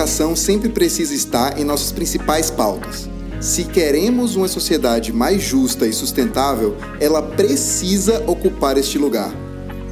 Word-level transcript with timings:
educação 0.00 0.34
sempre 0.34 0.70
precisa 0.70 1.12
estar 1.12 1.58
em 1.58 1.64
nossas 1.64 1.92
principais 1.92 2.50
pautas. 2.50 3.06
Se 3.38 3.64
queremos 3.64 4.34
uma 4.34 4.48
sociedade 4.48 5.12
mais 5.12 5.42
justa 5.42 5.86
e 5.86 5.92
sustentável, 5.92 6.74
ela 6.98 7.20
precisa 7.20 8.24
ocupar 8.26 8.78
este 8.78 8.96
lugar. 8.96 9.30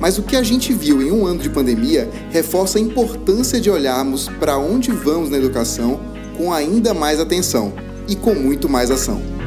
Mas 0.01 0.17
o 0.17 0.23
que 0.23 0.35
a 0.35 0.43
gente 0.43 0.73
viu 0.73 1.03
em 1.03 1.11
um 1.11 1.27
ano 1.27 1.41
de 1.41 1.51
pandemia 1.51 2.09
reforça 2.31 2.79
a 2.79 2.81
importância 2.81 3.61
de 3.61 3.71
olharmos 3.71 4.31
para 4.41 4.57
onde 4.57 4.91
vamos 4.91 5.29
na 5.29 5.37
educação 5.37 6.01
com 6.39 6.55
ainda 6.55 6.95
mais 6.95 7.21
atenção 7.21 7.75
e 8.09 8.17
com 8.17 8.35
muito 8.35 8.67
mais 8.67 8.91
ação. 8.91 9.38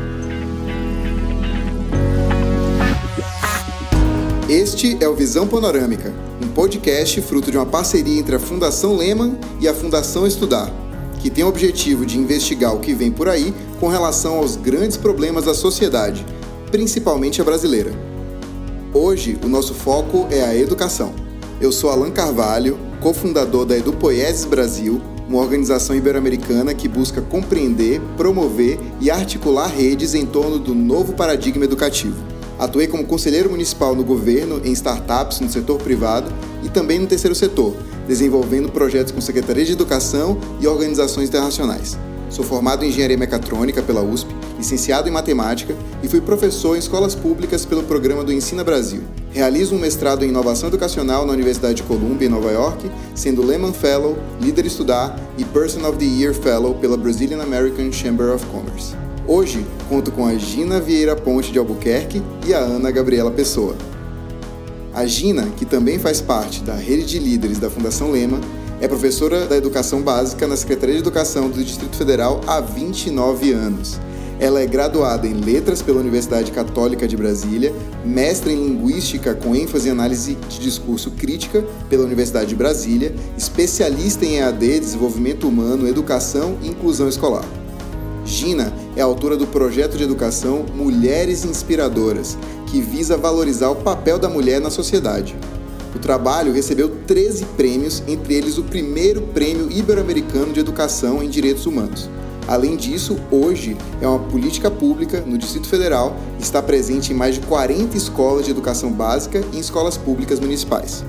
Este 4.52 4.98
é 5.00 5.08
o 5.08 5.16
Visão 5.16 5.48
Panorâmica, 5.48 6.14
um 6.44 6.50
podcast 6.50 7.22
fruto 7.22 7.50
de 7.50 7.58
uma 7.58 7.66
parceria 7.66 8.20
entre 8.20 8.36
a 8.36 8.40
Fundação 8.40 8.98
Lehman 8.98 9.40
e 9.62 9.68
a 9.70 9.74
Fundação 9.74 10.28
Estudar 10.28 10.70
que 11.22 11.30
tem 11.30 11.46
o 11.46 11.48
objetivo 11.48 12.06
de 12.06 12.18
investigar 12.18 12.76
o 12.76 12.82
que 12.82 12.94
vem 12.94 13.14
por 13.14 13.30
aí 13.30 13.54
com 13.80 13.88
relação 13.88 14.40
aos 14.40 14.58
grandes 14.58 14.98
problemas 14.98 15.46
da 15.46 15.54
sociedade, 15.54 16.26
principalmente 16.70 17.40
a 17.40 17.46
brasileira. 17.46 17.94
Hoje, 18.94 19.40
o 19.42 19.48
nosso 19.48 19.74
foco 19.74 20.28
é 20.30 20.44
a 20.44 20.54
educação. 20.54 21.14
Eu 21.62 21.72
sou 21.72 21.90
Alan 21.90 22.12
Carvalho, 22.12 22.78
cofundador 23.00 23.66
da 23.66 23.78
Edupoieses 23.78 24.44
Brasil, 24.44 25.00
uma 25.30 25.40
organização 25.40 25.96
ibero-americana 25.96 26.74
que 26.74 26.90
busca 26.90 27.22
compreender, 27.22 28.02
promover 28.18 28.78
e 29.00 29.10
articular 29.10 29.68
redes 29.68 30.14
em 30.14 30.26
torno 30.26 30.60
do 30.60 30.76
novo 30.76 31.14
paradigma 31.14 31.64
educativo. 31.64 32.31
Atuei 32.62 32.86
como 32.86 33.04
conselheiro 33.04 33.50
municipal 33.50 33.96
no 33.96 34.04
governo, 34.04 34.62
em 34.64 34.72
startups 34.72 35.40
no 35.40 35.50
setor 35.50 35.82
privado 35.82 36.32
e 36.62 36.70
também 36.70 37.00
no 37.00 37.08
terceiro 37.08 37.34
setor, 37.34 37.76
desenvolvendo 38.08 38.72
projetos 38.72 39.12
com 39.12 39.20
Secretaria 39.20 39.66
de 39.66 39.72
Educação 39.72 40.38
e 40.60 40.68
organizações 40.68 41.30
internacionais. 41.30 41.98
Sou 42.30 42.46
formado 42.46 42.86
em 42.86 42.90
Engenharia 42.90 43.18
Mecatrônica 43.18 43.82
pela 43.82 44.04
USP, 44.04 44.30
licenciado 44.60 45.10
em 45.10 45.12
Matemática 45.12 45.76
e 46.04 46.08
fui 46.08 46.22
professor 46.22 46.76
em 46.76 46.80
escolas 46.80 47.16
públicas 47.16 47.66
pelo 47.66 47.82
programa 47.82 48.24
do 48.24 48.32
Ensina 48.32 48.64
Brasil. 48.64 49.02
Realizo 49.32 49.74
um 49.74 49.80
mestrado 49.80 50.24
em 50.24 50.30
Inovação 50.30 50.70
Educacional 50.70 51.26
na 51.26 51.34
Universidade 51.34 51.78
de 51.78 51.84
Columbia, 51.84 52.28
em 52.28 52.32
Nova 52.32 52.52
York, 52.52 52.92
sendo 53.16 53.44
Lehman 53.44 53.74
Fellow, 53.74 54.16
Líder 54.40 54.68
Estudar 54.68 55.20
e 55.36 55.44
Person 55.46 55.84
of 55.90 55.98
the 55.98 56.06
Year 56.06 56.36
Fellow 56.36 56.76
pela 56.76 56.96
Brazilian 56.96 57.42
American 57.42 57.92
Chamber 57.92 58.36
of 58.36 58.46
Commerce. 58.52 58.96
Hoje, 59.28 59.66
conto 59.88 60.12
com 60.12 60.26
a 60.26 60.36
Gina 60.36 60.80
Vieira 60.80 61.16
Ponte 61.16 61.52
de 61.52 61.60
Albuquerque 61.60 62.22
e 62.46 62.54
a 62.54 62.60
Ana 62.60 62.90
Gabriela 62.90 63.30
Pessoa. 63.30 63.76
A 64.94 65.06
Gina, 65.06 65.48
que 65.56 65.64
também 65.64 66.00
faz 66.00 66.20
parte 66.20 66.62
da 66.64 66.74
rede 66.74 67.06
de 67.06 67.20
líderes 67.20 67.60
da 67.60 67.70
Fundação 67.70 68.12
Lema, 68.12 68.42
é 68.82 68.88
professora 68.88 69.46
da 69.46 69.56
Educação 69.56 70.02
Básica 70.02 70.48
na 70.48 70.58
Secretaria 70.58 70.96
de 70.96 71.02
Educação 71.02 71.50
do 71.50 71.64
Distrito 71.64 71.96
Federal 71.96 72.42
há 72.48 72.60
29 72.60 73.54
anos. 73.54 74.00
Ela 74.40 74.60
é 74.60 74.66
graduada 74.66 75.28
em 75.28 75.36
Letras 75.36 75.84
pela 75.84 76.00
Universidade 76.00 76.52
Católica 76.52 77.08
de 77.08 77.16
Brasília, 77.16 77.72
mestre 78.04 78.52
em 78.52 78.70
Linguística 78.70 79.36
com 79.36 79.56
ênfase 79.56 79.88
em 79.88 79.92
Análise 79.92 80.34
de 80.50 80.60
Discurso 80.60 81.12
Crítica 81.12 81.64
pela 81.88 82.04
Universidade 82.04 82.50
de 82.50 82.56
Brasília, 82.56 83.14
especialista 83.38 84.26
em 84.26 84.40
EAD, 84.40 84.80
Desenvolvimento 84.80 85.48
Humano, 85.48 85.88
Educação 85.88 86.58
e 86.64 86.70
Inclusão 86.70 87.08
Escolar. 87.08 87.46
Gina 88.32 88.74
é 88.96 89.02
autora 89.02 89.36
do 89.36 89.46
projeto 89.46 89.98
de 89.98 90.06
educação 90.06 90.66
Mulheres 90.74 91.44
Inspiradoras, 91.44 92.38
que 92.68 92.80
visa 92.80 93.18
valorizar 93.18 93.70
o 93.70 93.76
papel 93.76 94.18
da 94.18 94.30
mulher 94.30 94.62
na 94.62 94.70
sociedade. 94.70 95.36
O 95.94 96.00
trabalho 96.00 96.54
recebeu 96.54 96.90
13 97.06 97.44
prêmios, 97.58 98.02
entre 98.08 98.34
eles 98.34 98.58
o 98.58 98.64
primeiro 98.64 99.22
Prêmio 99.34 99.70
Ibero-Americano 99.70 100.54
de 100.54 100.62
Educação 100.62 101.22
em 101.22 101.28
Direitos 101.28 101.66
Humanos. 101.66 102.10
Além 102.48 102.78
disso, 102.78 103.20
hoje 103.30 103.76
é 104.02 104.08
uma 104.08 104.20
política 104.20 104.72
pública 104.72 105.20
no 105.20 105.38
Distrito 105.38 105.68
Federal 105.68 106.16
e 106.40 106.42
está 106.42 106.62
presente 106.62 107.12
em 107.12 107.16
mais 107.16 107.36
de 107.36 107.42
40 107.42 107.98
escolas 107.98 108.46
de 108.46 108.52
educação 108.52 108.94
básica 108.94 109.44
e 109.52 109.58
em 109.58 109.60
escolas 109.60 109.98
públicas 109.98 110.40
municipais. 110.40 111.04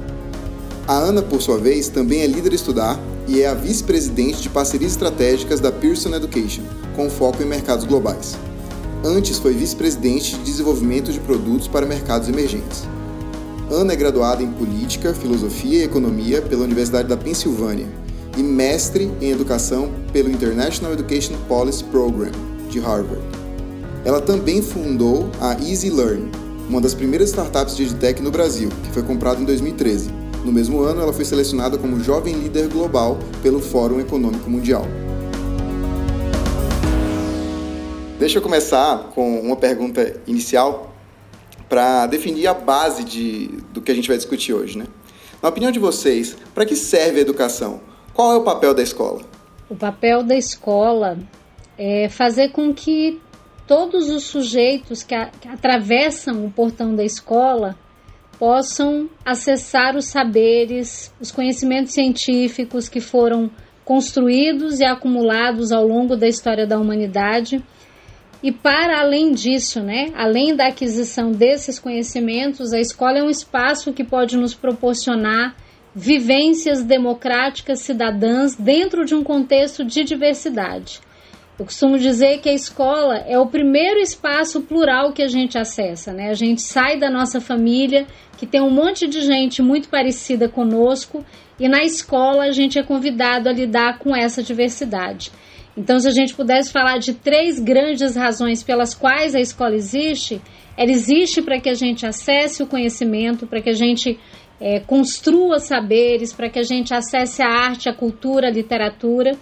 A 0.88 0.94
Ana, 0.94 1.22
por 1.22 1.40
sua 1.40 1.56
vez, 1.56 1.88
também 1.88 2.22
é 2.22 2.26
líder 2.26 2.52
estudar 2.52 2.98
e 3.26 3.40
é 3.40 3.46
a 3.46 3.54
vice-presidente 3.54 4.42
de 4.42 4.48
parcerias 4.48 4.92
estratégicas 4.92 5.60
da 5.60 5.70
Pearson 5.70 6.14
Education, 6.14 6.62
com 6.96 7.08
foco 7.08 7.42
em 7.42 7.46
mercados 7.46 7.84
globais. 7.84 8.36
Antes 9.04 9.38
foi 9.38 9.52
vice-presidente 9.52 10.36
de 10.36 10.44
desenvolvimento 10.44 11.12
de 11.12 11.20
produtos 11.20 11.66
para 11.66 11.86
mercados 11.86 12.28
emergentes. 12.28 12.84
Ana 13.70 13.94
é 13.94 13.96
graduada 13.96 14.42
em 14.42 14.50
Política, 14.50 15.14
Filosofia 15.14 15.78
e 15.78 15.84
Economia 15.84 16.42
pela 16.42 16.64
Universidade 16.64 17.08
da 17.08 17.16
Pensilvânia 17.16 17.86
e 18.36 18.42
mestre 18.42 19.10
em 19.20 19.30
Educação 19.30 19.90
pelo 20.12 20.30
International 20.30 20.92
Education 20.92 21.34
Policy 21.48 21.84
Program 21.84 22.30
de 22.70 22.78
Harvard. 22.80 23.22
Ela 24.04 24.20
também 24.20 24.60
fundou 24.60 25.30
a 25.40 25.52
Easy 25.54 25.90
Learn, 25.90 26.30
uma 26.68 26.80
das 26.80 26.94
primeiras 26.94 27.30
startups 27.30 27.76
de 27.76 27.84
EdTech 27.84 28.22
no 28.22 28.30
Brasil, 28.30 28.68
que 28.84 28.90
foi 28.90 29.02
comprada 29.02 29.40
em 29.40 29.44
2013. 29.44 30.21
No 30.44 30.50
mesmo 30.50 30.80
ano, 30.80 31.00
ela 31.00 31.12
foi 31.12 31.24
selecionada 31.24 31.78
como 31.78 32.00
Jovem 32.00 32.34
Líder 32.34 32.68
Global 32.68 33.16
pelo 33.44 33.60
Fórum 33.60 34.00
Econômico 34.00 34.50
Mundial. 34.50 34.84
Deixa 38.18 38.38
eu 38.38 38.42
começar 38.42 39.10
com 39.14 39.40
uma 39.40 39.54
pergunta 39.54 40.20
inicial 40.26 40.94
para 41.68 42.06
definir 42.06 42.48
a 42.48 42.54
base 42.54 43.04
de, 43.04 43.46
do 43.72 43.80
que 43.80 43.92
a 43.92 43.94
gente 43.94 44.08
vai 44.08 44.16
discutir 44.16 44.52
hoje. 44.52 44.76
Né? 44.76 44.86
Na 45.40 45.48
opinião 45.48 45.70
de 45.70 45.78
vocês, 45.78 46.36
para 46.52 46.66
que 46.66 46.74
serve 46.74 47.18
a 47.18 47.22
educação? 47.22 47.80
Qual 48.12 48.32
é 48.32 48.36
o 48.36 48.42
papel 48.42 48.74
da 48.74 48.82
escola? 48.82 49.22
O 49.70 49.76
papel 49.76 50.24
da 50.24 50.36
escola 50.36 51.18
é 51.78 52.08
fazer 52.08 52.50
com 52.50 52.74
que 52.74 53.20
todos 53.66 54.10
os 54.10 54.24
sujeitos 54.24 55.04
que, 55.04 55.14
a, 55.14 55.26
que 55.26 55.46
atravessam 55.46 56.44
o 56.44 56.50
portão 56.50 56.94
da 56.94 57.04
escola 57.04 57.76
possam 58.42 59.08
acessar 59.24 59.94
os 59.94 60.06
saberes, 60.06 61.14
os 61.20 61.30
conhecimentos 61.30 61.92
científicos 61.92 62.88
que 62.88 63.00
foram 63.00 63.48
construídos 63.84 64.80
e 64.80 64.84
acumulados 64.84 65.70
ao 65.70 65.86
longo 65.86 66.16
da 66.16 66.26
história 66.26 66.66
da 66.66 66.76
humanidade 66.76 67.64
e 68.42 68.50
para 68.50 68.98
além 68.98 69.30
disso, 69.30 69.80
né, 69.80 70.06
além 70.16 70.56
da 70.56 70.66
aquisição 70.66 71.30
desses 71.30 71.78
conhecimentos, 71.78 72.72
a 72.72 72.80
escola 72.80 73.18
é 73.18 73.22
um 73.22 73.30
espaço 73.30 73.92
que 73.92 74.02
pode 74.02 74.36
nos 74.36 74.54
proporcionar 74.54 75.54
vivências 75.94 76.82
democráticas 76.82 77.78
cidadãs 77.78 78.56
dentro 78.56 79.04
de 79.04 79.14
um 79.14 79.22
contexto 79.22 79.84
de 79.84 80.02
diversidade. 80.02 81.00
Eu 81.58 81.66
costumo 81.66 81.98
dizer 81.98 82.40
que 82.40 82.48
a 82.48 82.54
escola 82.54 83.18
é 83.18 83.38
o 83.38 83.46
primeiro 83.46 84.00
espaço 84.00 84.62
plural 84.62 85.12
que 85.12 85.22
a 85.22 85.28
gente 85.28 85.58
acessa, 85.58 86.12
né? 86.12 86.30
A 86.30 86.34
gente 86.34 86.62
sai 86.62 86.98
da 86.98 87.10
nossa 87.10 87.40
família, 87.40 88.06
que 88.38 88.46
tem 88.46 88.60
um 88.60 88.70
monte 88.70 89.06
de 89.06 89.20
gente 89.20 89.60
muito 89.60 89.88
parecida 89.90 90.48
conosco, 90.48 91.24
e 91.60 91.68
na 91.68 91.84
escola 91.84 92.44
a 92.44 92.52
gente 92.52 92.78
é 92.78 92.82
convidado 92.82 93.48
a 93.48 93.52
lidar 93.52 93.98
com 93.98 94.16
essa 94.16 94.42
diversidade. 94.42 95.30
Então, 95.76 95.98
se 95.98 96.08
a 96.08 96.12
gente 96.12 96.34
pudesse 96.34 96.72
falar 96.72 96.98
de 96.98 97.14
três 97.14 97.58
grandes 97.58 98.16
razões 98.16 98.62
pelas 98.62 98.94
quais 98.94 99.34
a 99.34 99.40
escola 99.40 99.74
existe, 99.74 100.40
ela 100.76 100.90
existe 100.90 101.42
para 101.42 101.60
que 101.60 101.68
a 101.68 101.74
gente 101.74 102.06
acesse 102.06 102.62
o 102.62 102.66
conhecimento, 102.66 103.46
para 103.46 103.60
que 103.60 103.70
a 103.70 103.74
gente 103.74 104.18
é, 104.60 104.80
construa 104.80 105.58
saberes, 105.58 106.32
para 106.32 106.48
que 106.48 106.58
a 106.58 106.62
gente 106.62 106.94
acesse 106.94 107.42
a 107.42 107.48
arte, 107.48 107.88
a 107.88 107.94
cultura, 107.94 108.48
a 108.48 108.50
literatura. 108.50 109.32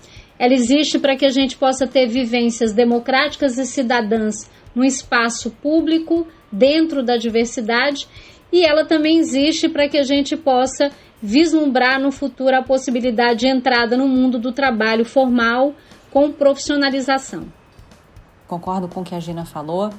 Ela 0.40 0.54
existe 0.54 0.98
para 0.98 1.14
que 1.16 1.26
a 1.26 1.30
gente 1.30 1.54
possa 1.54 1.86
ter 1.86 2.06
vivências 2.06 2.72
democráticas 2.72 3.58
e 3.58 3.66
cidadãs 3.66 4.50
no 4.74 4.82
espaço 4.82 5.50
público, 5.50 6.26
dentro 6.50 7.02
da 7.02 7.18
diversidade, 7.18 8.08
e 8.50 8.64
ela 8.64 8.86
também 8.86 9.18
existe 9.18 9.68
para 9.68 9.86
que 9.86 9.98
a 9.98 10.02
gente 10.02 10.38
possa 10.38 10.90
vislumbrar 11.20 12.00
no 12.00 12.10
futuro 12.10 12.56
a 12.56 12.62
possibilidade 12.62 13.40
de 13.40 13.48
entrada 13.48 13.98
no 13.98 14.08
mundo 14.08 14.38
do 14.38 14.50
trabalho 14.50 15.04
formal 15.04 15.74
com 16.10 16.32
profissionalização. 16.32 17.44
Concordo 18.48 18.88
com 18.88 19.02
o 19.02 19.04
que 19.04 19.14
a 19.14 19.20
Gina 19.20 19.44
falou. 19.44 19.90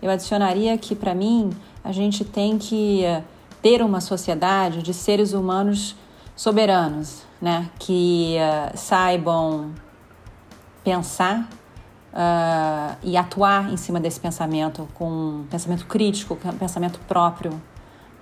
Eu 0.00 0.10
adicionaria 0.10 0.78
que, 0.78 0.94
para 0.94 1.14
mim, 1.14 1.50
a 1.84 1.92
gente 1.92 2.24
tem 2.24 2.56
que 2.56 3.02
ter 3.60 3.82
uma 3.82 4.00
sociedade 4.00 4.82
de 4.82 4.94
seres 4.94 5.34
humanos 5.34 5.94
soberanos, 6.34 7.22
né? 7.40 7.68
que 7.78 8.36
uh, 8.38 8.76
saibam 8.76 9.74
pensar 10.82 11.48
uh, 12.12 12.96
e 13.02 13.16
atuar 13.16 13.72
em 13.72 13.76
cima 13.76 14.00
desse 14.00 14.20
pensamento 14.20 14.88
com 14.94 15.44
pensamento 15.50 15.86
crítico, 15.86 16.36
com 16.36 16.52
pensamento 16.52 16.98
próprio, 17.00 17.60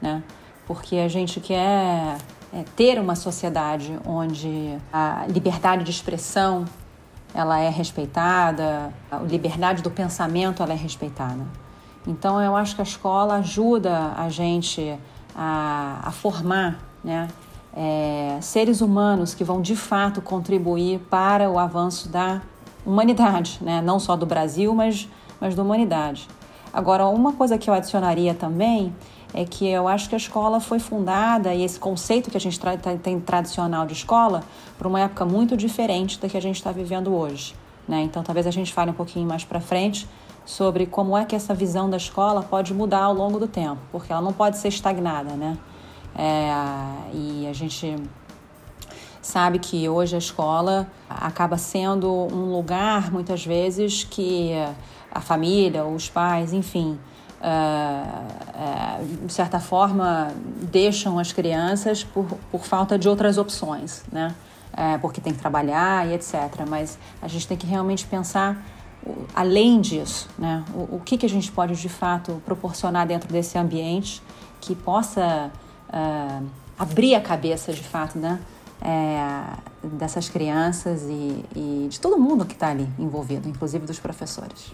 né? 0.01 0.23
porque 0.67 0.97
a 0.97 1.09
gente 1.09 1.41
quer 1.41 2.19
é, 2.53 2.65
ter 2.77 3.01
uma 3.01 3.17
sociedade 3.17 3.99
onde 4.07 4.77
a 4.93 5.25
liberdade 5.29 5.83
de 5.83 5.91
expressão 5.91 6.67
ela 7.35 7.59
é 7.59 7.69
respeitada, 7.69 8.93
a 9.11 9.19
liberdade 9.19 9.83
do 9.83 9.91
pensamento 9.91 10.63
ela 10.63 10.73
é 10.73 10.77
respeitada. 10.77 11.47
Então 12.07 12.41
eu 12.41 12.57
acho 12.57 12.75
que 12.75 12.81
a 12.81 12.85
escola 12.85 13.37
ajuda 13.37 14.13
a 14.17 14.29
gente 14.29 14.99
a, 15.35 16.01
a 16.05 16.11
formar 16.11 16.79
né, 17.05 17.29
é, 17.81 18.39
seres 18.41 18.81
humanos 18.81 19.35
que 19.35 19.45
vão 19.45 19.63
de 19.63 19.77
fato 19.77 20.21
contribuir 20.21 20.99
para 21.09 21.49
o 21.49 21.61
avanço 21.61 22.09
da 22.09 22.43
humanidade, 22.85 23.61
né? 23.63 23.81
não 23.81 24.01
só 24.01 24.17
do 24.17 24.27
Brasil, 24.27 24.75
mas, 24.75 25.09
mas 25.41 25.55
da 25.55 25.63
humanidade. 25.63 26.27
Agora, 26.73 27.07
uma 27.07 27.33
coisa 27.35 27.57
que 27.57 27.71
eu 27.71 27.75
adicionaria 27.75 28.35
também 28.35 28.93
é 29.33 29.45
que 29.45 29.69
eu 29.69 29.87
acho 29.87 30.09
que 30.09 30.17
a 30.17 30.19
escola 30.19 30.59
foi 30.59 30.81
fundada 30.81 31.55
e 31.55 31.63
esse 31.63 31.79
conceito 31.79 32.31
que 32.31 32.37
a 32.37 32.41
gente 32.41 32.59
tem 33.01 33.21
tradicional 33.21 33.87
de 33.87 33.93
escola 33.93 34.43
para 34.77 34.89
uma 34.89 35.01
época 35.01 35.25
muito 35.25 35.57
diferente 35.57 36.19
da 36.19 36.29
que 36.29 36.37
a 36.37 36.43
gente 36.43 36.57
está 36.57 36.73
vivendo 36.73 37.15
hoje. 37.15 37.55
Né? 37.87 38.03
Então, 38.03 38.25
talvez 38.25 38.47
a 38.47 38.51
gente 38.51 38.73
fale 38.73 38.91
um 38.91 38.95
pouquinho 38.95 39.29
mais 39.29 39.45
para 39.45 39.61
frente 39.61 40.09
sobre 40.45 40.87
como 40.87 41.17
é 41.17 41.25
que 41.25 41.37
essa 41.37 41.55
visão 41.55 41.89
da 41.89 41.97
escola 41.97 42.43
pode 42.43 42.75
mudar 42.75 43.05
ao 43.05 43.15
longo 43.15 43.39
do 43.39 43.47
tempo, 43.47 43.79
porque 43.93 44.13
ela 44.13 44.23
não 44.23 44.33
pode 44.33 44.57
ser 44.57 44.69
estagnada, 44.69 45.35
né? 45.35 45.57
É, 46.17 46.51
e 47.13 47.47
a 47.49 47.53
gente 47.53 47.97
sabe 49.21 49.59
que 49.59 49.89
hoje 49.89 50.15
a 50.15 50.19
escola 50.19 50.89
acaba 51.09 51.59
sendo 51.59 52.11
um 52.11 52.53
lugar, 52.53 53.13
muitas 53.13 53.45
vezes, 53.45 54.05
que 54.05 54.53
a 55.11 55.21
família, 55.21 55.85
os 55.85 56.09
pais, 56.09 56.53
enfim, 56.53 56.99
uh, 57.41 59.03
uh, 59.03 59.27
de 59.27 59.33
certa 59.33 59.61
forma, 59.61 60.33
deixam 60.71 61.19
as 61.19 61.33
crianças 61.33 62.05
por, 62.05 62.27
por 62.51 62.65
falta 62.65 62.99
de 62.99 63.09
outras 63.09 63.39
opções, 63.39 64.05
né? 64.11 64.35
Uh, 64.73 64.99
porque 65.01 65.21
tem 65.21 65.33
que 65.33 65.39
trabalhar 65.39 66.07
e 66.07 66.15
etc. 66.15 66.35
Mas 66.69 66.99
a 67.21 67.29
gente 67.29 67.47
tem 67.47 67.57
que 67.57 67.67
realmente 67.67 68.07
pensar 68.07 68.65
além 69.35 69.81
disso, 69.81 70.29
né? 70.39 70.65
O, 70.75 70.97
o 70.97 71.03
que, 71.05 71.17
que 71.19 71.27
a 71.27 71.29
gente 71.29 71.51
pode 71.51 71.75
de 71.75 71.89
fato 71.89 72.43
proporcionar 72.45 73.07
dentro 73.07 73.31
desse 73.33 73.59
ambiente 73.59 74.23
que 74.61 74.75
possa 74.75 75.51
abrir 76.79 77.15
a 77.15 77.21
cabeça 77.21 77.73
de 77.73 77.83
fato, 77.83 78.19
né? 78.19 78.41
É, 78.81 79.59
dessas 79.83 80.29
crianças 80.29 81.03
e, 81.03 81.45
e 81.57 81.89
de 81.89 81.99
todo 81.99 82.17
mundo 82.17 82.47
que 82.47 82.53
está 82.55 82.69
ali 82.69 82.89
envolvido, 82.97 83.49
inclusive 83.49 83.85
dos 83.85 83.99
professores. 83.99 84.73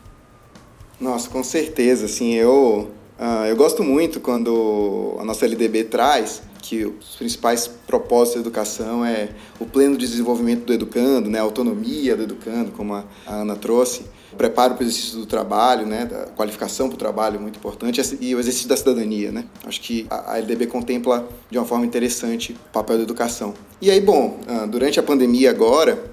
Nossa, 1.00 1.30
com 1.30 1.42
certeza, 1.42 2.04
assim, 2.04 2.34
eu, 2.34 2.90
uh, 3.18 3.46
eu 3.46 3.56
gosto 3.56 3.82
muito 3.82 4.20
quando 4.20 5.16
a 5.18 5.24
nossa 5.24 5.46
LDB 5.46 5.84
traz 5.84 6.42
que 6.60 6.84
os 6.84 7.16
principais 7.16 7.66
propósitos 7.66 8.34
da 8.34 8.40
educação 8.40 9.04
é 9.04 9.30
o 9.60 9.66
pleno 9.66 9.98
desenvolvimento 9.98 10.64
do 10.64 10.72
educando, 10.72 11.28
né, 11.28 11.38
a 11.38 11.42
autonomia 11.42 12.16
do 12.16 12.22
educando, 12.22 12.72
como 12.72 12.94
a, 12.94 13.04
a 13.26 13.34
Ana 13.34 13.54
trouxe, 13.54 14.06
preparo 14.34 14.74
para 14.74 14.84
o 14.84 14.86
exercício 14.86 15.18
do 15.18 15.26
trabalho, 15.26 15.86
né, 15.86 16.06
da 16.06 16.26
qualificação 16.26 16.88
para 16.88 16.96
o 16.96 16.98
trabalho 16.98 17.40
muito 17.40 17.58
importante 17.58 18.00
e 18.20 18.34
o 18.34 18.38
exercício 18.38 18.68
da 18.68 18.76
cidadania, 18.76 19.32
né. 19.32 19.44
Acho 19.66 19.80
que 19.80 20.06
a, 20.10 20.38
LDB 20.38 20.66
contempla 20.66 21.26
de 21.50 21.58
uma 21.58 21.66
forma 21.66 21.86
interessante 21.86 22.52
o 22.52 22.72
papel 22.72 22.96
da 22.96 23.02
educação. 23.02 23.54
E 23.80 23.90
aí, 23.90 24.00
bom, 24.00 24.40
uh, 24.48 24.66
durante 24.66 25.00
a 25.00 25.02
pandemia 25.02 25.50
agora, 25.50 26.12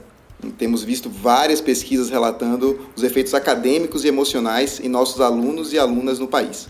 temos 0.58 0.84
visto 0.84 1.10
várias 1.10 1.62
pesquisas 1.62 2.10
relatando 2.10 2.80
os 2.96 3.04
efeitos 3.04 3.34
acadêmicos 3.34 4.04
e 4.04 4.08
emocionais 4.08 4.80
em 4.80 4.90
nossos 4.90 5.22
alunos 5.22 5.74
e 5.74 5.80
alunas 5.80 6.18
no 6.18 6.28
país. 6.28 6.68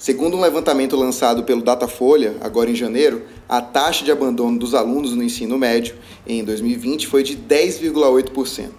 Segundo 0.00 0.34
um 0.34 0.40
levantamento 0.40 0.96
lançado 0.96 1.44
pelo 1.44 1.60
Datafolha, 1.60 2.34
agora 2.40 2.70
em 2.70 2.74
janeiro, 2.74 3.22
a 3.46 3.60
taxa 3.60 4.02
de 4.02 4.10
abandono 4.10 4.58
dos 4.58 4.74
alunos 4.74 5.14
no 5.14 5.22
ensino 5.22 5.58
médio 5.58 5.94
em 6.26 6.42
2020 6.42 7.06
foi 7.06 7.22
de 7.22 7.36
10,8%, 7.36 8.70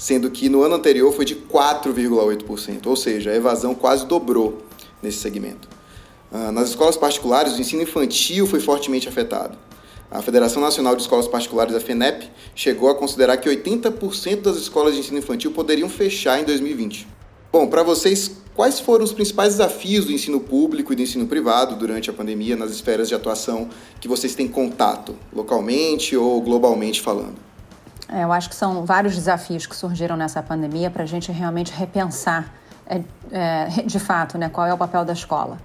sendo 0.00 0.30
que 0.30 0.48
no 0.48 0.62
ano 0.62 0.76
anterior 0.76 1.12
foi 1.12 1.26
de 1.26 1.36
4,8%, 1.36 2.86
ou 2.86 2.96
seja, 2.96 3.32
a 3.32 3.36
evasão 3.36 3.74
quase 3.74 4.06
dobrou 4.06 4.62
nesse 5.02 5.18
segmento. 5.18 5.68
Ah, 6.32 6.50
nas 6.50 6.70
escolas 6.70 6.96
particulares, 6.96 7.52
o 7.52 7.60
ensino 7.60 7.82
infantil 7.82 8.46
foi 8.46 8.60
fortemente 8.60 9.06
afetado. 9.06 9.58
A 10.10 10.22
Federação 10.22 10.62
Nacional 10.62 10.96
de 10.96 11.02
Escolas 11.02 11.28
Particulares, 11.28 11.74
a 11.74 11.80
FENEP, 11.80 12.30
chegou 12.54 12.88
a 12.88 12.94
considerar 12.94 13.36
que 13.36 13.50
80% 13.50 14.40
das 14.40 14.56
escolas 14.56 14.94
de 14.94 15.00
ensino 15.00 15.18
infantil 15.18 15.52
poderiam 15.52 15.88
fechar 15.90 16.40
em 16.40 16.44
2020. 16.44 17.06
Bom, 17.52 17.66
para 17.66 17.82
vocês, 17.82 18.38
quais 18.54 18.80
foram 18.80 19.04
os 19.04 19.12
principais 19.12 19.56
desafios 19.56 20.06
do 20.06 20.12
ensino 20.12 20.40
público 20.40 20.94
e 20.94 20.96
do 20.96 21.02
ensino 21.02 21.26
privado 21.26 21.76
durante 21.76 22.08
a 22.08 22.12
pandemia 22.14 22.56
nas 22.56 22.70
esferas 22.70 23.06
de 23.06 23.14
atuação 23.14 23.68
que 24.00 24.08
vocês 24.08 24.34
têm 24.34 24.48
contato, 24.48 25.14
localmente 25.30 26.16
ou 26.16 26.40
globalmente 26.40 27.02
falando? 27.02 27.49
É, 28.12 28.24
eu 28.24 28.32
acho 28.32 28.48
que 28.48 28.56
são 28.56 28.84
vários 28.84 29.14
desafios 29.14 29.66
que 29.66 29.76
surgiram 29.76 30.16
nessa 30.16 30.42
pandemia 30.42 30.90
para 30.90 31.04
a 31.04 31.06
gente 31.06 31.30
realmente 31.30 31.72
repensar, 31.72 32.52
é, 32.86 33.02
é, 33.30 33.66
de 33.84 34.00
fato, 34.00 34.36
né, 34.36 34.48
qual 34.48 34.66
é 34.66 34.74
o 34.74 34.78
papel 34.78 35.04
da 35.04 35.12
escola. 35.12 35.58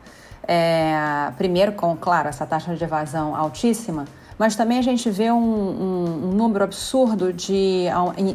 É, 0.47 1.31
primeiro, 1.37 1.71
com, 1.71 1.97
claro, 1.97 2.29
essa 2.29 2.45
taxa 2.45 2.75
de 2.75 2.83
evasão 2.83 3.35
altíssima, 3.35 4.05
mas 4.37 4.55
também 4.55 4.77
a 4.77 4.81
gente 4.81 5.09
vê 5.09 5.31
um, 5.31 5.37
um, 5.37 6.27
um 6.27 6.31
número 6.33 6.63
absurdo 6.63 7.33
de 7.33 7.85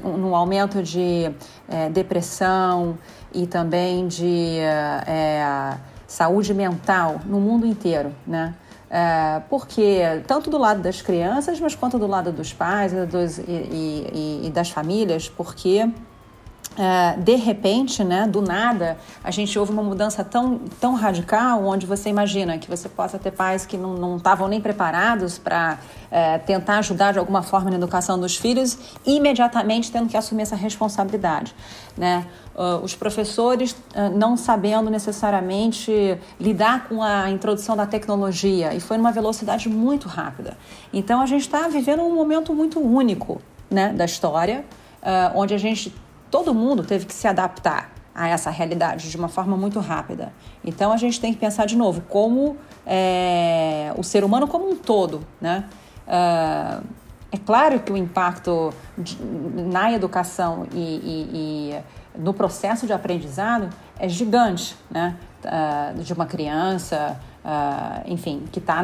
no 0.03 0.35
aumento 0.35 0.83
de 0.83 1.31
é, 1.69 1.89
depressão 1.91 2.99
e 3.33 3.47
também 3.47 4.09
de 4.09 4.57
é, 5.07 5.77
saúde 6.07 6.53
mental 6.53 7.21
no 7.27 7.39
mundo 7.39 7.67
inteiro, 7.67 8.13
né? 8.27 8.55
É, 8.91 9.41
porque 9.49 10.01
tanto 10.27 10.51
do 10.51 10.59
lado 10.59 10.83
das 10.83 11.01
crianças, 11.01 11.61
mas 11.61 11.77
quanto 11.77 11.97
do 11.97 12.09
lado 12.09 12.33
dos 12.33 12.53
pais 12.53 12.93
dos, 13.07 13.39
e, 13.39 13.43
e, 13.47 14.41
e 14.47 14.51
das 14.51 14.71
famílias, 14.71 15.29
porque 15.29 15.89
é, 16.81 17.15
de 17.19 17.35
repente, 17.35 18.03
né, 18.03 18.27
do 18.27 18.41
nada, 18.41 18.97
a 19.23 19.31
gente 19.31 19.59
houve 19.59 19.71
uma 19.71 19.83
mudança 19.83 20.25
tão, 20.25 20.59
tão 20.81 20.95
radical, 20.95 21.63
onde 21.63 21.85
você 21.85 22.09
imagina 22.09 22.57
que 22.57 22.71
você 22.71 22.89
possa 22.89 23.19
ter 23.19 23.33
pais 23.33 23.67
que 23.67 23.77
não 23.77 24.17
estavam 24.17 24.49
nem 24.49 24.63
preparados 24.63 25.37
para 25.37 25.79
é, 26.11 26.39
tentar 26.39 26.79
ajudar 26.79 27.13
de 27.13 27.19
alguma 27.19 27.43
forma 27.43 27.69
na 27.69 27.77
educação 27.77 28.19
dos 28.19 28.35
filhos, 28.35 28.79
imediatamente 29.05 29.93
tendo 29.93 30.09
que 30.09 30.17
assumir 30.17 30.41
essa 30.41 30.57
responsabilidade. 30.57 31.55
Né? 31.99 32.27
Uh, 32.55 32.83
os 32.83 32.95
professores 32.95 33.77
não 34.15 34.37
sabendo 34.37 34.89
necessariamente 34.89 36.19
lidar 36.39 36.89
com 36.89 37.03
a 37.03 37.31
introdução 37.31 37.77
da 37.77 37.85
tecnologia, 37.85 38.73
e 38.75 38.81
foi 38.81 38.97
numa 38.97 39.13
velocidade 39.13 39.69
muito 39.69 40.09
rápida. 40.09 40.57
Então, 40.93 41.21
a 41.21 41.27
gente 41.27 41.43
está 41.43 41.69
vivendo 41.69 42.03
um 42.03 42.15
momento 42.15 42.55
muito 42.55 42.81
único 42.81 43.43
né, 43.71 43.93
da 43.93 44.05
história, 44.05 44.65
onde 45.35 45.55
a 45.55 45.59
gente 45.59 45.93
todo 46.31 46.55
mundo 46.55 46.83
teve 46.85 47.07
que 47.07 47.15
se 47.15 47.27
adaptar 47.27 47.91
a 48.15 48.29
essa 48.29 48.51
realidade 48.51 49.11
de 49.11 49.17
uma 49.17 49.29
forma 49.29 49.57
muito 49.57 49.81
rápida. 49.81 50.33
Então 50.65 50.93
a 50.93 50.97
gente 50.97 51.21
tem 51.21 51.33
que 51.33 51.39
pensar 51.39 51.67
de 51.67 51.77
novo 51.77 52.03
como 52.03 52.57
é, 52.87 53.93
o 53.97 54.03
ser 54.03 54.25
humano 54.25 54.47
como 54.47 54.69
um 54.69 54.77
todo, 54.77 55.27
né? 55.41 55.65
Uh, 56.07 56.85
é 57.33 57.39
claro 57.39 57.79
que 57.79 57.93
o 57.93 57.97
impacto 57.97 58.75
de, 58.99 59.17
na 59.23 59.93
educação 59.93 60.67
e, 60.73 60.79
e, 60.79 61.31
e, 61.33 62.21
no 62.21 62.35
processo 62.35 62.87
de 62.87 62.93
aprendizado 62.93 63.71
é 63.99 64.09
gigante, 64.09 64.77
né? 64.91 65.17
Uh, 65.45 66.03
de 66.03 66.13
uma 66.13 66.27
criança, 66.27 67.19
uh, 67.45 68.03
enfim, 68.11 68.43
que 68.51 68.59
está 68.59 68.83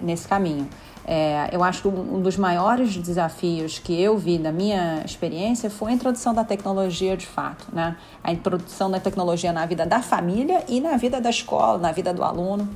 nesse 0.00 0.28
caminho. 0.28 0.68
É, 1.10 1.48
eu 1.52 1.64
acho 1.64 1.80
que 1.80 1.88
um 1.88 2.20
dos 2.20 2.36
maiores 2.36 2.94
desafios 2.94 3.78
que 3.78 3.98
eu 3.98 4.18
vi 4.18 4.38
na 4.38 4.52
minha 4.52 5.00
experiência 5.02 5.70
foi 5.70 5.90
a 5.90 5.94
introdução 5.94 6.34
da 6.34 6.44
tecnologia 6.44 7.16
de 7.16 7.26
fato, 7.26 7.66
né? 7.72 7.96
A 8.22 8.30
introdução 8.30 8.90
da 8.90 9.00
tecnologia 9.00 9.50
na 9.50 9.64
vida 9.64 9.86
da 9.86 10.02
família 10.02 10.62
e 10.68 10.82
na 10.82 10.98
vida 10.98 11.18
da 11.18 11.30
escola, 11.30 11.78
na 11.78 11.92
vida 11.92 12.12
do 12.12 12.22
aluno. 12.22 12.68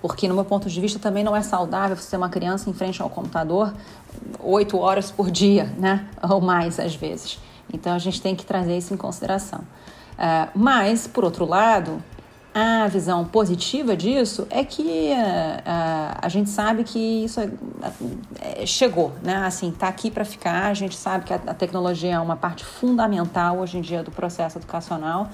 Porque, 0.00 0.26
no 0.26 0.34
meu 0.34 0.46
ponto 0.46 0.70
de 0.70 0.80
vista, 0.80 0.98
também 0.98 1.22
não 1.22 1.36
é 1.36 1.42
saudável 1.42 1.94
você 1.94 2.12
ter 2.12 2.16
uma 2.16 2.30
criança 2.30 2.70
em 2.70 2.72
frente 2.72 3.02
ao 3.02 3.10
computador 3.10 3.74
oito 4.40 4.78
horas 4.78 5.10
por 5.10 5.30
dia, 5.30 5.64
né? 5.76 6.08
Ou 6.26 6.40
mais, 6.40 6.80
às 6.80 6.94
vezes. 6.94 7.38
Então, 7.70 7.92
a 7.92 7.98
gente 7.98 8.22
tem 8.22 8.34
que 8.34 8.46
trazer 8.46 8.78
isso 8.78 8.94
em 8.94 8.96
consideração. 8.96 9.58
Uh, 9.58 10.48
mas, 10.54 11.06
por 11.06 11.22
outro 11.22 11.44
lado, 11.44 12.02
a 12.58 12.88
visão 12.88 13.22
positiva 13.22 13.94
disso 13.94 14.46
é 14.48 14.64
que 14.64 15.12
uh, 15.12 15.62
a 16.22 16.26
gente 16.30 16.48
sabe 16.48 16.84
que 16.84 16.98
isso 16.98 17.38
é, 17.38 17.50
é, 18.40 18.64
chegou, 18.64 19.12
né? 19.22 19.36
Assim, 19.44 19.68
está 19.68 19.88
aqui 19.88 20.10
para 20.10 20.24
ficar. 20.24 20.64
A 20.64 20.72
gente 20.72 20.96
sabe 20.96 21.26
que 21.26 21.34
a, 21.34 21.36
a, 21.36 21.52
tecnologia 21.52 22.14
é 22.14 22.18
uma 22.18 22.34
parte 22.34 22.64
fundamental 22.64 23.58
hoje 23.58 23.76
em 23.76 23.82
dia 23.82 24.02
do 24.02 24.10
processo 24.10 24.56
educacional 24.56 25.28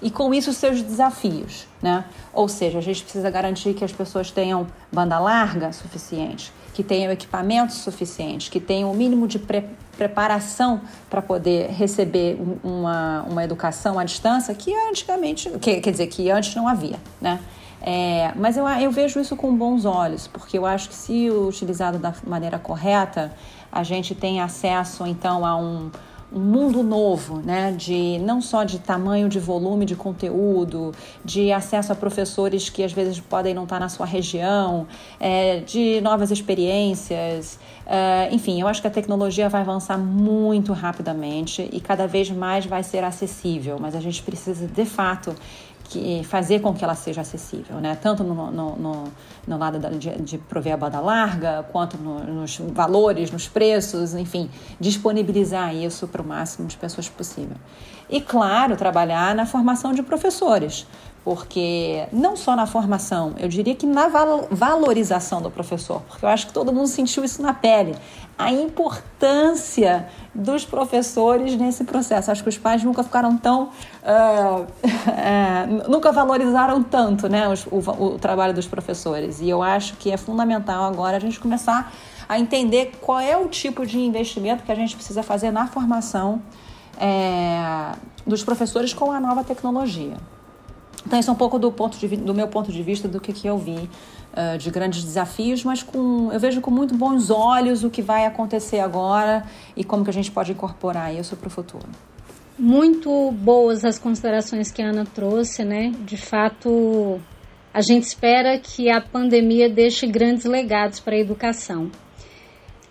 e 0.00 0.08
com 0.08 0.32
isso 0.32 0.52
seus 0.52 0.80
desafios, 0.80 1.66
né? 1.82 2.04
Ou 2.32 2.46
seja, 2.46 2.78
a 2.78 2.82
gente 2.82 3.02
precisa 3.02 3.28
garantir 3.28 3.74
que 3.74 3.84
as 3.84 3.90
pessoas 3.90 4.30
tenham 4.30 4.64
banda 4.92 5.18
larga 5.18 5.72
suficiente, 5.72 6.52
que 6.72 6.82
tenham 6.82 7.12
equipamentos 7.12 7.76
suficientes, 7.76 8.48
que 8.48 8.60
tenham 8.60 8.90
o 8.90 8.94
mínimo 8.94 9.26
de 9.26 9.38
pre 9.38 9.64
preparação 9.96 10.80
para 11.10 11.20
poder 11.20 11.70
receber 11.70 12.40
uma, 12.64 13.24
uma 13.28 13.44
educação 13.44 13.98
à 13.98 14.04
distância 14.04 14.54
que 14.54 14.74
antigamente, 14.88 15.50
que, 15.60 15.80
quer 15.80 15.90
dizer, 15.90 16.06
que 16.06 16.30
antes 16.30 16.54
não 16.54 16.66
havia, 16.66 16.98
né? 17.20 17.38
É, 17.82 18.32
mas 18.34 18.56
eu, 18.56 18.66
eu 18.66 18.90
vejo 18.90 19.20
isso 19.20 19.36
com 19.36 19.54
bons 19.54 19.84
olhos, 19.84 20.26
porque 20.26 20.56
eu 20.56 20.64
acho 20.64 20.88
que 20.88 20.94
se 20.94 21.30
utilizado 21.30 21.98
da 21.98 22.14
maneira 22.26 22.58
correta, 22.58 23.32
a 23.70 23.82
gente 23.82 24.14
tem 24.14 24.40
acesso 24.40 25.06
então 25.06 25.44
a 25.44 25.56
um, 25.56 25.90
um 26.34 26.40
mundo 26.40 26.82
novo, 26.82 27.40
né? 27.44 27.72
De 27.72 28.18
não 28.20 28.40
só 28.40 28.64
de 28.64 28.78
tamanho, 28.78 29.28
de 29.28 29.38
volume 29.38 29.84
de 29.84 29.94
conteúdo, 29.94 30.92
de 31.24 31.52
acesso 31.52 31.92
a 31.92 31.94
professores 31.94 32.70
que 32.70 32.82
às 32.82 32.92
vezes 32.92 33.20
podem 33.20 33.54
não 33.54 33.64
estar 33.64 33.78
na 33.78 33.88
sua 33.88 34.06
região, 34.06 34.86
é, 35.20 35.60
de 35.60 36.00
novas 36.00 36.30
experiências. 36.30 37.58
É, 37.86 38.28
enfim, 38.32 38.60
eu 38.60 38.68
acho 38.68 38.80
que 38.80 38.86
a 38.86 38.90
tecnologia 38.90 39.48
vai 39.48 39.60
avançar 39.60 39.98
muito 39.98 40.72
rapidamente 40.72 41.68
e 41.72 41.80
cada 41.80 42.06
vez 42.06 42.30
mais 42.30 42.64
vai 42.64 42.82
ser 42.82 43.04
acessível, 43.04 43.78
mas 43.80 43.94
a 43.94 44.00
gente 44.00 44.22
precisa 44.22 44.66
de 44.66 44.84
fato 44.84 45.34
que 45.92 46.24
fazer 46.24 46.60
com 46.60 46.72
que 46.72 46.82
ela 46.82 46.94
seja 46.94 47.20
acessível, 47.20 47.76
né? 47.76 47.96
tanto 48.00 48.24
no, 48.24 48.50
no, 48.50 48.76
no, 48.76 49.04
no 49.46 49.58
lado 49.58 49.78
da, 49.78 49.90
de, 49.90 50.10
de, 50.22 50.38
prover 50.38 50.72
a 50.72 50.76
banda 50.76 50.98
larga, 51.00 51.66
quanto 51.70 51.98
nos 51.98 52.56
valores, 52.58 53.30
nos 53.30 53.46
preços, 53.46 54.14
enfim, 54.14 54.48
disponibilizar 54.80 55.74
isso 55.74 56.08
para 56.08 56.22
o 56.22 56.26
máximo 56.26 56.66
de 56.66 56.76
pessoas 56.78 57.08
possível. 57.08 57.56
E, 58.08 58.20
claro, 58.20 58.74
trabalhar 58.76 59.34
na 59.34 59.44
formação 59.44 59.92
de 59.92 60.02
professores, 60.02 60.86
porque 61.24 62.06
não 62.12 62.36
só 62.36 62.56
na 62.56 62.66
formação, 62.66 63.34
eu 63.38 63.48
diria 63.48 63.74
que 63.74 63.86
na 63.86 64.08
valorização 64.50 65.40
do 65.40 65.50
professor, 65.50 66.02
porque 66.08 66.24
eu 66.24 66.28
acho 66.28 66.48
que 66.48 66.52
todo 66.52 66.72
mundo 66.72 66.88
sentiu 66.88 67.24
isso 67.24 67.40
na 67.40 67.54
pele, 67.54 67.94
a 68.36 68.50
importância 68.50 70.08
dos 70.34 70.64
professores 70.64 71.54
nesse 71.56 71.84
processo. 71.84 72.30
Acho 72.30 72.42
que 72.42 72.48
os 72.48 72.58
pais 72.58 72.82
nunca 72.82 73.04
ficaram 73.04 73.36
tão, 73.36 73.64
uh, 74.02 74.66
nunca 75.88 76.10
valorizaram 76.10 76.82
tanto, 76.82 77.28
né, 77.28 77.46
o, 77.48 77.76
o, 77.76 78.06
o 78.06 78.18
trabalho 78.18 78.52
dos 78.52 78.66
professores. 78.66 79.40
E 79.40 79.48
eu 79.48 79.62
acho 79.62 79.96
que 79.96 80.10
é 80.10 80.16
fundamental 80.16 80.84
agora 80.84 81.18
a 81.18 81.20
gente 81.20 81.38
começar 81.38 81.92
a 82.28 82.38
entender 82.38 82.92
qual 83.00 83.20
é 83.20 83.36
o 83.36 83.46
tipo 83.48 83.86
de 83.86 83.98
investimento 83.98 84.64
que 84.64 84.72
a 84.72 84.74
gente 84.74 84.96
precisa 84.96 85.22
fazer 85.22 85.50
na 85.52 85.66
formação 85.66 86.42
é, 86.98 87.92
dos 88.26 88.42
professores 88.42 88.92
com 88.92 89.12
a 89.12 89.20
nova 89.20 89.44
tecnologia. 89.44 90.16
Então, 91.06 91.18
isso 91.18 91.30
é 91.30 91.32
um 91.32 91.36
pouco 91.36 91.58
do, 91.58 91.70
ponto 91.72 91.98
de, 91.98 92.16
do 92.16 92.34
meu 92.34 92.48
ponto 92.48 92.70
de 92.70 92.82
vista 92.82 93.08
do 93.08 93.20
que, 93.20 93.32
que 93.32 93.46
eu 93.46 93.58
vi 93.58 93.88
uh, 94.32 94.58
de 94.58 94.70
grandes 94.70 95.02
desafios, 95.02 95.64
mas 95.64 95.82
com, 95.82 96.30
eu 96.32 96.38
vejo 96.38 96.60
com 96.60 96.70
muito 96.70 96.94
bons 96.94 97.30
olhos 97.30 97.82
o 97.84 97.90
que 97.90 98.00
vai 98.00 98.24
acontecer 98.24 98.78
agora 98.78 99.44
e 99.76 99.82
como 99.82 100.04
que 100.04 100.10
a 100.10 100.12
gente 100.12 100.30
pode 100.30 100.52
incorporar 100.52 101.14
isso 101.14 101.36
para 101.36 101.48
o 101.48 101.50
futuro. 101.50 101.86
Muito 102.58 103.32
boas 103.32 103.84
as 103.84 103.98
considerações 103.98 104.70
que 104.70 104.80
a 104.80 104.90
Ana 104.90 105.04
trouxe, 105.04 105.64
né? 105.64 105.92
De 106.04 106.16
fato, 106.16 107.20
a 107.74 107.80
gente 107.80 108.04
espera 108.04 108.58
que 108.58 108.90
a 108.90 109.00
pandemia 109.00 109.68
deixe 109.68 110.06
grandes 110.06 110.44
legados 110.44 111.00
para 111.00 111.16
a 111.16 111.18
educação. 111.18 111.90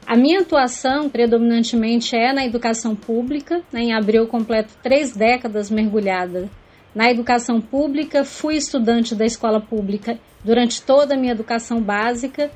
A 0.06 0.18
minha 0.18 0.41
atuação 0.41 1.08
predominantemente 1.10 2.15
é 2.15 2.34
na 2.34 2.46
educação 2.46 2.96
pública. 2.96 3.62
Né? 3.72 3.84
Em 3.84 3.94
abril, 3.94 4.27
completo 4.27 4.74
três 4.82 5.15
décadas 5.15 5.70
mergulhada 5.70 6.50
na 6.93 7.10
educação 7.10 7.62
pública, 7.62 8.24
fui 8.24 8.55
estudante 8.55 9.15
da 9.15 9.25
escola 9.25 9.62
pública 9.62 10.19
durante 10.43 10.81
toda 10.81 11.15
a 11.15 11.17
minha 11.17 11.31
educação 11.31 11.81
básica 11.81 12.51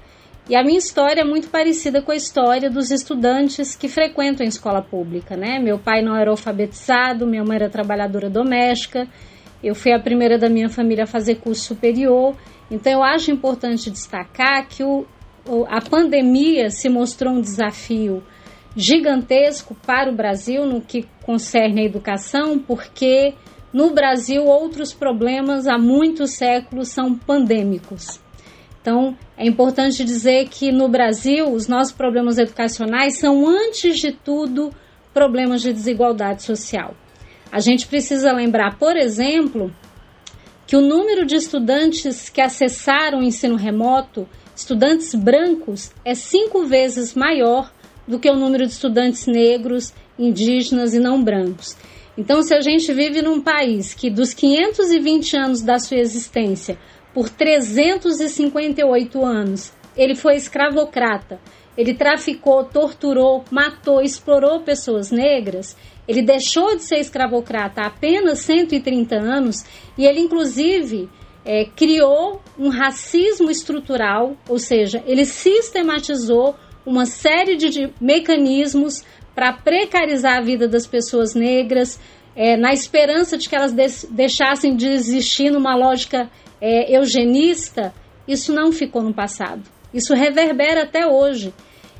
e 0.47 0.55
a 0.55 0.63
minha 0.63 0.77
história 0.77 1.21
é 1.21 1.25
muito 1.25 1.49
parecida 1.49 2.01
com 2.01 2.11
a 2.11 2.15
história 2.15 2.69
dos 2.69 2.91
estudantes 2.91 3.75
que 3.75 3.87
frequentam 3.87 4.45
a 4.45 4.49
escola 4.49 4.81
pública, 4.81 5.35
né? 5.35 5.57
Meu 5.59 5.79
pai 5.79 6.03
não 6.03 6.15
era 6.15 6.29
alfabetizado, 6.29 7.25
minha 7.25 7.43
mãe 7.43 7.55
era 7.55 7.69
trabalhadora 7.69 8.29
doméstica, 8.29 9.07
eu 9.63 9.73
fui 9.73 9.91
a 9.91 9.99
primeira 9.99 10.37
da 10.37 10.47
minha 10.47 10.69
família 10.69 11.05
a 11.05 11.07
fazer 11.07 11.35
curso 11.35 11.63
superior, 11.63 12.35
então 12.69 12.93
eu 12.93 13.03
acho 13.03 13.31
importante 13.31 13.89
destacar 13.89 14.67
que 14.67 14.83
o, 14.83 15.07
a 15.67 15.81
pandemia 15.81 16.69
se 16.69 16.89
mostrou 16.89 17.33
um 17.33 17.41
desafio 17.41 18.21
gigantesco 18.75 19.75
para 19.85 20.11
o 20.11 20.15
Brasil 20.15 20.65
no 20.65 20.81
que 20.81 21.07
concerne 21.23 21.81
a 21.81 21.85
educação, 21.85 22.59
porque 22.59 23.33
no 23.75 23.89
Brasil, 23.89 24.45
outros 24.45 24.93
problemas 24.93 25.67
há 25.67 25.77
muitos 25.77 26.31
séculos 26.31 26.87
são 26.87 27.13
pandêmicos. 27.13 28.21
Então, 28.81 29.17
é 29.37 29.45
importante 29.45 30.05
dizer 30.05 30.47
que 30.47 30.71
no 30.71 30.87
Brasil, 30.87 31.51
os 31.51 31.67
nossos 31.67 31.91
problemas 31.91 32.37
educacionais 32.37 33.17
são, 33.17 33.45
antes 33.45 33.99
de 33.99 34.13
tudo, 34.13 34.71
problemas 35.13 35.61
de 35.61 35.73
desigualdade 35.73 36.43
social. 36.43 36.95
A 37.51 37.59
gente 37.59 37.85
precisa 37.85 38.31
lembrar, 38.31 38.79
por 38.79 38.95
exemplo, 38.95 39.69
que 40.65 40.77
o 40.77 40.81
número 40.81 41.25
de 41.25 41.35
estudantes 41.35 42.29
que 42.29 42.39
acessaram 42.39 43.19
o 43.19 43.23
ensino 43.23 43.57
remoto, 43.57 44.25
estudantes 44.55 45.13
brancos, 45.13 45.91
é 46.05 46.15
cinco 46.15 46.63
vezes 46.63 47.13
maior 47.13 47.69
do 48.07 48.19
que 48.19 48.29
o 48.29 48.37
número 48.37 48.65
de 48.65 48.71
estudantes 48.71 49.27
negros, 49.27 49.93
indígenas 50.17 50.93
e 50.93 50.99
não 50.99 51.21
brancos. 51.21 51.75
Então, 52.17 52.41
se 52.41 52.53
a 52.53 52.61
gente 52.61 52.91
vive 52.93 53.21
num 53.21 53.41
país 53.41 53.93
que 53.93 54.09
dos 54.09 54.33
520 54.33 55.35
anos 55.35 55.61
da 55.61 55.77
sua 55.79 55.97
existência, 55.97 56.77
por 57.13 57.29
358 57.29 59.25
anos, 59.25 59.73
ele 59.95 60.15
foi 60.15 60.35
escravocrata, 60.35 61.39
ele 61.77 61.93
traficou, 61.93 62.63
torturou, 62.63 63.43
matou, 63.51 64.01
explorou 64.01 64.61
pessoas 64.61 65.11
negras, 65.11 65.75
ele 66.07 66.21
deixou 66.21 66.75
de 66.75 66.83
ser 66.83 66.99
escravocrata 66.99 67.81
há 67.81 67.87
apenas 67.87 68.39
130 68.39 69.15
anos 69.15 69.65
e 69.97 70.05
ele, 70.05 70.19
inclusive, 70.19 71.09
é, 71.43 71.65
criou 71.65 72.41
um 72.57 72.69
racismo 72.69 73.51
estrutural, 73.51 74.35
ou 74.47 74.57
seja, 74.57 75.03
ele 75.05 75.25
sistematizou 75.25 76.55
uma 76.85 77.05
série 77.05 77.55
de 77.55 77.91
mecanismos 77.99 79.03
para 79.35 79.51
precarizar 79.53 80.37
a 80.37 80.41
vida 80.41 80.67
das 80.67 80.87
pessoas 80.87 81.35
negras, 81.35 81.99
é, 82.35 82.55
na 82.55 82.73
esperança 82.73 83.37
de 83.37 83.47
que 83.47 83.55
elas 83.55 83.73
deixassem 84.09 84.75
de 84.75 84.87
existir 84.87 85.51
numa 85.51 85.75
lógica 85.75 86.29
é, 86.59 86.97
eugenista, 86.97 87.93
isso 88.27 88.53
não 88.53 88.71
ficou 88.71 89.03
no 89.03 89.13
passado. 89.13 89.61
Isso 89.93 90.13
reverbera 90.13 90.83
até 90.83 91.05
hoje. 91.05 91.53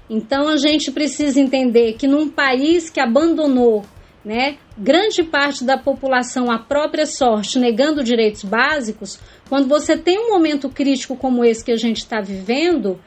Então 0.10 0.48
a 0.48 0.58
gente 0.58 0.92
precisa 0.92 1.40
entender 1.40 1.94
que 1.94 2.08
num 2.08 2.30
país 2.30 2.90
que 2.90 3.00
abandonou 3.00 3.84
né, 4.24 4.58
grande 4.76 5.24
parte 5.24 5.64
da 5.64 5.78
população 5.78 6.52
à 6.52 6.58
própria 6.58 7.06
sorte, 7.06 7.60
negando 7.60 8.04
direitos 8.04 8.44
básicos, 8.44 9.20
quando 9.48 9.68
você 9.68 9.96
tem 9.96 10.18
um 10.18 10.32
momento 10.32 10.68
crítico 10.68 11.16
como 11.16 11.46
esse 11.46 11.64
que 11.64 11.72
a 11.72 11.78
gente 11.78 11.98
está 11.98 12.20
vivendo, 12.22 13.00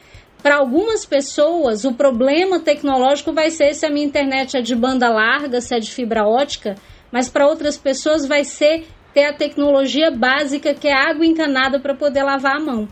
para 0.43 0.57
algumas 0.57 1.05
pessoas, 1.05 1.85
o 1.85 1.95
problema 1.95 2.61
tecnológico 2.61 3.33
vai 3.33 3.51
ser 3.51 3.75
se 3.75 3.85
a 3.85 3.91
minha 3.91 4.07
internet 4.07 4.57
é 4.57 4.61
de 4.61 4.75
banda 4.75 5.09
larga, 5.09 5.61
se 5.61 5.75
é 5.75 5.81
de 5.81 5.91
fibra 5.91 6.27
ótica, 6.27 6.77
mas 7.11 7.29
para 7.29 7.47
outras 7.47 7.77
pessoas 7.77 8.27
vai 8.27 8.45
ser 8.45 8.87
ter 9.13 9.25
a 9.25 9.33
tecnologia 9.33 10.11
básica 10.11 10.75
que 10.75 10.87
é 10.87 10.93
água 10.93 11.27
encanada 11.27 11.81
para 11.81 11.95
poder 11.95 12.23
lavar 12.23 12.57
a 12.57 12.61
mão. 12.61 12.89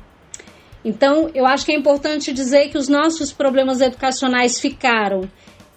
Então, 0.85 1.31
eu 1.35 1.47
acho 1.47 1.65
que 1.65 1.73
é 1.73 1.77
importante 1.77 2.33
dizer 2.33 2.69
que 2.69 2.79
os 2.79 2.89
nossos 2.89 3.33
problemas 3.33 3.81
educacionais 3.81 4.61
ficaram 4.61 5.29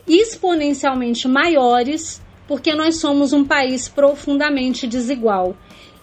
exponencialmente 0.07 1.27
maiores 1.27 2.21
porque 2.47 2.73
nós 2.73 2.99
somos 2.99 3.31
um 3.31 3.45
país 3.45 3.87
profundamente 3.87 4.87
desigual. 4.87 5.55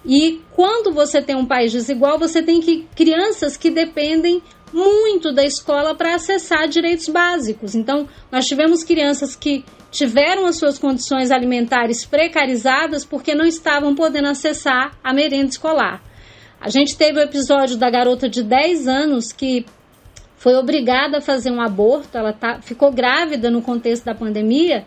E 0.05 0.41
quando 0.53 0.93
você 0.93 1.21
tem 1.21 1.35
um 1.35 1.45
país 1.45 1.73
desigual, 1.73 2.19
você 2.19 2.41
tem 2.41 2.61
que 2.61 2.87
crianças 2.95 3.57
que 3.57 3.69
dependem 3.69 4.41
muito 4.73 5.33
da 5.33 5.45
escola 5.45 5.95
para 5.95 6.15
acessar 6.15 6.69
direitos 6.69 7.09
básicos. 7.09 7.75
Então, 7.75 8.09
nós 8.31 8.47
tivemos 8.47 8.83
crianças 8.83 9.37
que 9.37 9.65
tiveram 9.91 10.47
as 10.47 10.59
suas 10.59 10.79
condições 10.79 11.31
alimentares 11.31 12.05
precarizadas 12.05 13.05
porque 13.05 13.35
não 13.35 13.47
estavam 13.47 13.95
podendo 13.95 14.29
acessar 14.29 14.97
a 15.03 15.13
merenda 15.13 15.51
escolar. 15.51 16.03
A 16.61 16.69
gente 16.69 16.97
teve 16.97 17.19
o 17.19 17.23
episódio 17.23 17.77
da 17.77 17.91
garota 17.91 18.29
de 18.29 18.43
10 18.43 18.89
anos 18.89 19.33
que 19.33 19.65
foi 20.37 20.55
obrigada 20.55 21.19
a 21.19 21.21
fazer 21.21 21.51
um 21.51 21.61
aborto, 21.61 22.17
ela 22.17 22.33
tá, 22.33 22.61
ficou 22.61 22.93
grávida 22.93 23.51
no 23.51 23.63
contexto 23.63 24.05
da 24.05 24.15
pandemia 24.15 24.85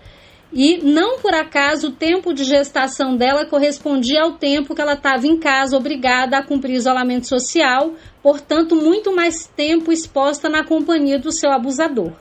e 0.52 0.78
não 0.78 1.20
por 1.20 1.34
acaso 1.34 1.90
o 1.90 1.92
tempo 1.92 2.34
de 2.34 2.44
gestação 2.44 3.16
dela 3.16 3.46
correspondia 3.46 4.24
ao 4.24 4.34
tempo 4.34 4.74
que 4.74 4.82
ela 4.82 4.94
estava 4.94 5.28
em 5.28 5.38
casa, 5.38 5.78
obrigada 5.78 6.38
a 6.38 6.44
cumprir 6.44 6.76
isolamento 6.76 7.28
social, 7.28 7.94
portanto, 8.22 8.76
muito 8.76 9.16
mais 9.16 9.46
tempo 9.46 9.92
exposta 9.92 10.50
na 10.50 10.64
companhia 10.64 11.18
do 11.20 11.32
seu 11.32 11.52
abusador. 11.52 12.12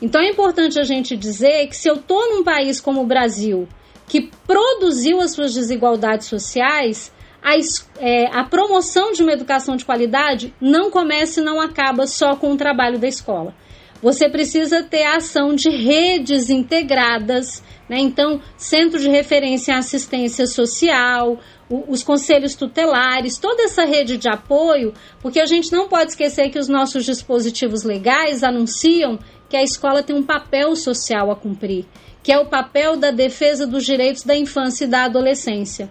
Então 0.00 0.20
é 0.20 0.28
importante 0.28 0.78
a 0.78 0.84
gente 0.84 1.16
dizer 1.16 1.66
que 1.68 1.76
se 1.76 1.88
eu 1.88 1.94
estou 1.94 2.30
num 2.30 2.44
país 2.44 2.80
como 2.80 3.02
o 3.02 3.06
Brasil, 3.06 3.68
que 4.06 4.30
produziu 4.46 5.20
as 5.20 5.32
suas 5.32 5.54
desigualdades 5.54 6.26
sociais, 6.26 7.12
a, 7.42 7.54
é, 7.98 8.26
a, 8.26 8.44
promoção 8.44 9.12
de 9.12 9.22
uma 9.22 9.32
educação 9.32 9.76
de 9.76 9.84
qualidade 9.84 10.54
não 10.60 10.90
começa 10.90 11.40
e 11.40 11.44
não 11.44 11.60
acaba 11.60 12.06
só 12.06 12.36
com 12.36 12.52
o 12.52 12.56
trabalho 12.56 12.98
da 12.98 13.06
escola. 13.06 13.54
Você 14.02 14.28
precisa 14.28 14.82
ter 14.82 15.04
a 15.04 15.16
ação 15.16 15.54
de 15.54 15.70
redes 15.70 16.50
integradas, 16.50 17.62
né? 17.88 17.98
então, 17.98 18.40
centro 18.56 18.98
de 18.98 19.08
referência 19.08 19.72
em 19.72 19.76
assistência 19.76 20.46
social, 20.46 21.38
os 21.70 22.02
conselhos 22.02 22.54
tutelares, 22.54 23.38
toda 23.38 23.62
essa 23.62 23.84
rede 23.84 24.16
de 24.16 24.28
apoio, 24.28 24.92
porque 25.20 25.40
a 25.40 25.46
gente 25.46 25.72
não 25.72 25.88
pode 25.88 26.10
esquecer 26.10 26.50
que 26.50 26.58
os 26.58 26.68
nossos 26.68 27.04
dispositivos 27.04 27.84
legais 27.84 28.42
anunciam 28.42 29.18
que 29.48 29.56
a 29.56 29.62
escola 29.62 30.02
tem 30.02 30.16
um 30.16 30.22
papel 30.22 30.76
social 30.76 31.30
a 31.30 31.36
cumprir, 31.36 31.86
que 32.22 32.32
é 32.32 32.38
o 32.38 32.46
papel 32.46 32.96
da 32.96 33.10
defesa 33.10 33.66
dos 33.66 33.84
direitos 33.84 34.22
da 34.22 34.36
infância 34.36 34.84
e 34.84 34.88
da 34.88 35.04
adolescência. 35.04 35.90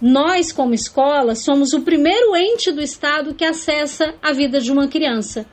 Nós, 0.00 0.52
como 0.52 0.74
escola, 0.74 1.34
somos 1.34 1.72
o 1.72 1.82
primeiro 1.82 2.36
ente 2.36 2.70
do 2.70 2.82
Estado 2.82 3.34
que 3.34 3.44
acessa 3.44 4.14
a 4.22 4.32
vida 4.32 4.60
de 4.60 4.70
uma 4.70 4.88
criança. 4.88 5.46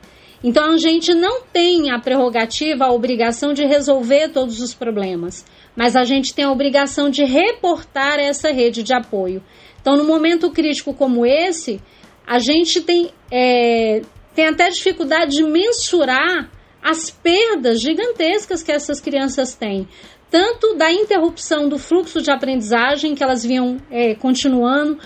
Então 0.44 0.72
a 0.72 0.76
gente 0.76 1.14
não 1.14 1.42
tem 1.42 1.92
a 1.92 2.00
prerrogativa, 2.00 2.84
a 2.84 2.92
obrigação 2.92 3.52
de 3.54 3.64
resolver 3.64 4.30
todos 4.30 4.60
os 4.60 4.74
problemas, 4.74 5.44
mas 5.76 5.94
a 5.94 6.02
gente 6.02 6.34
tem 6.34 6.44
a 6.44 6.50
obrigação 6.50 7.08
de 7.08 7.24
reportar 7.24 8.18
essa 8.18 8.50
rede 8.50 8.82
de 8.82 8.92
apoio. 8.92 9.40
Então, 9.82 9.96
no 9.96 10.04
momento 10.04 10.50
crítico 10.50 10.94
como 10.94 11.26
esse, 11.26 11.82
a 12.24 12.38
gente 12.38 12.80
tem, 12.80 13.10
é, 13.30 14.00
tem 14.34 14.46
até 14.46 14.70
dificuldade 14.70 15.36
de 15.36 15.42
mensurar 15.42 16.48
as 16.80 17.10
perdas 17.10 17.80
gigantescas 17.80 18.62
que 18.62 18.72
essas 18.72 19.00
crianças 19.00 19.54
têm, 19.54 19.86
tanto 20.30 20.74
da 20.74 20.90
interrupção 20.90 21.68
do 21.68 21.78
fluxo 21.78 22.22
de 22.22 22.30
aprendizagem 22.30 23.14
que 23.14 23.22
elas 23.22 23.44
vinham 23.44 23.76
é, 23.90 24.14
continuando, 24.14 24.98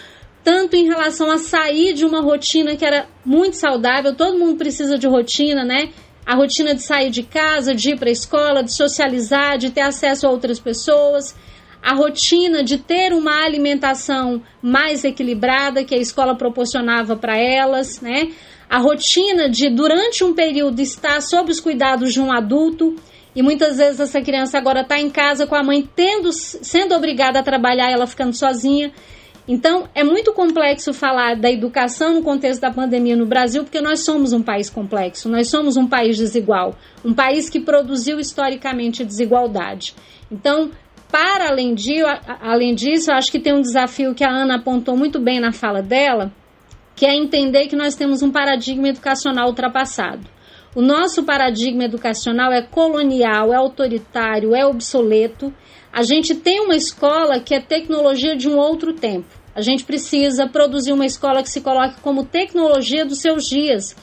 tanto 0.45 0.77
em 0.77 0.87
relação 0.87 1.31
a 1.31 1.39
sair 1.39 1.93
de 1.95 2.05
uma 2.05 2.21
rotina 2.21 2.77
que 2.77 2.85
era 2.85 3.09
muito 3.25 3.57
saudável, 3.57 4.15
todo 4.15 4.39
mundo 4.39 4.57
precisa 4.57 4.97
de 4.97 5.09
rotina, 5.09 5.65
né? 5.65 5.91
A 6.25 6.37
rotina 6.37 6.75
de 6.75 6.83
sair 6.83 7.11
de 7.11 7.25
casa, 7.25 7.75
de 7.75 7.91
ir 7.91 7.99
para 7.99 8.09
a 8.09 8.13
escola, 8.13 8.63
de 8.63 8.73
socializar, 8.73 9.59
de 9.59 9.71
ter 9.71 9.81
acesso 9.81 10.27
a 10.27 10.31
outras 10.31 10.61
pessoas, 10.61 11.35
a 11.87 11.95
rotina 11.95 12.65
de 12.65 12.79
ter 12.79 13.13
uma 13.13 13.45
alimentação 13.45 14.43
mais 14.61 15.05
equilibrada 15.05 15.85
que 15.85 15.95
a 15.95 15.99
escola 15.99 16.35
proporcionava 16.35 17.15
para 17.15 17.39
elas, 17.39 18.01
né? 18.01 18.33
a 18.69 18.79
rotina 18.79 19.49
de, 19.49 19.71
durante 19.71 20.25
um 20.25 20.35
período, 20.35 20.81
estar 20.81 21.23
sob 21.23 21.53
os 21.53 21.61
cuidados 21.61 22.13
de 22.13 22.21
um 22.21 22.33
adulto. 22.33 22.97
E 23.37 23.41
muitas 23.41 23.77
vezes 23.77 24.01
essa 24.01 24.21
criança 24.21 24.59
agora 24.59 24.81
está 24.81 24.99
em 24.99 25.09
casa 25.09 25.47
com 25.47 25.55
a 25.55 25.63
mãe 25.63 25.89
tendo, 25.95 26.33
sendo 26.33 26.93
obrigada 26.93 27.39
a 27.39 27.43
trabalhar, 27.45 27.89
ela 27.89 28.09
ficando 28.09 28.35
sozinha. 28.35 28.91
Então, 29.47 29.89
é 29.95 30.03
muito 30.03 30.33
complexo 30.33 30.93
falar 30.93 31.37
da 31.37 31.49
educação 31.49 32.15
no 32.15 32.23
contexto 32.25 32.63
da 32.63 32.73
pandemia 32.73 33.15
no 33.15 33.27
Brasil, 33.27 33.63
porque 33.63 33.81
nós 33.81 34.01
somos 34.01 34.33
um 34.33 34.43
país 34.43 34.69
complexo, 34.69 35.29
nós 35.29 35.49
somos 35.49 35.77
um 35.77 35.87
país 35.87 36.17
desigual, 36.17 36.75
um 37.05 37.15
país 37.15 37.49
que 37.49 37.61
produziu 37.61 38.19
historicamente 38.19 39.05
desigualdade. 39.05 39.95
Então, 40.33 40.73
para 41.11 41.49
além, 41.49 41.75
de, 41.75 42.03
além 42.41 42.75
disso, 42.75 43.13
acho 43.13 43.31
que 43.31 43.41
tem 43.41 43.55
um 43.55 43.61
desafio 43.61 44.15
que 44.15 44.25
a 44.25 44.31
Ana 44.31 44.57
apontou 44.57 44.97
muito 44.97 45.21
bem 45.21 45.41
na 45.41 45.53
fala 45.53 45.83
dela, 45.83 46.33
que 46.95 47.07
é 47.07 47.15
entender 47.15 47.69
que 47.69 47.77
nós 47.77 47.95
temos 47.95 48.23
um 48.23 48.31
paradigma 48.31 48.89
educacional 48.89 49.49
ultrapassado. 49.49 50.27
O 50.75 50.83
nosso 50.83 51.25
paradigma 51.25 51.85
educacional 51.85 52.53
é 52.53 52.61
colonial, 52.61 53.53
é 53.53 53.57
autoritário, 53.57 54.55
é 54.55 54.67
obsoleto. 54.67 55.53
A 55.91 56.03
gente 56.03 56.35
tem 56.35 56.61
uma 56.61 56.77
escola 56.77 57.41
que 57.41 57.55
é 57.55 57.61
tecnologia 57.61 58.37
de 58.37 58.47
um 58.49 58.59
outro 58.59 58.93
tempo. 58.93 59.29
A 59.55 59.63
gente 59.63 59.85
precisa 59.85 60.47
produzir 60.47 60.93
uma 60.93 61.07
escola 61.07 61.43
que 61.43 61.49
se 61.49 61.63
coloque 61.63 61.99
como 62.03 62.27
tecnologia 62.27 63.07
dos 63.07 63.23
seus 63.23 63.47
dias. 63.47 63.97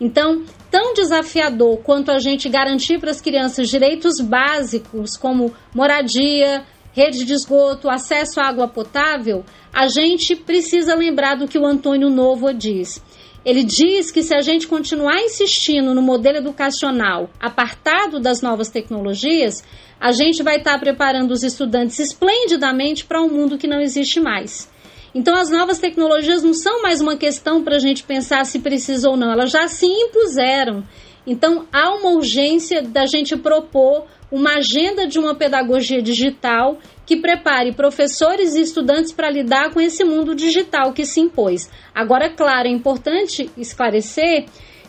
Então, 0.00 0.44
tão 0.70 0.92
desafiador 0.92 1.78
quanto 1.78 2.10
a 2.10 2.18
gente 2.18 2.48
garantir 2.48 2.98
para 2.98 3.10
as 3.10 3.20
crianças 3.20 3.68
direitos 3.68 4.20
básicos 4.20 5.16
como 5.16 5.54
moradia, 5.74 6.64
rede 6.92 7.24
de 7.24 7.32
esgoto, 7.32 7.88
acesso 7.88 8.40
à 8.40 8.46
água 8.46 8.68
potável, 8.68 9.44
a 9.72 9.88
gente 9.88 10.34
precisa 10.34 10.94
lembrar 10.94 11.36
do 11.36 11.48
que 11.48 11.58
o 11.58 11.66
Antônio 11.66 12.10
Novo 12.10 12.52
diz. 12.52 13.02
Ele 13.44 13.62
diz 13.62 14.10
que 14.10 14.22
se 14.22 14.34
a 14.34 14.40
gente 14.40 14.66
continuar 14.66 15.20
insistindo 15.20 15.94
no 15.94 16.02
modelo 16.02 16.38
educacional 16.38 17.30
apartado 17.38 18.18
das 18.18 18.42
novas 18.42 18.68
tecnologias, 18.70 19.62
a 20.00 20.10
gente 20.10 20.42
vai 20.42 20.56
estar 20.56 20.78
preparando 20.80 21.30
os 21.30 21.42
estudantes 21.42 21.98
esplendidamente 21.98 23.04
para 23.04 23.22
um 23.22 23.28
mundo 23.28 23.56
que 23.56 23.68
não 23.68 23.80
existe 23.80 24.20
mais. 24.20 24.68
Então, 25.16 25.34
as 25.34 25.48
novas 25.48 25.78
tecnologias 25.78 26.42
não 26.42 26.52
são 26.52 26.82
mais 26.82 27.00
uma 27.00 27.16
questão 27.16 27.64
para 27.64 27.76
a 27.76 27.78
gente 27.78 28.04
pensar 28.04 28.44
se 28.44 28.58
precisa 28.58 29.08
ou 29.08 29.16
não, 29.16 29.32
elas 29.32 29.50
já 29.50 29.66
se 29.66 29.86
impuseram. 29.86 30.84
Então, 31.26 31.66
há 31.72 31.94
uma 31.94 32.10
urgência 32.10 32.82
da 32.82 33.06
gente 33.06 33.34
propor 33.34 34.04
uma 34.30 34.58
agenda 34.58 35.06
de 35.06 35.18
uma 35.18 35.34
pedagogia 35.34 36.02
digital 36.02 36.78
que 37.06 37.16
prepare 37.16 37.72
professores 37.72 38.54
e 38.56 38.60
estudantes 38.60 39.10
para 39.10 39.30
lidar 39.30 39.72
com 39.72 39.80
esse 39.80 40.04
mundo 40.04 40.34
digital 40.34 40.92
que 40.92 41.06
se 41.06 41.18
impôs. 41.18 41.70
Agora, 41.94 42.28
claro, 42.28 42.68
é 42.68 42.70
importante 42.70 43.50
esclarecer 43.56 44.44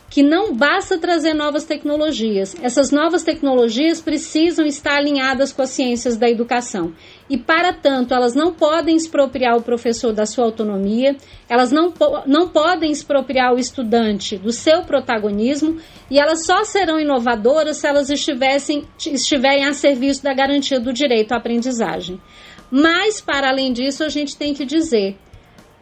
que 0.09 0.23
não 0.23 0.55
basta 0.55 0.97
trazer 0.97 1.33
novas 1.33 1.65
tecnologias. 1.65 2.55
Essas 2.61 2.91
novas 2.91 3.23
tecnologias 3.23 4.01
precisam 4.01 4.65
estar 4.65 4.97
alinhadas 4.97 5.51
com 5.51 5.61
as 5.61 5.69
ciências 5.71 6.15
da 6.15 6.29
educação. 6.29 6.93
E, 7.29 7.37
para 7.37 7.73
tanto, 7.73 8.13
elas 8.13 8.33
não 8.33 8.53
podem 8.53 8.95
expropriar 8.95 9.57
o 9.57 9.61
professor 9.61 10.13
da 10.13 10.25
sua 10.25 10.45
autonomia, 10.45 11.17
elas 11.49 11.71
não, 11.71 11.93
não 12.25 12.47
podem 12.47 12.89
expropriar 12.89 13.53
o 13.53 13.59
estudante 13.59 14.37
do 14.37 14.51
seu 14.51 14.83
protagonismo, 14.83 15.77
e 16.09 16.17
elas 16.17 16.45
só 16.45 16.63
serão 16.63 16.99
inovadoras 16.99 17.77
se 17.77 17.87
elas 17.87 18.09
estivessem, 18.09 18.85
estiverem 18.97 19.65
a 19.65 19.73
serviço 19.73 20.23
da 20.23 20.33
garantia 20.33 20.79
do 20.79 20.93
direito 20.93 21.33
à 21.33 21.37
aprendizagem. 21.37 22.19
Mas, 22.71 23.19
para 23.19 23.49
além 23.49 23.73
disso, 23.73 24.03
a 24.03 24.09
gente 24.09 24.37
tem 24.37 24.53
que 24.53 24.65
dizer 24.65 25.17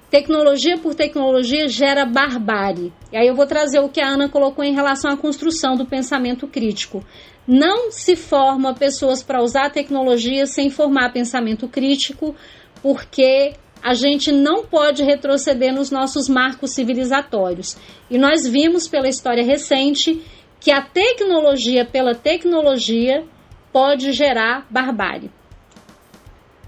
Tecnologia 0.10 0.78
por 0.78 0.94
tecnologia 0.94 1.68
gera 1.68 2.06
barbárie. 2.06 2.94
E 3.12 3.18
aí 3.18 3.28
eu 3.28 3.36
vou 3.36 3.48
trazer 3.48 3.80
o 3.80 3.90
que 3.90 4.00
a 4.00 4.08
Ana 4.08 4.30
colocou 4.30 4.64
em 4.64 4.74
relação 4.74 5.12
à 5.12 5.18
construção 5.18 5.76
do 5.76 5.86
pensamento 5.86 6.48
crítico. 6.48 7.04
Não 7.48 7.92
se 7.92 8.16
forma 8.16 8.74
pessoas 8.74 9.24
para 9.24 9.42
usar 9.42 9.72
tecnologia 9.72 10.46
sem 10.46 10.70
formar 10.70 11.12
pensamento 11.12 11.68
crítico, 11.68 12.36
porque 12.82 13.54
a 13.82 13.94
gente 13.94 14.32
não 14.32 14.66
pode 14.66 15.04
retroceder 15.04 15.74
nos 15.74 15.92
nossos 15.92 16.30
marcos 16.30 16.72
civilizatórios. 16.72 17.78
E 18.10 18.18
nós 18.18 18.48
vimos 18.48 18.88
pela 18.88 19.08
história 19.08 19.44
recente 19.44 20.22
que 20.60 20.72
a 20.72 20.82
tecnologia 20.82 21.86
pela 21.86 22.16
tecnologia 22.16 23.24
pode 23.72 24.12
gerar 24.12 24.66
barbárie. 24.70 25.30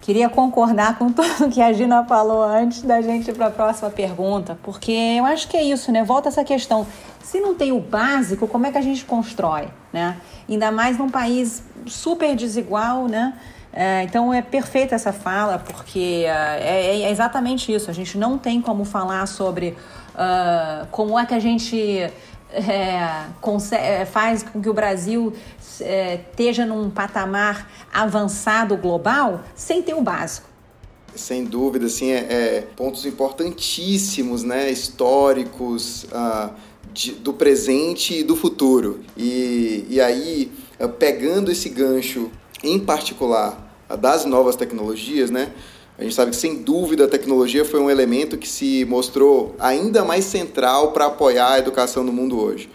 Queria 0.08 0.30
concordar 0.30 0.98
com 0.98 1.12
tudo 1.12 1.50
que 1.50 1.62
a 1.62 1.74
Gina 1.74 2.02
falou 2.06 2.42
antes 2.42 2.82
da 2.82 3.02
gente 3.02 3.30
ir 3.30 3.34
para 3.34 3.48
a 3.48 3.52
próxima 3.52 3.90
pergunta, 3.90 4.58
porque 4.64 4.94
eu 4.94 5.26
acho 5.26 5.50
que 5.50 5.58
é 5.58 5.62
isso, 5.62 5.92
né? 5.92 6.02
Volta 6.02 6.30
essa 6.30 6.46
questão. 6.46 6.88
Se 7.22 7.42
não 7.42 7.54
tem 7.54 7.74
o 7.74 7.82
básico, 7.82 8.48
como 8.48 8.66
é 8.66 8.72
que 8.72 8.78
a 8.78 8.82
gente 8.82 9.04
constrói, 9.04 9.68
né? 9.92 10.16
Ainda 10.48 10.72
mais 10.72 10.98
num 10.98 11.10
país 11.10 11.62
super 11.88 12.38
desigual, 12.38 13.10
né? 13.10 13.34
É, 13.74 14.04
então 14.04 14.34
é 14.34 14.42
perfeita 14.42 14.96
essa 14.96 15.12
fala, 15.12 15.60
porque 15.60 16.24
uh, 16.26 16.64
é, 16.64 17.02
é, 17.02 17.12
exatamente 17.12 17.74
isso. 17.74 17.92
A 17.92 17.94
gente 17.94 18.18
não 18.18 18.38
tem 18.38 18.62
como 18.62 18.86
falar 18.86 19.26
sobre 19.26 19.76
uh, 20.16 20.88
como 20.90 21.20
é 21.20 21.26
que 21.26 21.34
a 21.34 21.40
gente 21.40 22.10
é, 22.52 23.26
consegue, 23.42 23.84
é, 23.84 24.06
faz 24.06 24.44
com 24.44 24.62
que 24.62 24.70
o 24.70 24.74
Brasil 24.74 25.34
é, 25.82 26.16
esteja 26.16 26.66
num 26.66 26.90
patamar 26.90 27.70
avançado 27.94 28.78
global 28.78 29.42
sem 29.56 29.82
ter 29.82 29.94
o 29.94 30.02
básico. 30.02 30.48
Sem 31.16 31.46
dúvida, 31.46 31.88
assim, 31.88 32.12
é, 32.12 32.18
é 32.18 32.68
pontos 32.76 33.06
importantíssimos, 33.06 34.44
né, 34.44 34.70
históricos 34.70 36.06
ah, 36.12 36.52
de, 36.94 37.14
do 37.14 37.34
presente 37.34 38.20
e 38.20 38.24
do 38.24 38.36
futuro. 38.36 39.02
E, 39.16 39.86
e 39.90 40.00
aí, 40.00 40.52
ah, 40.80 40.88
pegando 40.88 41.52
esse 41.52 41.70
gancho 41.70 42.30
em 42.64 42.80
particular 42.80 43.66
das 44.00 44.26
novas 44.26 44.56
tecnologias, 44.56 45.32
né, 45.32 45.52
a 45.98 46.04
gente 46.04 46.14
sabe 46.14 46.32
que, 46.32 46.38
sem 46.38 46.58
dúvida, 46.58 47.06
a 47.06 47.08
tecnologia 47.08 47.66
foi 47.66 47.80
um 47.80 47.90
elemento 47.90 48.38
que 48.38 48.48
se 48.48 48.86
mostrou 48.86 49.56
ainda 49.58 50.06
mais 50.06 50.26
central 50.26 50.92
para 50.92 51.08
apoiar 51.08 51.54
a 51.54 51.60
educação 51.60 52.04
no 52.04 52.14
mundo 52.14 52.40
hoje. 52.40 52.70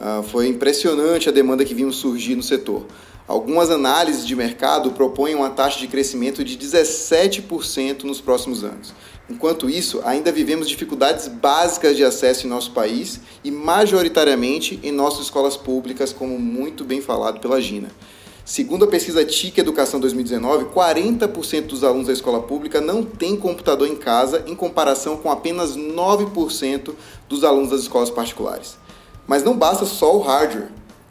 Uh, 0.00 0.22
foi 0.22 0.46
impressionante 0.46 1.28
a 1.28 1.32
demanda 1.32 1.64
que 1.64 1.74
vimos 1.74 1.96
surgir 1.96 2.36
no 2.36 2.42
setor. 2.42 2.86
Algumas 3.26 3.68
análises 3.68 4.24
de 4.24 4.34
mercado 4.36 4.92
propõem 4.92 5.34
uma 5.34 5.50
taxa 5.50 5.80
de 5.80 5.88
crescimento 5.88 6.44
de 6.44 6.56
17% 6.56 8.04
nos 8.04 8.20
próximos 8.20 8.62
anos. 8.62 8.94
Enquanto 9.28 9.68
isso, 9.68 10.00
ainda 10.04 10.30
vivemos 10.30 10.68
dificuldades 10.68 11.26
básicas 11.26 11.96
de 11.96 12.04
acesso 12.04 12.46
em 12.46 12.48
nosso 12.50 12.70
país 12.70 13.20
e, 13.42 13.50
majoritariamente, 13.50 14.78
em 14.82 14.92
nossas 14.92 15.24
escolas 15.24 15.56
públicas, 15.56 16.12
como 16.12 16.38
muito 16.38 16.84
bem 16.84 17.02
falado 17.02 17.40
pela 17.40 17.60
Gina. 17.60 17.88
Segundo 18.48 18.86
a 18.86 18.88
pesquisa 18.88 19.26
TIC 19.26 19.58
Educação 19.58 20.00
2019, 20.00 20.74
40% 20.74 21.66
dos 21.66 21.84
alunos 21.84 22.06
da 22.06 22.14
escola 22.14 22.40
pública 22.40 22.80
não 22.80 23.04
têm 23.04 23.36
computador 23.36 23.86
em 23.86 23.94
casa, 23.94 24.42
em 24.46 24.54
comparação 24.54 25.18
com 25.18 25.30
apenas 25.30 25.76
9% 25.76 26.94
dos 27.28 27.44
alunos 27.44 27.68
das 27.68 27.82
escolas 27.82 28.08
particulares. 28.08 28.78
Mas 29.26 29.42
não 29.44 29.54
basta 29.54 29.84
só 29.84 30.16
o 30.16 30.20
hardware, 30.20 30.70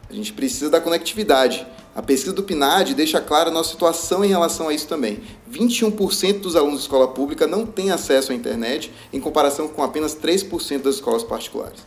a 0.10 0.14
gente 0.14 0.34
precisa 0.34 0.72
da 0.72 0.82
conectividade. 0.82 1.68
A 1.96 2.02
pesquisa 2.02 2.34
do 2.34 2.42
PNAD 2.42 2.96
deixa 2.96 3.22
clara 3.22 3.52
a 3.52 3.54
nossa 3.54 3.70
situação 3.70 4.26
em 4.26 4.30
relação 4.30 4.70
a 4.70 4.74
isso 4.74 4.88
também. 4.88 5.20
21% 5.48 6.40
dos 6.40 6.56
alunos 6.56 6.80
da 6.80 6.82
escola 6.86 7.08
pública 7.10 7.46
não 7.46 7.68
têm 7.68 7.92
acesso 7.92 8.32
à 8.32 8.36
internet, 8.36 8.92
em 9.14 9.20
comparação 9.20 9.68
com 9.68 9.84
apenas 9.84 10.16
3% 10.16 10.82
das 10.82 10.96
escolas 10.96 11.24
particulares. 11.24 11.82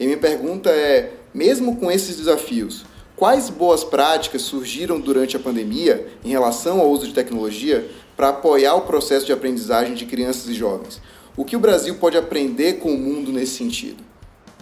E 0.00 0.04
minha 0.04 0.18
pergunta 0.18 0.68
é: 0.68 1.12
mesmo 1.32 1.76
com 1.76 1.92
esses 1.92 2.16
desafios, 2.16 2.84
Quais 3.16 3.48
boas 3.48 3.82
práticas 3.82 4.42
surgiram 4.42 5.00
durante 5.00 5.38
a 5.38 5.40
pandemia 5.40 6.06
em 6.22 6.28
relação 6.28 6.80
ao 6.80 6.90
uso 6.90 7.06
de 7.06 7.14
tecnologia 7.14 7.90
para 8.14 8.28
apoiar 8.28 8.74
o 8.74 8.82
processo 8.82 9.24
de 9.24 9.32
aprendizagem 9.32 9.94
de 9.94 10.04
crianças 10.04 10.46
e 10.48 10.52
jovens? 10.52 11.00
O 11.34 11.42
que 11.42 11.56
o 11.56 11.58
Brasil 11.58 11.94
pode 11.94 12.18
aprender 12.18 12.74
com 12.74 12.90
o 12.90 12.98
mundo 12.98 13.32
nesse 13.32 13.56
sentido? 13.56 14.04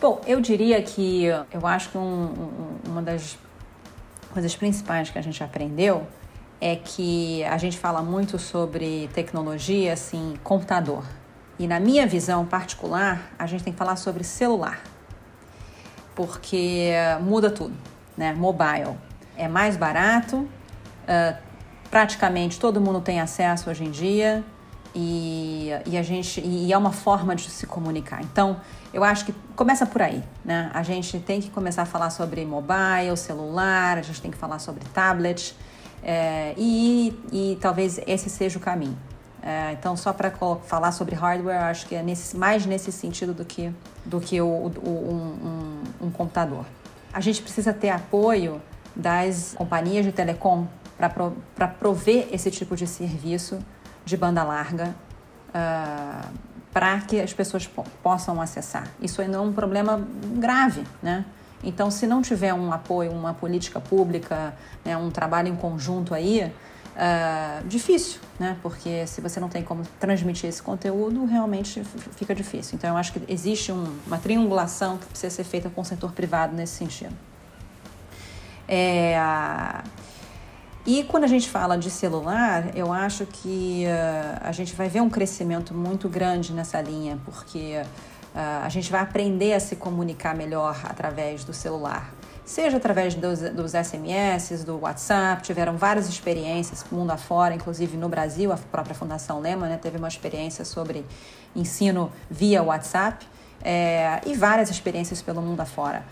Bom, 0.01 0.21
eu 0.25 0.41
diria 0.41 0.81
que 0.81 1.25
eu 1.53 1.67
acho 1.67 1.91
que 1.91 1.99
um, 1.99 2.01
um, 2.01 2.91
uma 2.91 3.03
das 3.03 3.37
coisas 4.33 4.55
principais 4.55 5.11
que 5.11 5.19
a 5.19 5.23
gente 5.23 5.43
aprendeu 5.43 6.07
é 6.61 6.77
que 6.77 7.43
a 7.43 7.59
gente 7.59 7.77
fala 7.77 8.03
muito 8.03 8.39
sobre 8.39 9.11
tecnologia, 9.13 9.95
assim, 9.95 10.35
computador. 10.45 11.05
E 11.59 11.67
na 11.67 11.81
minha 11.81 12.07
visão 12.07 12.47
particular, 12.47 13.35
a 13.37 13.49
gente 13.49 13.65
tem 13.65 13.73
que 13.73 13.79
falar 13.79 13.97
sobre 13.97 14.23
celular, 14.23 14.81
porque 16.15 16.93
muda 17.21 17.51
tudo 17.51 17.94
né? 18.17 18.33
Mobile. 18.33 18.97
É 19.37 19.49
mais 19.49 19.77
barato, 19.77 20.37
uh, 20.37 21.37
praticamente 21.91 22.59
todo 22.59 22.81
mundo 22.81 23.01
tem 23.01 23.21
acesso 23.21 23.71
hoje 23.71 23.85
em 23.85 23.91
dia 23.91 24.45
e, 24.95 25.71
e 25.87 25.99
a 25.99 26.03
gente 26.03 26.41
e 26.41 26.73
é 26.73 26.79
uma 26.79 26.93
forma 26.93 27.35
de 27.35 27.51
se 27.51 27.67
comunicar. 27.67 28.23
Então, 28.23 28.61
eu 28.93 29.03
acho 29.03 29.25
que 29.25 29.33
começa 29.57 29.85
por 29.85 30.03
aí, 30.03 30.23
né? 30.45 30.71
A 30.73 30.83
gente 30.83 31.19
tem 31.19 31.41
que 31.41 31.51
começar 31.51 31.83
a 31.83 31.87
falar 31.87 32.11
sobre 32.11 32.45
mobile, 32.45 33.17
celular, 33.17 33.99
a 33.99 34.03
gente 34.03 34.23
tem 34.23 34.31
que 34.31 34.37
falar 34.37 34.61
sobre 34.61 34.85
tablet 34.87 35.57
é, 36.03 36.55
e, 36.57 37.19
e 37.33 37.59
talvez 37.61 38.01
esse 38.07 38.31
seja 38.31 38.59
o 38.59 38.61
caminho. 38.61 38.97
É, 39.43 39.73
então, 39.73 39.97
só 39.97 40.13
para 40.13 40.31
falar 40.65 40.93
sobre 40.93 41.15
hardware, 41.15 41.65
acho 41.65 41.87
que 41.87 41.95
é 41.95 42.03
nesse, 42.03 42.37
mais 42.37 42.65
nesse 42.65 42.91
sentido 42.91 43.35
do 43.35 43.45
que, 43.45 43.71
do 44.05 44.21
que 44.21 44.41
o, 44.41 44.47
o 44.47 44.89
um, 44.89 45.49
um, 46.03 46.07
um 46.07 46.11
computador 46.11 46.65
a 47.15 47.21
gente 47.21 47.41
precisa 47.41 47.73
ter 47.73 47.91
apoio 47.91 48.61
das 48.95 49.55
companhias 49.57 50.05
de 50.05 50.11
telecom 50.11 50.67
para 50.99 51.69
prover 51.69 52.29
esse 52.33 52.51
tipo 52.51 52.75
de 52.77 52.87
serviço 52.87 53.61
de 54.05 54.17
banda 54.17 54.43
larga 54.43 54.89
uh, 54.89 55.55
ah, 55.55 56.29
para 56.73 57.01
que 57.01 57.21
as 57.21 57.33
pessoas 57.33 57.67
po 57.67 57.85
possam 58.03 58.41
acessar. 58.41 58.89
Isso 59.01 59.23
ainda 59.23 59.37
é 59.37 59.41
um 59.41 59.53
problema 59.53 60.07
grave, 60.37 60.83
né? 61.01 61.25
Então, 61.63 61.91
se 61.91 62.07
não 62.07 62.21
tiver 62.21 62.53
um 62.53 62.73
apoio, 62.73 63.13
uma 63.13 63.33
política 63.33 63.81
pública, 63.81 64.55
né, 64.85 64.97
um 64.97 65.11
trabalho 65.11 65.49
em 65.49 65.57
conjunto 65.57 66.13
aí, 66.13 66.53
uh, 66.95 67.67
difícil, 67.67 68.21
né? 68.39 68.57
Porque 68.63 69.07
se 69.07 69.21
você 69.21 69.39
não 69.41 69.49
tem 69.49 69.63
como 69.63 69.83
transmitir 69.99 70.49
esse 70.49 70.63
conteúdo, 70.63 71.25
realmente 71.25 71.83
fica 72.17 72.35
difícil. 72.35 72.77
Então, 72.77 72.91
eu 72.91 72.97
acho 72.97 73.13
que 73.13 73.21
existe 73.29 73.73
um, 73.73 73.99
uma 74.07 74.19
triangulação 74.19 74.99
que 74.99 75.07
precisa 75.07 75.35
ser 75.35 75.45
feita 75.45 75.69
com 75.69 75.81
o 75.81 75.85
setor 75.85 76.13
privado 76.13 76.55
nesse 76.55 76.75
sentido. 76.75 77.15
É, 78.67 79.19
e 80.87 81.05
quando 81.05 81.25
a 81.25 81.29
gente 81.29 81.49
fala 81.49 81.77
de 81.77 81.91
celular, 81.91 82.77
eu 82.77 82.93
acho 82.93 83.27
que 83.27 83.85
uh, 83.87 84.41
a 84.43 84.53
gente 84.53 84.75
vai 84.75 84.89
ver 84.89 85.01
um 85.01 85.11
crescimento 85.11 85.75
muito 85.75 86.09
grande 86.09 86.53
nessa 86.53 86.81
linha, 86.81 87.19
porque 87.25 87.81
uh, 88.35 88.65
a 88.65 88.69
gente 88.69 88.91
vai 88.91 89.01
aprender 89.01 89.53
a 89.55 89.61
se 89.61 89.77
comunicar 89.77 90.35
melhor 90.35 90.81
através 90.85 91.45
do 91.45 91.53
celular 91.53 92.13
seja 92.45 92.77
através 92.77 93.15
dos, 93.15 93.41
dos 93.41 93.73
SMS, 93.73 94.65
do 94.65 94.81
WhatsApp, 94.81 95.43
tiveram 95.43 95.77
várias 95.77 96.09
experiências 96.09 96.85
mundo 96.91 97.11
afora, 97.11 97.55
inclusive 97.55 97.97
no 97.97 98.09
Brasil, 98.09 98.53
a 98.53 98.57
própria 98.57 98.95
Fundação 98.95 99.41
Lema 99.41 99.67
né, 99.67 99.79
teve 99.81 99.97
uma 99.97 100.09
experiência 100.09 100.65
sobre 100.65 101.05
ensino 101.57 102.13
via 102.31 102.63
WhatsApp 102.63 103.27
é, 103.63 104.21
e 104.27 104.35
várias 104.35 104.71
experiências 104.71 105.23
pelo 105.23 105.41
mundo 105.41 105.61
afora. 105.61 106.05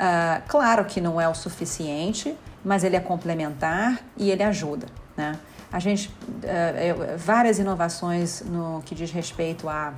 Uh, 0.00 0.42
claro 0.48 0.86
que 0.86 0.98
não 0.98 1.20
é 1.20 1.28
o 1.28 1.34
suficiente, 1.34 2.34
mas 2.64 2.84
ele 2.84 2.96
é 2.96 3.00
complementar 3.00 4.00
e 4.16 4.30
ele 4.30 4.42
ajuda, 4.42 4.86
né? 5.14 5.38
A 5.70 5.78
gente, 5.78 6.08
uh, 6.08 7.18
várias 7.18 7.58
inovações 7.58 8.40
no 8.40 8.82
que 8.84 8.94
diz 8.94 9.10
respeito 9.10 9.68
à 9.68 9.92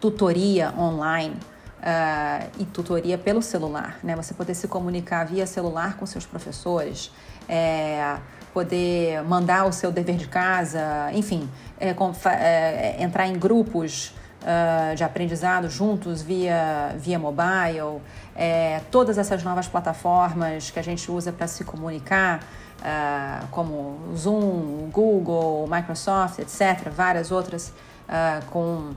tutoria 0.00 0.72
online, 0.76 1.36
uh, 1.80 2.50
e 2.58 2.64
tutoria 2.64 3.18
pelo 3.18 3.42
celular, 3.42 3.98
né? 4.02 4.14
Você 4.16 4.34
poder 4.34 4.54
se 4.54 4.68
comunicar 4.68 5.24
via 5.26 5.46
celular 5.46 5.96
com 5.96 6.06
seus 6.06 6.26
professores, 6.26 7.10
é, 7.48 8.16
poder 8.52 9.22
mandar 9.24 9.66
o 9.66 9.72
seu 9.72 9.90
dever 9.90 10.16
de 10.16 10.28
casa, 10.28 11.10
enfim, 11.12 11.48
é, 11.78 11.92
com, 11.94 12.12
é, 12.24 12.96
entrar 13.02 13.26
em 13.26 13.38
grupos 13.38 14.14
uh, 14.42 14.94
de 14.94 15.04
aprendizado 15.04 15.68
juntos 15.68 16.22
via, 16.22 16.94
via 16.98 17.18
mobile, 17.18 18.00
é, 18.34 18.80
todas 18.90 19.18
essas 19.18 19.42
novas 19.42 19.68
plataformas 19.68 20.70
que 20.70 20.78
a 20.78 20.82
gente 20.82 21.10
usa 21.10 21.32
para 21.32 21.46
se 21.46 21.64
comunicar, 21.64 22.40
uh, 22.80 23.46
como 23.50 24.14
Zoom, 24.16 24.90
Google, 24.90 25.68
Microsoft, 25.68 26.38
etc., 26.38 26.88
várias 26.90 27.30
outras 27.30 27.68
uh, 28.08 28.44
com 28.50 28.92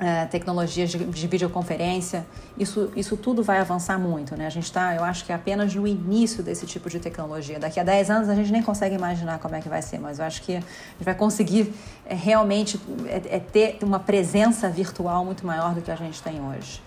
é, 0.00 0.24
tecnologias 0.24 0.90
de, 0.90 0.98
de, 0.98 1.26
videoconferência, 1.26 2.26
isso, 2.58 2.90
isso 2.96 3.18
tudo 3.18 3.42
vai 3.42 3.58
avançar 3.58 3.98
muito, 3.98 4.34
né? 4.34 4.46
A 4.46 4.50
gente 4.50 4.64
está, 4.64 4.94
eu 4.94 5.04
acho 5.04 5.26
que 5.26 5.30
é 5.30 5.34
apenas 5.34 5.74
no 5.74 5.86
início 5.86 6.42
desse 6.42 6.66
tipo 6.66 6.88
de 6.88 6.98
tecnologia. 6.98 7.58
Daqui 7.58 7.78
a 7.78 7.84
10 7.84 8.10
anos 8.10 8.28
a 8.30 8.34
gente 8.34 8.50
nem 8.50 8.62
consegue 8.62 8.94
imaginar 8.94 9.38
como 9.38 9.54
é 9.54 9.60
que 9.60 9.68
vai 9.68 9.82
ser, 9.82 9.98
mas 9.98 10.18
eu 10.18 10.24
acho 10.24 10.40
que 10.40 10.52
a 10.56 10.60
gente 10.60 11.04
vai 11.04 11.14
conseguir 11.14 11.74
é, 12.06 12.14
realmente 12.14 12.80
é, 13.06 13.36
é 13.36 13.40
ter 13.40 13.78
uma 13.82 14.00
presença 14.00 14.70
virtual 14.70 15.22
muito 15.22 15.46
maior 15.46 15.74
do 15.74 15.82
que 15.82 15.90
a 15.90 15.96
gente 15.96 16.22
tem 16.22 16.40
hoje. 16.40 16.82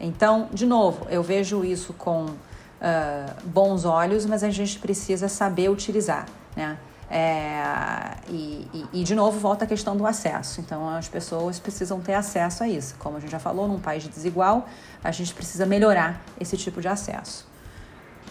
Então, 0.00 0.48
de 0.52 0.66
novo, 0.66 1.06
eu 1.08 1.22
vejo 1.22 1.64
isso 1.64 1.92
com 1.92 2.24
uh, 2.24 2.34
bons 3.44 3.84
olhos, 3.84 4.26
mas 4.26 4.42
a 4.42 4.50
gente 4.50 4.78
precisa 4.80 5.28
saber 5.28 5.70
utilizar, 5.70 6.26
né? 6.56 6.76
É, 7.08 8.16
e, 8.28 8.66
e, 8.74 9.00
e, 9.00 9.04
de 9.04 9.14
novo, 9.14 9.38
volta 9.38 9.64
a 9.64 9.68
questão 9.68 9.96
do 9.96 10.06
acesso. 10.06 10.60
Então, 10.60 10.88
as 10.88 11.08
pessoas 11.08 11.58
precisam 11.58 12.00
ter 12.00 12.14
acesso 12.14 12.64
a 12.64 12.68
isso. 12.68 12.96
Como 12.98 13.16
a 13.16 13.20
gente 13.20 13.30
já 13.30 13.38
falou, 13.38 13.68
num 13.68 13.78
país 13.78 14.06
desigual, 14.08 14.68
a 15.02 15.12
gente 15.12 15.32
precisa 15.32 15.64
melhorar 15.64 16.20
esse 16.40 16.56
tipo 16.56 16.80
de 16.80 16.88
acesso. 16.88 17.46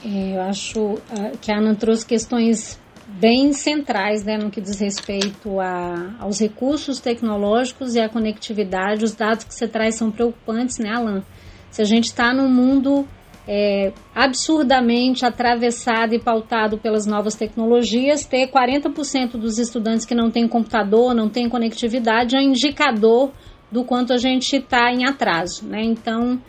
É, 0.03 0.35
eu 0.35 0.41
acho 0.41 0.79
uh, 0.81 1.37
que 1.39 1.51
a 1.51 1.57
Ana 1.57 1.73
trouxe 1.75 2.05
questões 2.05 2.77
bem 3.07 3.53
centrais 3.53 4.23
né, 4.23 4.37
no 4.37 4.49
que 4.49 4.59
diz 4.59 4.79
respeito 4.79 5.59
a, 5.59 6.15
aos 6.19 6.39
recursos 6.39 6.99
tecnológicos 6.99 7.95
e 7.95 7.99
à 7.99 8.09
conectividade. 8.09 9.05
Os 9.05 9.15
dados 9.15 9.45
que 9.45 9.53
você 9.53 9.67
traz 9.67 9.95
são 9.95 10.11
preocupantes, 10.11 10.79
né, 10.79 10.89
Alan? 10.89 11.23
Se 11.71 11.81
a 11.81 11.85
gente 11.85 12.05
está 12.05 12.33
num 12.33 12.49
mundo 12.49 13.07
é, 13.47 13.91
absurdamente 14.13 15.25
atravessado 15.25 16.13
e 16.13 16.19
pautado 16.19 16.77
pelas 16.77 17.05
novas 17.05 17.35
tecnologias, 17.35 18.25
ter 18.25 18.47
40% 18.47 19.37
dos 19.37 19.59
estudantes 19.59 20.05
que 20.05 20.15
não 20.15 20.31
têm 20.31 20.47
computador, 20.47 21.13
não 21.13 21.29
têm 21.29 21.47
conectividade, 21.47 22.35
é 22.35 22.39
um 22.39 22.43
indicador 22.43 23.31
do 23.71 23.83
quanto 23.83 24.13
a 24.13 24.17
gente 24.17 24.55
está 24.55 24.91
em 24.91 25.05
atraso. 25.05 25.65
Né? 25.65 25.83
Então, 25.83 26.41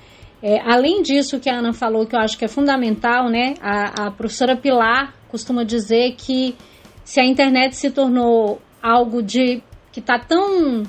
é, 0.43 0.61
além 0.61 1.03
disso 1.03 1.41
que 1.41 1.51
a 1.51 1.59
Ana 1.59 1.73
falou, 1.73 2.07
que 2.07 2.15
eu 2.15 2.21
acho 2.21 2.39
que 2.39 2.45
é 2.45 2.49
fundamental, 2.49 3.29
né? 3.29 3.55
a, 3.61 4.07
a 4.07 4.11
professora 4.11 4.57
Pilar 4.57 5.15
costuma 5.29 5.65
dizer 5.65 6.15
que 6.17 6.55
se 7.05 7.21
a 7.21 7.25
internet 7.25 7.77
se 7.77 7.91
tornou 7.91 8.61
algo 8.83 9.23
de 9.23 9.63
que 9.93 10.01
está 10.01 10.19
tão 10.19 10.85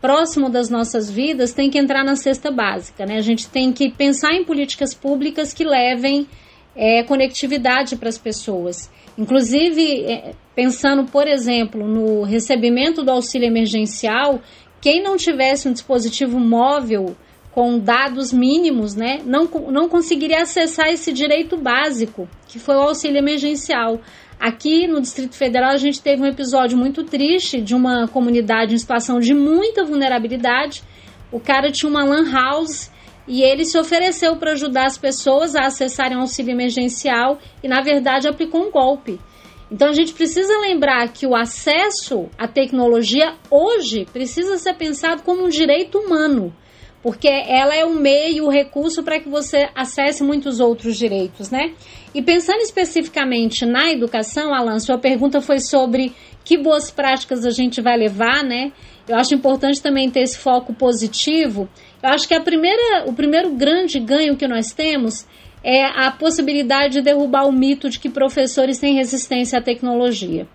próximo 0.00 0.48
das 0.48 0.70
nossas 0.70 1.10
vidas 1.10 1.52
tem 1.52 1.70
que 1.70 1.78
entrar 1.78 2.04
na 2.04 2.16
cesta 2.16 2.50
básica, 2.50 3.06
né? 3.06 3.16
A 3.16 3.22
gente 3.22 3.48
tem 3.48 3.72
que 3.72 3.90
pensar 3.90 4.32
em 4.34 4.44
políticas 4.44 4.94
públicas 4.94 5.52
que 5.52 5.64
levem 5.64 6.26
é, 6.74 7.02
conectividade 7.02 7.96
para 7.96 8.08
as 8.08 8.18
pessoas. 8.18 8.90
Inclusive, 9.18 10.04
é, 10.04 10.34
pensando, 10.54 11.04
por 11.04 11.26
exemplo, 11.26 11.86
no 11.86 12.22
recebimento 12.22 13.02
do 13.02 13.10
auxílio 13.10 13.46
emergencial, 13.46 14.40
quem 14.80 15.02
não 15.02 15.16
tivesse 15.16 15.68
um 15.68 15.72
dispositivo 15.72 16.38
móvel 16.38 17.16
com 17.50 17.78
dados 17.78 18.34
mínimos, 18.34 18.94
né, 18.94 19.20
não, 19.24 19.46
não 19.70 19.88
conseguiria 19.88 20.42
acessar 20.42 20.88
esse 20.88 21.10
direito 21.10 21.56
básico, 21.56 22.28
que 22.46 22.58
foi 22.58 22.76
o 22.76 22.82
auxílio 22.82 23.16
emergencial. 23.16 23.98
Aqui 24.38 24.86
no 24.86 25.00
Distrito 25.00 25.34
Federal, 25.34 25.70
a 25.70 25.78
gente 25.78 26.00
teve 26.00 26.22
um 26.22 26.26
episódio 26.26 26.76
muito 26.76 27.04
triste 27.04 27.60
de 27.60 27.74
uma 27.74 28.06
comunidade 28.06 28.74
em 28.74 28.78
situação 28.78 29.18
de 29.18 29.32
muita 29.32 29.82
vulnerabilidade. 29.84 30.82
O 31.32 31.40
cara 31.40 31.72
tinha 31.72 31.88
uma 31.88 32.04
lan 32.04 32.30
house 32.30 32.90
e 33.26 33.42
ele 33.42 33.64
se 33.64 33.78
ofereceu 33.78 34.36
para 34.36 34.52
ajudar 34.52 34.86
as 34.86 34.98
pessoas 34.98 35.56
a 35.56 35.62
acessarem 35.62 36.16
o 36.16 36.20
auxílio 36.20 36.52
emergencial 36.52 37.38
e, 37.62 37.66
na 37.66 37.80
verdade, 37.80 38.28
aplicou 38.28 38.68
um 38.68 38.70
golpe. 38.70 39.18
Então, 39.72 39.88
a 39.88 39.94
gente 39.94 40.12
precisa 40.12 40.58
lembrar 40.58 41.08
que 41.08 41.26
o 41.26 41.34
acesso 41.34 42.28
à 42.38 42.46
tecnologia 42.46 43.34
hoje 43.50 44.06
precisa 44.12 44.58
ser 44.58 44.74
pensado 44.74 45.22
como 45.22 45.44
um 45.44 45.48
direito 45.48 45.98
humano 45.98 46.54
porque 47.06 47.28
ela 47.28 47.72
é 47.72 47.84
o 47.84 47.94
meio, 47.94 48.46
o 48.46 48.50
recurso 48.50 49.00
para 49.04 49.20
que 49.20 49.28
você 49.28 49.68
acesse 49.76 50.24
muitos 50.24 50.58
outros 50.58 50.96
direitos, 50.96 51.52
né? 51.52 51.72
E 52.16 52.22
pensando 52.22 52.62
especificamente 52.62 53.66
na 53.66 53.92
educação, 53.92 54.54
Alan, 54.54 54.78
sua 54.78 54.96
pergunta 54.96 55.42
foi 55.42 55.60
sobre 55.60 56.14
que 56.42 56.56
boas 56.56 56.90
práticas 56.90 57.44
a 57.44 57.50
gente 57.50 57.82
vai 57.82 57.94
levar, 57.94 58.42
né? 58.42 58.72
Eu 59.06 59.16
acho 59.16 59.34
importante 59.34 59.82
também 59.82 60.08
ter 60.10 60.20
esse 60.20 60.38
foco 60.38 60.72
positivo. 60.72 61.68
Eu 62.02 62.08
acho 62.08 62.26
que 62.26 62.32
a 62.32 62.40
primeira, 62.40 63.04
o 63.04 63.12
primeiro 63.12 63.52
grande 63.52 64.00
ganho 64.00 64.34
que 64.34 64.48
nós 64.48 64.72
temos 64.72 65.26
é 65.62 65.84
a 65.84 66.10
possibilidade 66.10 66.94
de 66.94 67.02
derrubar 67.02 67.46
o 67.46 67.52
mito 67.52 67.90
de 67.90 68.00
que 68.00 68.08
professores 68.08 68.78
têm 68.78 68.94
resistência 68.94 69.58
à 69.58 69.62
tecnologia. 69.62 70.48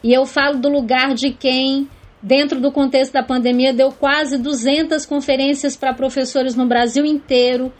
E 0.00 0.12
eu 0.14 0.24
falo 0.24 0.60
do 0.60 0.68
lugar 0.68 1.12
de 1.14 1.32
quem, 1.32 1.88
dentro 2.22 2.60
do 2.60 2.70
contexto 2.70 3.14
da 3.14 3.24
pandemia, 3.24 3.72
deu 3.72 3.90
quase 3.90 4.38
200 4.38 5.04
conferências 5.06 5.74
para 5.74 5.92
professores 5.92 6.54
no 6.54 6.66
Brasil 6.66 7.04
inteiro. 7.04 7.72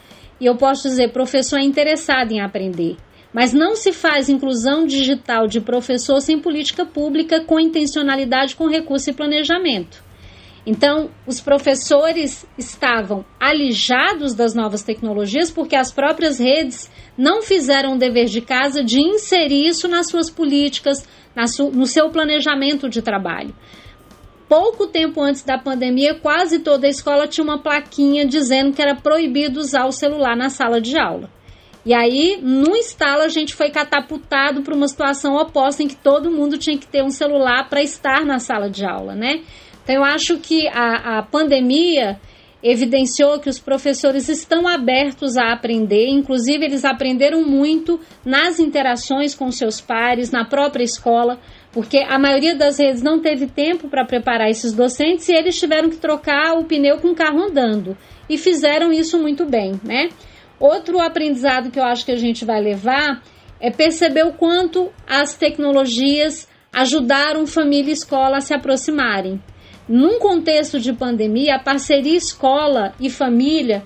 E 0.42 0.46
eu 0.46 0.56
posso 0.56 0.88
dizer, 0.88 1.12
professor 1.12 1.60
é 1.60 1.62
interessado 1.62 2.32
em 2.32 2.40
aprender. 2.40 2.96
Mas 3.32 3.52
não 3.52 3.76
se 3.76 3.92
faz 3.92 4.28
inclusão 4.28 4.84
digital 4.84 5.46
de 5.46 5.60
professor 5.60 6.20
sem 6.20 6.40
política 6.40 6.84
pública 6.84 7.44
com 7.44 7.60
intencionalidade, 7.60 8.56
com 8.56 8.66
recurso 8.66 9.08
e 9.08 9.12
planejamento. 9.12 10.02
Então, 10.66 11.10
os 11.28 11.40
professores 11.40 12.44
estavam 12.58 13.24
alijados 13.38 14.34
das 14.34 14.52
novas 14.52 14.82
tecnologias 14.82 15.48
porque 15.48 15.76
as 15.76 15.92
próprias 15.92 16.40
redes 16.40 16.90
não 17.16 17.40
fizeram 17.40 17.94
o 17.94 17.98
dever 17.98 18.24
de 18.24 18.40
casa 18.40 18.82
de 18.82 19.00
inserir 19.00 19.68
isso 19.68 19.86
nas 19.86 20.08
suas 20.08 20.28
políticas, 20.28 21.06
no 21.72 21.86
seu 21.86 22.10
planejamento 22.10 22.88
de 22.88 23.00
trabalho. 23.00 23.54
Pouco 24.52 24.86
tempo 24.86 25.22
antes 25.22 25.42
da 25.42 25.56
pandemia, 25.56 26.14
quase 26.14 26.58
toda 26.58 26.86
a 26.86 26.90
escola 26.90 27.26
tinha 27.26 27.42
uma 27.42 27.62
plaquinha 27.62 28.26
dizendo 28.26 28.74
que 28.74 28.82
era 28.82 28.94
proibido 28.94 29.58
usar 29.58 29.86
o 29.86 29.92
celular 29.92 30.36
na 30.36 30.50
sala 30.50 30.78
de 30.78 30.98
aula. 30.98 31.30
E 31.86 31.94
aí, 31.94 32.38
no 32.42 32.76
instalo, 32.76 33.22
a 33.22 33.28
gente 33.28 33.54
foi 33.54 33.70
catapultado 33.70 34.60
para 34.60 34.74
uma 34.74 34.86
situação 34.86 35.36
oposta 35.36 35.82
em 35.82 35.88
que 35.88 35.96
todo 35.96 36.30
mundo 36.30 36.58
tinha 36.58 36.76
que 36.76 36.86
ter 36.86 37.02
um 37.02 37.08
celular 37.08 37.66
para 37.70 37.82
estar 37.82 38.26
na 38.26 38.38
sala 38.38 38.68
de 38.68 38.84
aula, 38.84 39.14
né? 39.14 39.40
Então, 39.82 39.94
eu 39.94 40.04
acho 40.04 40.36
que 40.36 40.68
a, 40.68 41.20
a 41.20 41.22
pandemia 41.22 42.20
evidenciou 42.62 43.40
que 43.40 43.48
os 43.48 43.58
professores 43.58 44.28
estão 44.28 44.68
abertos 44.68 45.36
a 45.36 45.52
aprender, 45.52 46.08
inclusive 46.08 46.64
eles 46.64 46.84
aprenderam 46.84 47.42
muito 47.42 47.98
nas 48.24 48.60
interações 48.60 49.34
com 49.34 49.50
seus 49.50 49.80
pares, 49.80 50.30
na 50.30 50.44
própria 50.44 50.84
escola, 50.84 51.40
porque 51.72 51.98
a 51.98 52.18
maioria 52.18 52.54
das 52.54 52.78
redes 52.78 53.02
não 53.02 53.20
teve 53.20 53.46
tempo 53.46 53.88
para 53.88 54.04
preparar 54.04 54.50
esses 54.50 54.72
docentes 54.72 55.28
e 55.28 55.34
eles 55.34 55.58
tiveram 55.58 55.88
que 55.88 55.96
trocar 55.96 56.58
o 56.58 56.64
pneu 56.64 56.98
com 56.98 57.08
o 57.08 57.14
carro 57.14 57.42
andando 57.42 57.96
e 58.28 58.36
fizeram 58.36 58.92
isso 58.92 59.18
muito 59.18 59.46
bem, 59.46 59.80
né? 59.82 60.10
Outro 60.60 61.00
aprendizado 61.00 61.70
que 61.70 61.80
eu 61.80 61.84
acho 61.84 62.04
que 62.04 62.12
a 62.12 62.16
gente 62.16 62.44
vai 62.44 62.60
levar 62.60 63.22
é 63.58 63.70
perceber 63.70 64.24
o 64.24 64.32
quanto 64.32 64.92
as 65.08 65.34
tecnologias 65.34 66.48
ajudaram 66.72 67.46
família 67.46 67.90
e 67.90 67.94
escola 67.94 68.36
a 68.36 68.40
se 68.40 68.54
aproximarem. 68.54 69.42
Num 69.88 70.18
contexto 70.18 70.78
de 70.78 70.92
pandemia, 70.92 71.56
a 71.56 71.62
parceria 71.62 72.16
escola 72.16 72.94
e 73.00 73.10
família, 73.10 73.82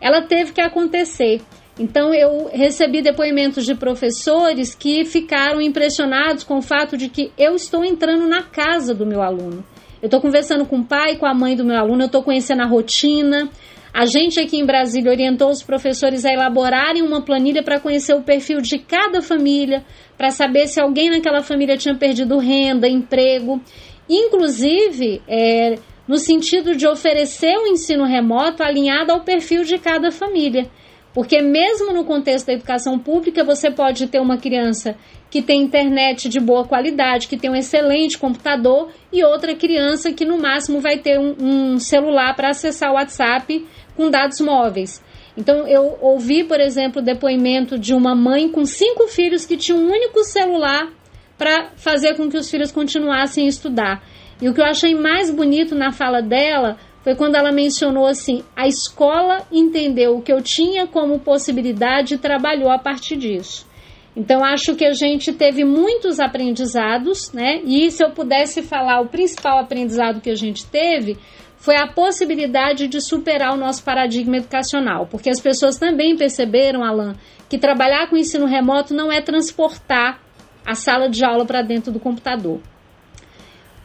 ela 0.00 0.22
teve 0.22 0.52
que 0.52 0.60
acontecer. 0.60 1.40
Então 1.78 2.12
eu 2.12 2.50
recebi 2.52 3.00
depoimentos 3.00 3.64
de 3.64 3.74
professores 3.74 4.74
que 4.74 5.04
ficaram 5.04 5.60
impressionados 5.60 6.42
com 6.42 6.58
o 6.58 6.62
fato 6.62 6.96
de 6.96 7.08
que 7.08 7.30
eu 7.38 7.54
estou 7.54 7.84
entrando 7.84 8.26
na 8.26 8.42
casa 8.42 8.92
do 8.92 9.06
meu 9.06 9.22
aluno. 9.22 9.64
Eu 10.02 10.06
estou 10.06 10.20
conversando 10.20 10.66
com 10.66 10.78
o 10.78 10.84
pai, 10.84 11.16
com 11.16 11.26
a 11.26 11.34
mãe 11.34 11.56
do 11.56 11.64
meu 11.64 11.76
aluno, 11.76 12.02
eu 12.02 12.06
estou 12.06 12.22
conhecendo 12.22 12.62
a 12.62 12.66
rotina, 12.66 13.48
a 13.92 14.06
gente 14.06 14.38
aqui 14.38 14.56
em 14.58 14.64
Brasília 14.64 15.10
orientou 15.10 15.50
os 15.50 15.62
professores 15.62 16.24
a 16.24 16.32
elaborarem 16.32 17.02
uma 17.02 17.22
planilha 17.22 17.62
para 17.62 17.80
conhecer 17.80 18.14
o 18.14 18.22
perfil 18.22 18.60
de 18.60 18.78
cada 18.78 19.22
família, 19.22 19.84
para 20.16 20.30
saber 20.30 20.66
se 20.68 20.80
alguém 20.80 21.10
naquela 21.10 21.42
família 21.42 21.76
tinha 21.76 21.96
perdido 21.96 22.38
renda, 22.38 22.88
emprego, 22.88 23.60
inclusive 24.08 25.20
é, 25.26 25.76
no 26.06 26.16
sentido 26.16 26.76
de 26.76 26.86
oferecer 26.86 27.56
o 27.56 27.64
um 27.64 27.66
ensino 27.68 28.04
remoto 28.04 28.62
alinhado 28.62 29.12
ao 29.12 29.24
perfil 29.24 29.64
de 29.64 29.78
cada 29.78 30.10
família. 30.10 30.68
Porque 31.18 31.42
mesmo 31.42 31.92
no 31.92 32.04
contexto 32.04 32.46
da 32.46 32.52
educação 32.52 32.96
pública, 32.96 33.42
você 33.42 33.72
pode 33.72 34.06
ter 34.06 34.20
uma 34.20 34.38
criança 34.38 34.94
que 35.28 35.42
tem 35.42 35.62
internet 35.62 36.28
de 36.28 36.38
boa 36.38 36.64
qualidade, 36.64 37.26
que 37.26 37.36
tem 37.36 37.50
um 37.50 37.56
excelente 37.56 38.16
computador, 38.16 38.92
e 39.12 39.24
outra 39.24 39.52
criança 39.56 40.12
que 40.12 40.24
no 40.24 40.38
máximo 40.38 40.80
vai 40.80 40.98
ter 40.98 41.18
um, 41.18 41.34
um 41.40 41.78
celular 41.80 42.36
para 42.36 42.50
acessar 42.50 42.92
o 42.92 42.94
WhatsApp 42.94 43.66
com 43.96 44.08
dados 44.08 44.40
móveis. 44.40 45.02
Então, 45.36 45.66
eu 45.66 45.98
ouvi, 46.00 46.44
por 46.44 46.60
exemplo, 46.60 47.02
o 47.02 47.04
depoimento 47.04 47.76
de 47.76 47.94
uma 47.94 48.14
mãe 48.14 48.48
com 48.48 48.64
cinco 48.64 49.08
filhos 49.08 49.44
que 49.44 49.56
tinha 49.56 49.76
um 49.76 49.90
único 49.90 50.22
celular 50.22 50.88
para 51.36 51.72
fazer 51.74 52.14
com 52.14 52.30
que 52.30 52.36
os 52.36 52.48
filhos 52.48 52.70
continuassem 52.70 53.46
a 53.46 53.48
estudar. 53.48 54.04
E 54.40 54.48
o 54.48 54.54
que 54.54 54.60
eu 54.60 54.66
achei 54.66 54.94
mais 54.94 55.32
bonito 55.32 55.74
na 55.74 55.90
fala 55.90 56.22
dela 56.22 56.78
foi 57.08 57.14
quando 57.14 57.36
ela 57.36 57.50
mencionou 57.50 58.04
assim: 58.04 58.44
a 58.54 58.68
escola 58.68 59.46
entendeu 59.50 60.18
o 60.18 60.20
que 60.20 60.30
eu 60.30 60.42
tinha 60.42 60.86
como 60.86 61.18
possibilidade 61.18 62.14
e 62.14 62.18
trabalhou 62.18 62.70
a 62.70 62.78
partir 62.78 63.16
disso. 63.16 63.66
Então, 64.14 64.44
acho 64.44 64.74
que 64.74 64.84
a 64.84 64.92
gente 64.92 65.32
teve 65.32 65.64
muitos 65.64 66.20
aprendizados, 66.20 67.32
né? 67.32 67.62
E 67.64 67.90
se 67.90 68.04
eu 68.04 68.10
pudesse 68.10 68.60
falar 68.60 69.00
o 69.00 69.08
principal 69.08 69.58
aprendizado 69.58 70.20
que 70.20 70.28
a 70.28 70.34
gente 70.34 70.66
teve, 70.66 71.16
foi 71.56 71.76
a 71.76 71.86
possibilidade 71.86 72.86
de 72.88 73.00
superar 73.00 73.54
o 73.54 73.58
nosso 73.58 73.82
paradigma 73.82 74.36
educacional, 74.36 75.06
porque 75.06 75.30
as 75.30 75.40
pessoas 75.40 75.78
também 75.78 76.14
perceberam, 76.14 76.84
Alan, 76.84 77.14
que 77.48 77.56
trabalhar 77.56 78.10
com 78.10 78.18
ensino 78.18 78.44
remoto 78.44 78.92
não 78.92 79.10
é 79.10 79.22
transportar 79.22 80.20
a 80.66 80.74
sala 80.74 81.08
de 81.08 81.24
aula 81.24 81.46
para 81.46 81.62
dentro 81.62 81.90
do 81.90 81.98
computador 81.98 82.60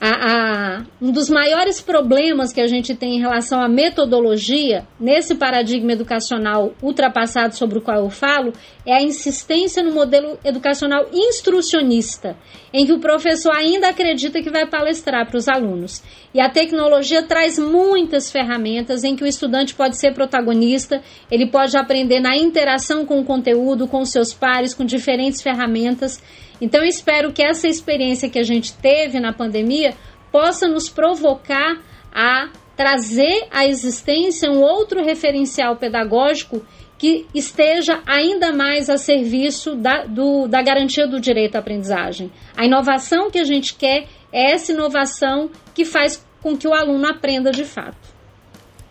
a, 0.06 0.10
a, 0.10 0.86
um 1.02 1.14
dos 1.14 1.30
maiores 1.30 1.80
problemas 1.80 2.52
que 2.52 2.60
a 2.60 2.68
gente 2.68 2.94
tem 2.94 3.16
em 3.16 3.22
relação 3.22 3.62
à 3.62 3.70
metodologia, 3.70 4.86
nesse 5.00 5.34
paradigma 5.34 5.94
educacional 5.94 6.74
ultrapassado 6.82 7.56
sobre 7.56 7.78
o 7.78 7.82
qual 7.82 8.00
eu 8.00 8.10
falo, 8.10 8.52
é 8.86 8.98
a 8.98 9.02
insistência 9.02 9.82
no 9.82 9.94
modelo 9.94 10.38
educacional 10.44 11.06
instrucionista, 11.14 12.36
em 12.74 12.86
que 12.86 12.92
o 12.92 13.00
professor 13.00 13.56
ainda 13.56 13.88
acredita 13.88 14.42
que 14.42 14.50
vai 14.50 14.68
palestrar 14.68 15.26
para 15.26 15.38
os 15.38 15.48
alunos. 15.48 16.04
E 16.34 16.42
a 16.42 16.50
tecnologia 16.50 17.24
traz 17.24 17.58
muitas 17.58 18.30
ferramentas 18.30 19.06
em 19.06 19.16
que 19.16 19.24
o 19.24 19.28
estudante 19.28 19.74
pode 19.74 19.96
ser 19.96 20.14
protagonista, 20.14 21.02
ele 21.32 21.48
pode 21.48 21.78
aprender 21.78 22.20
na 22.20 22.36
interação 22.36 23.06
com 23.06 23.22
o 23.22 23.24
conteúdo, 23.24 23.88
com 23.88 24.04
seus 24.04 24.34
pares, 24.34 24.74
com 24.74 24.84
diferentes 24.84 25.42
ferramentas. 25.42 26.22
Então, 26.64 26.82
eu 26.82 26.88
espero 26.88 27.34
que 27.34 27.44
essa 27.44 27.68
experiência 27.68 28.30
que 28.30 28.40
a 28.40 28.44
gente 28.44 28.72
teve 28.78 29.20
na 29.20 29.34
pandemia 29.34 29.94
possa 30.32 30.66
nos 30.66 30.88
provocar 30.88 31.78
a 32.10 32.50
trazer 32.74 33.48
à 33.52 33.68
existência 33.68 34.50
um 34.50 34.62
outro 34.62 35.04
referencial 35.04 35.76
pedagógico 35.76 36.66
que 36.98 37.28
esteja 37.36 38.02
ainda 38.06 38.54
mais 38.54 38.90
a 38.90 38.98
serviço 38.98 39.76
da, 39.76 40.06
do, 40.06 40.48
da 40.48 40.62
garantia 40.62 41.06
do 41.06 41.20
direito 41.20 41.58
à 41.58 41.60
aprendizagem. 41.60 42.32
A 42.56 42.64
inovação 42.64 43.30
que 43.30 43.40
a 43.40 43.44
gente 43.44 43.76
quer 43.76 44.08
é 44.32 44.54
essa 44.54 44.72
inovação 44.72 45.50
que 45.76 45.84
faz 45.84 46.26
com 46.42 46.56
que 46.56 46.66
o 46.66 46.74
aluno 46.74 47.06
aprenda 47.08 47.52
de 47.52 47.66
fato. 47.66 48.14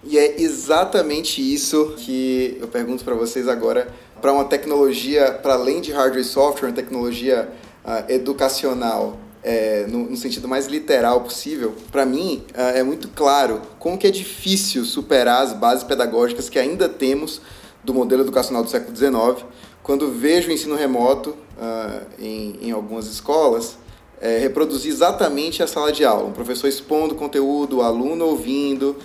E 0.05 0.19
é 0.19 0.43
exatamente 0.43 1.41
isso 1.41 1.95
que 1.97 2.59
eu 2.61 2.69
pergunto 2.69 3.03
para 3.03 3.15
vocês 3.15 3.49
agora, 3.49 3.89
para 4.21 4.31
uma 4.31 4.45
tecnologia, 4.45 5.33
para 5.33 5.55
além 5.55 5.81
de 5.81 5.91
hardware 5.91 6.21
e 6.21 6.25
software, 6.25 6.69
uma 6.69 6.75
tecnologia 6.75 7.49
uh, 7.85 8.11
educacional 8.11 9.19
é, 9.43 9.87
no, 9.89 10.11
no, 10.11 10.17
sentido 10.17 10.47
mais 10.47 10.67
literal 10.67 11.21
possível, 11.23 11.75
para 11.91 12.07
mim 12.07 12.45
uh, 12.55 12.77
é 12.77 12.83
muito 12.83 13.09
claro 13.09 13.61
como 13.79 13.99
que 13.99 14.07
é 14.07 14.11
difícil 14.11 14.85
superar 14.85 15.43
as 15.43 15.53
bases 15.53 15.83
pedagógicas 15.83 16.49
que 16.49 16.59
ainda 16.59 16.89
temos 16.89 17.41
do 17.83 17.93
modelo 17.93 18.23
educacional 18.23 18.63
do 18.63 18.71
século 18.71 18.97
XIX, 18.97 19.45
quando 19.83 20.13
vejo 20.13 20.49
o 20.49 20.53
ensino 20.53 20.77
remoto 20.77 21.31
uh, 21.31 22.07
em, 22.19 22.59
em 22.63 22.71
algumas 22.71 23.09
escolas 23.09 23.77
é, 24.21 24.39
reproduzir 24.39 24.93
exatamente 24.93 25.65
a 25.65 25.67
sala 25.67 25.91
de 25.91 26.05
aula, 26.05 26.29
um 26.29 26.33
professor 26.33 26.69
expondo 26.69 27.17
conteúdo, 27.17 27.79
o 27.79 27.83
aluno 27.83 28.25
ouvindo, 28.27 28.97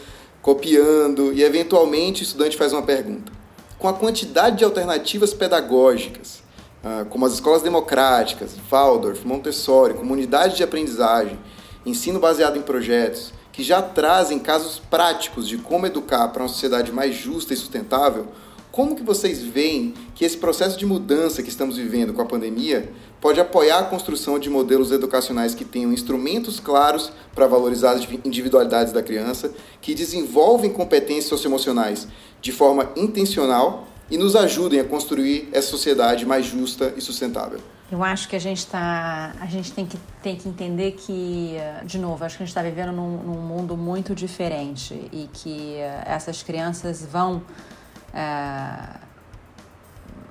copiando 0.43 1.33
e 1.33 1.43
eventualmente 1.43 2.21
o 2.21 2.23
estudante 2.23 2.55
faz 2.55 2.71
uma 2.71 2.83
pergunta. 2.83 3.31
Com 3.79 3.87
a 3.87 3.93
quantidade 3.93 4.59
de 4.59 4.63
alternativas 4.63 5.33
pedagógicas 5.33 6.43
como 7.09 7.25
as 7.25 7.33
escolas 7.33 7.61
democráticas, 7.61 8.55
Waldorf, 8.71 9.25
Montessori, 9.25 9.93
comunidade 9.93 10.55
de 10.55 10.63
aprendizagem, 10.63 11.37
ensino 11.85 12.19
baseado 12.19 12.57
em 12.57 12.61
projetos, 12.61 13.33
que 13.51 13.63
já 13.63 13.81
trazem 13.81 14.37
casos 14.37 14.79
práticos 14.79 15.47
de 15.47 15.57
como 15.57 15.87
educar 15.87 16.27
para 16.29 16.43
uma 16.43 16.49
sociedade 16.49 16.91
mais 16.91 17.15
justa 17.15 17.53
e 17.53 17.57
sustentável, 17.57 18.27
como 18.71 18.95
que 18.95 19.01
vocês 19.01 19.41
veem 19.41 19.95
que 20.13 20.23
esse 20.23 20.37
processo 20.37 20.77
de 20.77 20.85
mudança 20.85 21.41
que 21.41 21.49
estamos 21.49 21.77
vivendo 21.77 22.13
com 22.13 22.21
a 22.21 22.25
pandemia 22.25 22.91
pode 23.19 23.39
apoiar 23.39 23.79
a 23.79 23.83
construção 23.85 24.37
de 24.37 24.51
modelos 24.51 24.91
educacionais 24.91 25.55
que 25.55 25.65
tenham 25.65 25.91
instrumentos 25.91 26.59
claros 26.59 27.11
para 27.33 27.47
valorizar 27.47 27.93
as 27.93 28.07
individualidades 28.23 28.93
da 28.93 29.01
criança, 29.01 29.51
que 29.81 29.95
desenvolvem 29.95 30.71
competências 30.71 31.25
socioemocionais 31.25 32.07
de 32.39 32.51
forma 32.51 32.91
intencional 32.95 33.87
e 34.09 34.17
nos 34.17 34.35
ajudem 34.35 34.79
a 34.79 34.83
construir 34.83 35.49
essa 35.51 35.69
sociedade 35.69 36.25
mais 36.25 36.45
justa 36.45 36.93
e 36.95 37.01
sustentável. 37.01 37.59
Eu 37.89 38.03
acho 38.03 38.27
que 38.27 38.35
a 38.35 38.39
gente 38.39 38.65
tá, 38.67 39.33
a 39.39 39.45
gente 39.45 39.71
tem 39.71 39.85
que 39.85 39.97
tem 40.21 40.35
que 40.35 40.49
entender 40.49 40.91
que, 40.91 41.55
de 41.85 41.97
novo, 41.97 42.23
acho 42.25 42.35
que 42.35 42.43
a 42.43 42.45
gente 42.45 42.51
está 42.51 42.61
vivendo 42.61 42.91
num, 42.91 43.17
num, 43.23 43.41
mundo 43.41 43.77
muito 43.77 44.13
diferente 44.13 44.93
e 45.11 45.29
que 45.31 45.77
uh, 45.77 46.03
essas 46.05 46.43
crianças 46.43 47.05
vão 47.05 47.37
uh, 48.13 49.07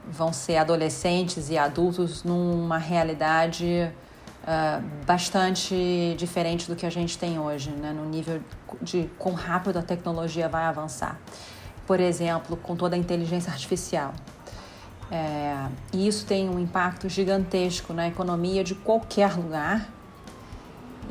vão 0.07 0.33
ser 0.33 0.59
adolescentes 0.59 1.51
e 1.51 1.59
adultos 1.59 2.23
numa 2.23 2.79
realidade 2.79 3.91
uh, 4.43 4.83
bastante 5.05 6.15
diferente 6.17 6.69
do 6.69 6.77
que 6.77 6.87
a 6.87 6.91
gente 6.91 7.19
tem 7.19 7.39
hoje, 7.39 7.71
né? 7.71 7.93
no 7.93 8.05
nível 8.05 8.41
de 8.81 9.11
quão 9.19 9.35
rápido 9.35 9.79
a 9.79 9.83
tecnologia 9.83 10.49
vai 10.49 10.65
avançar. 10.65 11.19
Por 11.87 12.01
exemplo, 12.01 12.57
com 12.57 12.75
toda 12.75 12.96
a 12.96 12.99
inteligência 12.99 13.53
artificial. 13.53 14.12
É, 15.11 15.68
e 15.92 16.07
isso 16.07 16.27
tem 16.27 16.49
um 16.49 16.59
impacto 16.59 17.09
gigantesco 17.09 17.92
na 17.92 18.09
economia 18.09 18.64
de 18.64 18.75
qualquer 18.75 19.35
lugar. 19.37 19.88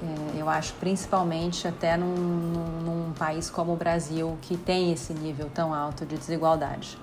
É, 0.04 0.42
eu 0.42 0.50
acho 0.50 0.74
principalmente 0.74 1.68
até 1.68 1.96
num, 1.96 2.14
num, 2.14 2.82
num 2.82 3.14
país 3.14 3.50
como 3.50 3.74
o 3.74 3.76
Brasil, 3.76 4.38
que 4.42 4.58
tem 4.58 4.92
esse 4.92 5.14
nível 5.14 5.50
tão 5.54 5.74
alto 5.74 6.06
de 6.06 6.18
desigualdade. 6.18 6.98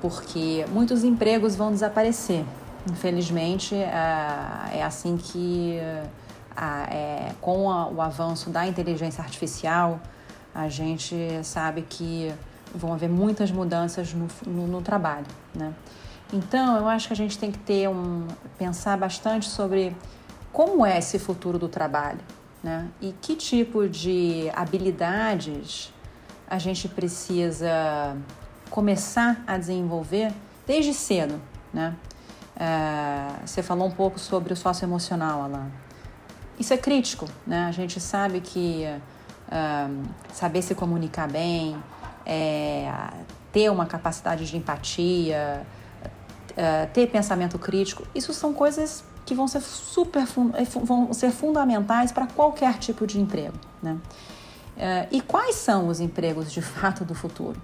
Porque 0.00 0.64
muitos 0.70 1.04
empregos 1.04 1.54
vão 1.54 1.70
desaparecer. 1.70 2.44
Infelizmente, 2.90 3.74
é, 3.74 4.78
é 4.78 4.82
assim 4.82 5.18
que, 5.18 5.78
é, 6.90 7.32
com 7.40 7.66
o 7.66 8.00
avanço 8.00 8.48
da 8.48 8.66
inteligência 8.66 9.22
artificial, 9.22 10.00
a 10.54 10.68
gente 10.68 11.14
sabe 11.42 11.82
que 11.82 12.32
vão 12.74 12.92
haver 12.92 13.08
muitas 13.08 13.50
mudanças 13.50 14.12
no, 14.12 14.28
no, 14.46 14.66
no 14.66 14.82
trabalho, 14.82 15.26
né? 15.54 15.72
Então, 16.32 16.76
eu 16.76 16.88
acho 16.88 17.06
que 17.06 17.12
a 17.14 17.16
gente 17.16 17.38
tem 17.38 17.50
que 17.50 17.58
ter 17.58 17.88
um 17.88 18.26
pensar 18.58 18.98
bastante 18.98 19.48
sobre 19.48 19.96
como 20.52 20.84
é 20.84 20.98
esse 20.98 21.18
futuro 21.18 21.58
do 21.58 21.68
trabalho, 21.68 22.20
né? 22.62 22.88
E 23.00 23.14
que 23.20 23.34
tipo 23.34 23.88
de 23.88 24.50
habilidades 24.54 25.92
a 26.46 26.58
gente 26.58 26.88
precisa 26.88 28.16
começar 28.70 29.42
a 29.46 29.56
desenvolver 29.56 30.32
desde 30.66 30.92
cedo, 30.92 31.40
né? 31.72 31.94
É, 32.56 33.46
você 33.46 33.62
falou 33.62 33.86
um 33.86 33.90
pouco 33.90 34.18
sobre 34.18 34.52
o 34.52 34.56
socioemocional, 34.56 35.42
Alain. 35.42 35.70
Isso 36.58 36.74
é 36.74 36.76
crítico, 36.76 37.26
né? 37.46 37.66
A 37.66 37.72
gente 37.72 38.00
sabe 38.00 38.40
que 38.40 38.84
é, 38.84 39.00
saber 40.32 40.60
se 40.60 40.74
comunicar 40.74 41.28
bem, 41.28 41.76
é, 42.28 42.92
ter 43.50 43.70
uma 43.70 43.86
capacidade 43.86 44.46
de 44.46 44.56
empatia, 44.56 45.66
é, 46.54 46.86
ter 46.86 47.06
pensamento 47.06 47.58
crítico, 47.58 48.06
isso 48.14 48.34
são 48.34 48.52
coisas 48.52 49.02
que 49.24 49.34
vão 49.34 49.48
ser 49.48 49.60
super 49.60 50.24
é, 50.54 50.64
vão 50.64 51.12
ser 51.12 51.30
fundamentais 51.30 52.12
para 52.12 52.26
qualquer 52.26 52.78
tipo 52.78 53.06
de 53.06 53.20
emprego, 53.20 53.56
né? 53.82 53.96
É, 54.76 55.08
e 55.10 55.20
quais 55.20 55.56
são 55.56 55.88
os 55.88 55.98
empregos 55.98 56.52
de 56.52 56.62
fato 56.62 57.04
do 57.04 57.14
futuro? 57.14 57.60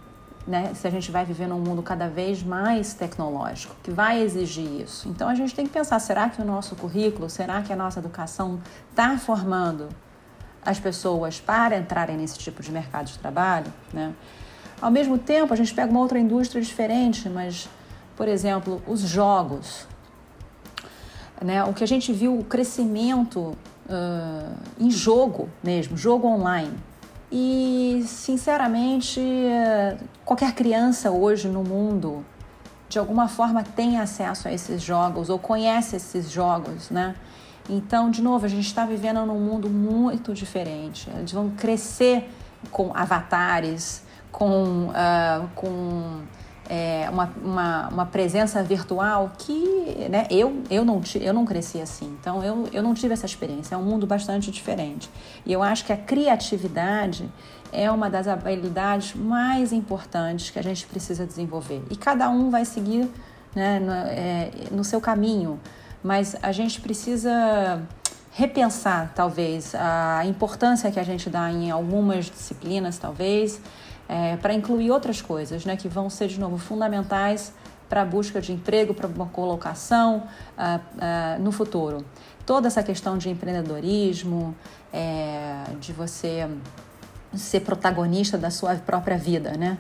Né, 0.47 0.75
se 0.75 0.87
a 0.87 0.91
gente 0.91 1.11
vai 1.11 1.25
viver 1.25 1.49
num 1.49 1.59
mundo 1.59 1.83
cada 1.83 2.07
vez 2.07 2.43
mais 2.43 2.93
tecnológico, 2.93 3.75
que 3.83 3.91
vai 3.91 4.21
exigir 4.21 4.83
isso. 4.83 5.09
Então 5.09 5.27
a 5.27 5.35
gente 5.35 5.55
tem 5.55 5.65
que 5.67 5.73
pensar: 5.73 5.99
será 6.01 6.29
que 6.29 6.43
o 6.43 6.45
nosso 6.45 6.77
currículo, 6.77 7.31
será 7.31 7.63
que 7.63 7.73
a 7.73 7.77
nossa 7.77 7.99
educação 7.99 8.61
está 8.91 9.17
formando 9.17 9.89
as 10.63 10.79
pessoas 10.79 11.41
para 11.41 11.79
entrarem 11.79 12.19
nesse 12.19 12.39
tipo 12.39 12.63
de 12.63 12.71
mercado 12.71 13.07
de 13.07 13.19
trabalho? 13.19 13.73
Né? 13.91 14.13
Ao 14.81 14.91
mesmo 14.91 15.19
tempo, 15.19 15.53
a 15.53 15.57
gente 15.57 15.73
pega 15.75 15.91
uma 15.91 16.01
outra 16.01 16.19
indústria 16.19 16.61
diferente, 16.61 17.29
mas, 17.29 17.69
por 18.17 18.29
exemplo, 18.29 18.83
os 18.87 19.01
jogos. 19.01 19.87
Né? 21.43 21.63
O 21.65 21.73
que 21.73 21.83
a 21.83 21.87
gente 21.87 22.13
viu, 22.13 22.39
o 22.39 22.45
crescimento 22.45 23.57
uh, 23.89 24.55
em 24.79 24.91
jogo 24.91 25.49
mesmo, 25.63 25.97
jogo 25.97 26.27
online. 26.27 26.73
E, 27.31 28.05
sinceramente, 28.07 29.21
qualquer 30.25 30.55
criança 30.55 31.11
hoje 31.11 31.49
no 31.49 31.65
mundo, 31.65 32.25
de 32.89 32.99
alguma 32.99 33.27
forma, 33.27 33.65
tem 33.65 33.99
acesso 33.99 34.47
a 34.47 34.53
esses 34.53 34.81
jogos 34.81 35.29
ou 35.29 35.39
conhece 35.39 35.97
esses 35.97 36.31
jogos, 36.31 36.91
né? 36.91 37.17
Então, 37.69 38.11
de 38.11 38.23
novo, 38.23 38.45
a 38.45 38.49
gente 38.49 38.67
está 38.67 38.85
vivendo 38.85 39.25
num 39.27 39.41
mundo 39.41 39.69
muito 39.71 40.33
diferente. 40.35 41.11
Eles 41.11 41.33
vão 41.33 41.51
crescer 41.51 42.31
com 42.71 42.93
avatares, 42.95 44.04
com, 44.35 44.89
uh, 44.89 45.49
com 45.55 46.23
é, 46.69 47.09
uma, 47.09 47.33
uma, 47.41 47.89
uma, 47.89 48.07
presença 48.07 48.65
virtual 48.65 49.31
que 49.39 50.09
né, 50.11 50.27
eu, 50.29 50.61
eu, 50.69 50.85
não, 50.85 51.01
eu 51.21 51.33
não 51.33 51.45
cresci 51.45 51.81
assim, 51.81 52.17
então 52.21 52.43
eu, 52.43 52.69
eu 52.73 52.83
não 52.83 52.95
tive 52.95 53.15
essa 53.15 53.27
experiência, 53.27 53.77
é 53.77 53.79
um 53.79 53.85
mundo 53.85 54.09
bastante 54.09 54.51
diferente. 54.51 55.09
E 55.47 55.53
eu 55.53 55.63
acho 55.63 55.85
que 55.85 55.93
a 55.93 55.97
criatividade 55.97 57.31
é 57.73 57.89
uma 57.89 58.11
das 58.11 58.27
habilidades 58.27 59.15
mais 59.15 59.73
importantes 59.73 60.51
que 60.51 60.59
a 60.59 60.63
gente 60.63 60.85
precisa 60.87 61.25
desenvolver. 61.25 61.85
E 61.89 61.95
cada 61.95 62.29
um 62.29 62.51
vai 62.51 62.65
seguir 62.65 63.09
né, 63.55 63.79
no, 63.79 63.93
é, 63.93 64.51
no 64.73 64.83
seu 64.83 65.01
caminho, 65.01 65.61
mas 66.03 66.35
a 66.43 66.51
gente 66.51 66.81
precisa 66.81 67.81
repensar, 68.33 69.13
talvez, 69.15 69.77
a 69.77 70.27
importância 70.27 70.91
que 70.91 70.99
a 70.99 71.05
gente 71.05 71.31
dá 71.31 71.53
em 71.53 71.71
algumas 71.71 72.25
disciplinas, 72.25 72.99
talvez, 72.99 73.61
é, 74.09 74.37
para 74.37 74.53
incluir 74.53 74.91
outras 74.91 75.23
coisas, 75.23 75.65
né, 75.65 75.77
que 75.77 75.89
vão 75.89 76.11
ser, 76.11 76.29
de 76.29 76.39
novo, 76.39 76.59
fundamentais 76.59 77.53
para 77.89 78.03
a 78.03 78.05
busca 78.05 78.41
de 78.41 78.53
emprego, 78.53 78.95
para 78.95 79.07
uma 79.07 79.27
colocação 79.27 80.25
uh, 80.59 81.39
uh, 81.39 81.43
no 81.43 81.53
futuro. 81.53 82.05
Toda 82.45 82.67
essa 82.67 82.83
questão 82.83 83.17
de 83.17 83.31
empreendedorismo, 83.31 84.55
é, 84.93 85.65
de 85.81 85.93
você 85.93 86.49
ser 87.35 87.61
protagonista 87.61 88.37
da 88.37 88.51
sua 88.51 88.75
própria 88.77 89.17
vida, 89.17 89.53
né? 89.57 89.79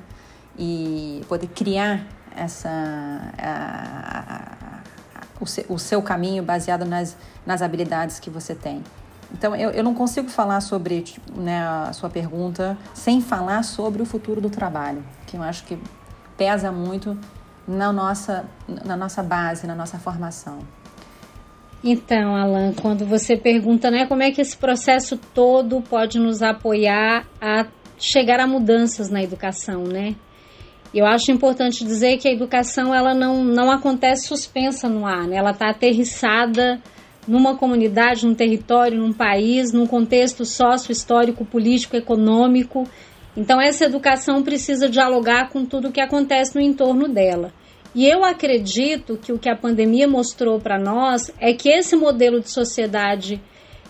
E 0.59 1.23
poder 1.29 1.49
criar 1.49 2.07
essa, 2.35 2.71
o, 5.41 5.47
seu, 5.47 5.65
o 5.69 5.79
seu 5.79 6.03
caminho 6.03 6.43
baseado 6.43 6.85
nas, 6.85 7.17
nas 7.45 7.63
habilidades 7.63 8.19
que 8.19 8.31
você 8.31 8.55
tem. 8.55 8.83
Então, 9.35 9.55
eu, 9.57 9.70
eu 9.70 9.83
não 9.83 9.94
consigo 9.94 10.29
falar 10.29 10.61
sobre 10.61 11.03
tipo, 11.03 11.40
né, 11.40 11.59
a 11.66 11.92
sua 11.92 12.09
pergunta 12.09 12.79
sem 12.94 13.20
falar 13.20 13.64
sobre 13.64 14.01
o 14.01 14.07
futuro 14.07 14.40
do 14.40 14.49
trabalho, 14.49 15.05
que 15.27 15.37
eu 15.37 15.42
acho 15.42 15.64
que 15.64 15.77
pesa 16.38 16.70
muito 16.70 17.18
na 17.66 17.92
nossa, 17.92 18.44
na 18.68 18.97
nossa 18.97 19.25
base, 19.25 19.66
na 19.66 19.75
nossa 19.75 19.99
formação. 19.99 20.61
Então, 21.83 22.37
Alan, 22.37 22.73
quando 22.81 23.05
você 23.05 23.37
pergunta 23.37 23.90
né, 23.90 24.07
como 24.07 24.23
é 24.23 24.31
que 24.31 24.40
esse 24.40 24.57
processo 24.57 25.16
todo 25.16 25.83
pode 25.83 26.18
nos 26.20 26.40
apoiar 26.40 27.27
a 27.40 27.66
chegar 27.99 28.38
a 28.38 28.47
mudanças 28.47 29.11
na 29.11 29.23
educação, 29.23 29.83
né? 29.83 30.14
Eu 30.94 31.07
acho 31.07 31.33
importante 31.33 31.85
dizer 31.85 32.18
que 32.18 32.29
a 32.29 32.33
educação 32.33 32.94
ela 32.94 33.12
não, 33.12 33.42
não 33.42 33.68
acontece 33.68 34.29
suspensa 34.29 34.88
no 34.88 35.05
ar, 35.05 35.27
né? 35.27 35.37
ela 35.37 35.51
está 35.51 35.70
aterrissada 35.70 36.81
numa 37.27 37.57
comunidade, 37.57 38.27
num 38.27 38.35
território, 38.35 38.99
num 38.99 39.13
país, 39.13 39.73
num 39.73 39.87
contexto 39.87 40.45
sócio-histórico, 40.45 41.45
político, 41.45 41.97
econômico. 41.97 42.89
Então, 43.37 43.61
essa 43.61 43.85
educação 43.85 44.43
precisa 44.43 44.89
dialogar 44.89 45.49
com 45.51 45.65
tudo 45.65 45.89
o 45.89 45.93
que 45.93 46.01
acontece 46.01 46.55
no 46.55 46.61
entorno 46.61 47.09
dela. 47.09 47.53
E 47.95 48.07
eu 48.07 48.25
acredito 48.25 49.17
que 49.17 49.33
o 49.33 49.39
que 49.39 49.49
a 49.49 49.57
pandemia 49.57 50.09
mostrou 50.09 50.59
para 50.61 50.79
nós 50.79 51.33
é 51.39 51.53
que 51.53 51.69
esse 51.69 51.95
modelo 51.95 52.41
de 52.41 52.51
sociedade 52.51 53.41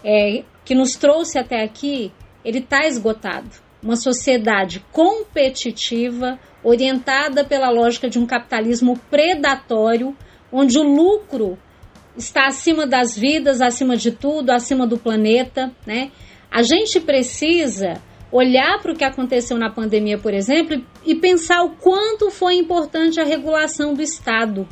é, 0.05 0.45
que 0.65 0.75
nos 0.75 0.95
trouxe 0.95 1.39
até 1.39 1.63
aqui, 1.63 2.13
ele 2.45 2.59
está 2.59 2.87
esgotado. 2.87 3.51
Uma 3.83 3.97
sociedade 3.97 4.85
competitiva, 4.93 6.39
orientada 6.63 7.45
pela 7.45 7.71
lógica 7.71 8.09
de 8.09 8.19
um 8.19 8.27
capitalismo 8.27 8.99
predatório, 9.11 10.15
onde 10.53 10.79
o 10.79 10.83
lucro 10.83 11.59
está 12.17 12.47
acima 12.47 12.87
das 12.87 13.17
vidas, 13.17 13.61
acima 13.61 13.97
de 13.97 14.13
tudo, 14.13 14.51
acima 14.51 14.87
do 14.87 14.99
planeta, 14.99 15.73
né? 15.87 16.11
A 16.51 16.63
gente 16.63 17.01
precisa 17.01 18.01
olhar 18.31 18.81
para 18.81 18.93
o 18.93 18.97
que 18.97 19.05
aconteceu 19.05 19.57
na 19.59 19.71
pandemia, 19.71 20.19
por 20.19 20.35
exemplo, 20.35 20.85
e 21.05 21.15
pensar 21.15 21.63
o 21.63 21.77
quanto 21.77 22.31
foi 22.31 22.57
importante 22.57 23.21
a 23.21 23.25
regulação 23.25 23.95
do 23.95 24.03
Estado 24.03 24.67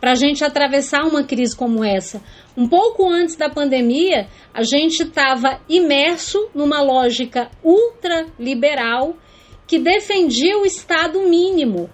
para 0.00 0.12
a 0.12 0.14
gente 0.14 0.44
atravessar 0.44 1.04
uma 1.04 1.24
crise 1.24 1.56
como 1.56 1.82
essa. 1.82 2.22
Um 2.56 2.68
pouco 2.68 3.08
antes 3.08 3.34
da 3.34 3.48
pandemia, 3.48 4.28
a 4.52 4.62
gente 4.62 5.02
estava 5.02 5.60
imerso 5.68 6.48
numa 6.54 6.82
lógica 6.82 7.50
ultraliberal 7.64 9.16
que 9.66 9.78
defendia 9.78 10.58
o 10.58 10.66
Estado 10.66 11.20
mínimo, 11.20 11.90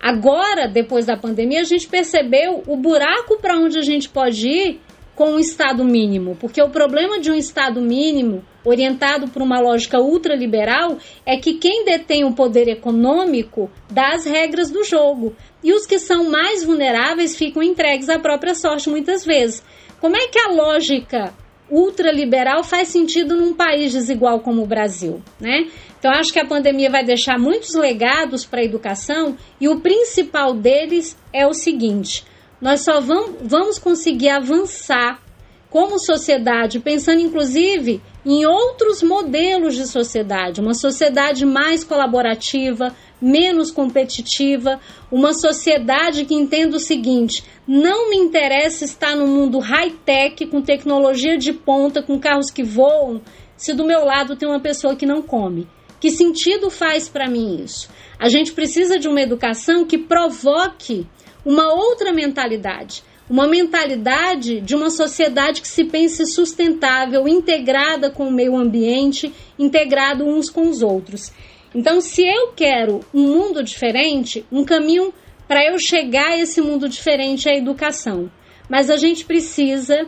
Agora, 0.00 0.68
depois 0.68 1.06
da 1.06 1.16
pandemia, 1.16 1.60
a 1.60 1.64
gente 1.64 1.88
percebeu 1.88 2.62
o 2.66 2.76
buraco 2.76 3.38
para 3.40 3.58
onde 3.58 3.78
a 3.78 3.82
gente 3.82 4.08
pode 4.08 4.48
ir 4.48 4.80
com 5.14 5.32
um 5.32 5.38
Estado 5.40 5.84
mínimo, 5.84 6.36
porque 6.40 6.62
o 6.62 6.70
problema 6.70 7.18
de 7.18 7.28
um 7.28 7.34
Estado 7.34 7.80
mínimo 7.80 8.44
orientado 8.64 9.26
por 9.26 9.42
uma 9.42 9.58
lógica 9.58 9.98
ultraliberal 9.98 10.98
é 11.26 11.36
que 11.36 11.54
quem 11.54 11.84
detém 11.84 12.24
o 12.24 12.34
poder 12.34 12.68
econômico 12.68 13.68
dá 13.90 14.14
as 14.14 14.24
regras 14.24 14.70
do 14.70 14.84
jogo 14.84 15.34
e 15.62 15.72
os 15.72 15.86
que 15.86 15.98
são 15.98 16.30
mais 16.30 16.62
vulneráveis 16.62 17.36
ficam 17.36 17.62
entregues 17.62 18.08
à 18.08 18.18
própria 18.20 18.54
sorte 18.54 18.88
muitas 18.88 19.24
vezes. 19.24 19.64
Como 20.00 20.16
é 20.16 20.28
que 20.28 20.38
a 20.38 20.52
lógica 20.52 21.34
ultraliberal 21.70 22.62
faz 22.62 22.88
sentido 22.88 23.36
num 23.36 23.54
país 23.54 23.92
desigual 23.92 24.40
como 24.40 24.62
o 24.62 24.66
Brasil, 24.66 25.20
né? 25.40 25.66
Então, 25.98 26.12
acho 26.12 26.32
que 26.32 26.38
a 26.38 26.46
pandemia 26.46 26.90
vai 26.90 27.04
deixar 27.04 27.38
muitos 27.38 27.74
legados 27.74 28.44
para 28.46 28.60
a 28.60 28.64
educação 28.64 29.36
e 29.60 29.68
o 29.68 29.80
principal 29.80 30.54
deles 30.54 31.18
é 31.32 31.46
o 31.46 31.52
seguinte: 31.52 32.24
nós 32.60 32.82
só 32.82 33.00
vamos, 33.00 33.78
conseguir 33.78 34.28
avançar 34.28 35.20
como 35.68 35.98
sociedade, 35.98 36.80
pensando 36.80 37.20
inclusive 37.20 38.00
em 38.24 38.46
outros 38.46 39.02
modelos 39.02 39.74
de 39.74 39.86
sociedade, 39.86 40.60
uma 40.60 40.72
sociedade 40.72 41.44
mais 41.44 41.84
colaborativa, 41.84 42.94
menos 43.20 43.70
competitiva, 43.70 44.80
uma 45.10 45.34
sociedade 45.34 46.24
que 46.24 46.34
entenda 46.34 46.76
o 46.76 46.80
seguinte: 46.80 47.44
não 47.66 48.08
me 48.08 48.16
interessa 48.16 48.84
estar 48.84 49.16
no 49.16 49.26
mundo 49.26 49.58
high-tech, 49.58 50.46
com 50.46 50.62
tecnologia 50.62 51.36
de 51.36 51.52
ponta, 51.52 52.00
com 52.02 52.20
carros 52.20 52.52
que 52.52 52.62
voam, 52.62 53.20
se 53.56 53.74
do 53.74 53.84
meu 53.84 54.04
lado 54.04 54.36
tem 54.36 54.48
uma 54.48 54.60
pessoa 54.60 54.94
que 54.94 55.04
não 55.04 55.20
come. 55.20 55.66
Que 56.00 56.10
sentido 56.10 56.70
faz 56.70 57.08
para 57.08 57.28
mim 57.28 57.62
isso? 57.62 57.88
A 58.18 58.28
gente 58.28 58.52
precisa 58.52 58.98
de 58.98 59.08
uma 59.08 59.20
educação 59.20 59.84
que 59.84 59.98
provoque 59.98 61.06
uma 61.44 61.72
outra 61.72 62.12
mentalidade, 62.12 63.02
uma 63.28 63.46
mentalidade 63.46 64.60
de 64.60 64.74
uma 64.74 64.90
sociedade 64.90 65.60
que 65.60 65.68
se 65.68 65.84
pense 65.84 66.24
sustentável, 66.26 67.28
integrada 67.28 68.10
com 68.10 68.28
o 68.28 68.32
meio 68.32 68.56
ambiente, 68.56 69.32
integrado 69.58 70.24
uns 70.24 70.48
com 70.48 70.68
os 70.68 70.82
outros. 70.82 71.32
Então, 71.74 72.00
se 72.00 72.22
eu 72.22 72.52
quero 72.56 73.00
um 73.12 73.22
mundo 73.22 73.62
diferente, 73.62 74.44
um 74.50 74.64
caminho 74.64 75.12
para 75.46 75.64
eu 75.64 75.78
chegar 75.78 76.30
a 76.30 76.38
esse 76.38 76.60
mundo 76.60 76.88
diferente 76.88 77.48
é 77.48 77.52
a 77.52 77.58
educação. 77.58 78.30
Mas 78.68 78.90
a 78.90 78.96
gente 78.96 79.24
precisa 79.24 80.06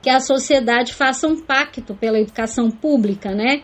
que 0.00 0.10
a 0.10 0.20
sociedade 0.20 0.92
faça 0.92 1.28
um 1.28 1.40
pacto 1.40 1.94
pela 1.94 2.20
educação 2.20 2.70
pública, 2.70 3.32
né? 3.32 3.62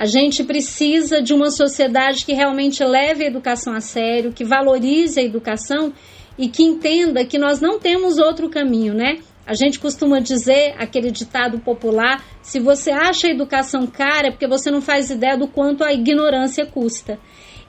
A 0.00 0.06
gente 0.06 0.42
precisa 0.44 1.20
de 1.20 1.34
uma 1.34 1.50
sociedade 1.50 2.24
que 2.24 2.32
realmente 2.32 2.82
leve 2.82 3.22
a 3.22 3.26
educação 3.26 3.74
a 3.74 3.82
sério, 3.82 4.32
que 4.32 4.46
valorize 4.46 5.20
a 5.20 5.22
educação 5.22 5.92
e 6.38 6.48
que 6.48 6.62
entenda 6.62 7.22
que 7.22 7.36
nós 7.36 7.60
não 7.60 7.78
temos 7.78 8.16
outro 8.16 8.48
caminho, 8.48 8.94
né? 8.94 9.18
A 9.46 9.52
gente 9.52 9.78
costuma 9.78 10.18
dizer, 10.18 10.74
aquele 10.78 11.10
ditado 11.10 11.60
popular, 11.60 12.24
se 12.40 12.58
você 12.58 12.90
acha 12.90 13.26
a 13.26 13.30
educação 13.30 13.86
cara 13.86 14.28
é 14.28 14.30
porque 14.30 14.48
você 14.48 14.70
não 14.70 14.80
faz 14.80 15.10
ideia 15.10 15.36
do 15.36 15.46
quanto 15.46 15.84
a 15.84 15.92
ignorância 15.92 16.64
custa. 16.64 17.18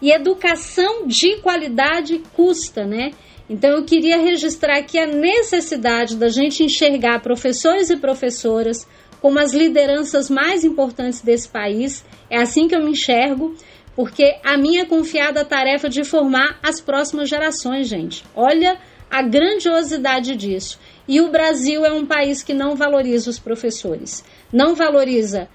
E 0.01 0.09
educação 0.09 1.05
de 1.05 1.35
qualidade 1.41 2.23
custa, 2.33 2.85
né? 2.85 3.11
Então 3.49 3.71
eu 3.71 3.83
queria 3.83 4.17
registrar 4.17 4.77
aqui 4.77 4.97
a 4.97 5.05
necessidade 5.05 6.15
da 6.15 6.29
gente 6.29 6.63
enxergar 6.63 7.19
professores 7.19 7.89
e 7.89 7.97
professoras 7.97 8.87
como 9.21 9.39
as 9.39 9.53
lideranças 9.53 10.29
mais 10.29 10.63
importantes 10.63 11.21
desse 11.21 11.47
país. 11.47 12.03
É 12.29 12.37
assim 12.37 12.67
que 12.67 12.75
eu 12.75 12.83
me 12.83 12.91
enxergo, 12.91 13.55
porque 13.95 14.35
a 14.43 14.57
minha 14.57 14.85
confiada 14.85 15.45
tarefa 15.45 15.87
de 15.87 16.03
formar 16.03 16.59
as 16.63 16.81
próximas 16.81 17.29
gerações, 17.29 17.87
gente. 17.87 18.25
Olha 18.35 18.77
a 19.09 19.21
grandiosidade 19.21 20.35
disso. 20.35 20.79
E 21.07 21.21
o 21.21 21.29
Brasil 21.29 21.85
é 21.85 21.91
um 21.91 22.05
país 22.05 22.41
que 22.41 22.53
não 22.53 22.75
valoriza 22.75 23.29
os 23.29 23.37
professores. 23.37 24.23
Não 24.51 24.73
valoriza 24.73 25.47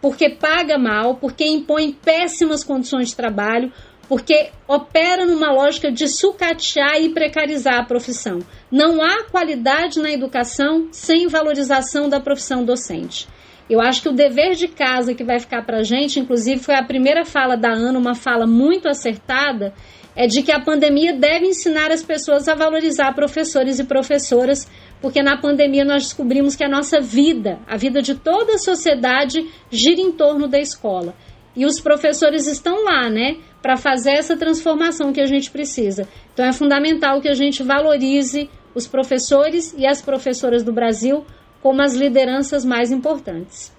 porque 0.00 0.30
paga 0.30 0.76
mal, 0.76 1.14
porque 1.14 1.44
impõe 1.44 1.92
péssimas 1.92 2.64
condições 2.64 3.10
de 3.10 3.16
trabalho, 3.16 3.72
porque 4.12 4.50
opera 4.68 5.24
numa 5.24 5.50
lógica 5.50 5.90
de 5.90 6.06
sucatear 6.06 7.00
e 7.00 7.14
precarizar 7.14 7.80
a 7.80 7.84
profissão. 7.86 8.40
Não 8.70 9.02
há 9.02 9.24
qualidade 9.24 9.98
na 10.00 10.12
educação 10.12 10.88
sem 10.92 11.28
valorização 11.28 12.10
da 12.10 12.20
profissão 12.20 12.62
docente. 12.62 13.26
Eu 13.70 13.80
acho 13.80 14.02
que 14.02 14.10
o 14.10 14.12
dever 14.12 14.54
de 14.54 14.68
casa 14.68 15.14
que 15.14 15.24
vai 15.24 15.38
ficar 15.38 15.64
para 15.64 15.78
a 15.78 15.82
gente, 15.82 16.20
inclusive 16.20 16.60
foi 16.60 16.74
a 16.74 16.84
primeira 16.84 17.24
fala 17.24 17.56
da 17.56 17.72
Ana, 17.72 17.98
uma 17.98 18.14
fala 18.14 18.46
muito 18.46 18.86
acertada, 18.86 19.72
é 20.14 20.26
de 20.26 20.42
que 20.42 20.52
a 20.52 20.60
pandemia 20.60 21.14
deve 21.14 21.46
ensinar 21.46 21.90
as 21.90 22.02
pessoas 22.02 22.46
a 22.48 22.54
valorizar 22.54 23.14
professores 23.14 23.78
e 23.78 23.84
professoras, 23.84 24.70
porque 25.00 25.22
na 25.22 25.38
pandemia 25.38 25.86
nós 25.86 26.02
descobrimos 26.02 26.54
que 26.54 26.62
a 26.62 26.68
nossa 26.68 27.00
vida, 27.00 27.60
a 27.66 27.78
vida 27.78 28.02
de 28.02 28.14
toda 28.14 28.56
a 28.56 28.58
sociedade, 28.58 29.48
gira 29.70 30.02
em 30.02 30.12
torno 30.12 30.46
da 30.46 30.58
escola. 30.58 31.14
E 31.54 31.66
os 31.66 31.80
professores 31.80 32.46
estão 32.46 32.82
lá, 32.84 33.10
né, 33.10 33.36
para 33.62 33.76
fazer 33.76 34.10
essa 34.10 34.36
transformação 34.36 35.12
que 35.12 35.20
a 35.20 35.26
gente 35.26 35.50
precisa. 35.50 36.06
Então 36.34 36.44
é 36.44 36.52
fundamental 36.52 37.20
que 37.20 37.28
a 37.28 37.34
gente 37.34 37.62
valorize 37.62 38.50
os 38.74 38.86
professores 38.86 39.72
e 39.78 39.86
as 39.86 40.02
professoras 40.02 40.62
do 40.62 40.72
Brasil 40.72 41.24
como 41.62 41.80
as 41.80 41.94
lideranças 41.94 42.64
mais 42.64 42.90
importantes. 42.90 43.72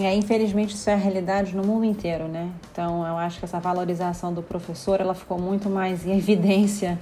É, 0.00 0.14
infelizmente 0.14 0.74
isso 0.74 0.88
é 0.90 0.94
a 0.94 0.96
realidade 0.96 1.54
no 1.54 1.62
mundo 1.62 1.84
inteiro, 1.84 2.26
né? 2.26 2.50
Então 2.72 3.06
eu 3.06 3.16
acho 3.18 3.38
que 3.38 3.44
essa 3.44 3.60
valorização 3.60 4.32
do 4.32 4.42
professor 4.42 5.00
ela 5.00 5.14
ficou 5.14 5.38
muito 5.38 5.68
mais 5.68 6.04
em 6.06 6.16
evidência 6.18 6.98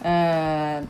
uh, 0.00 0.86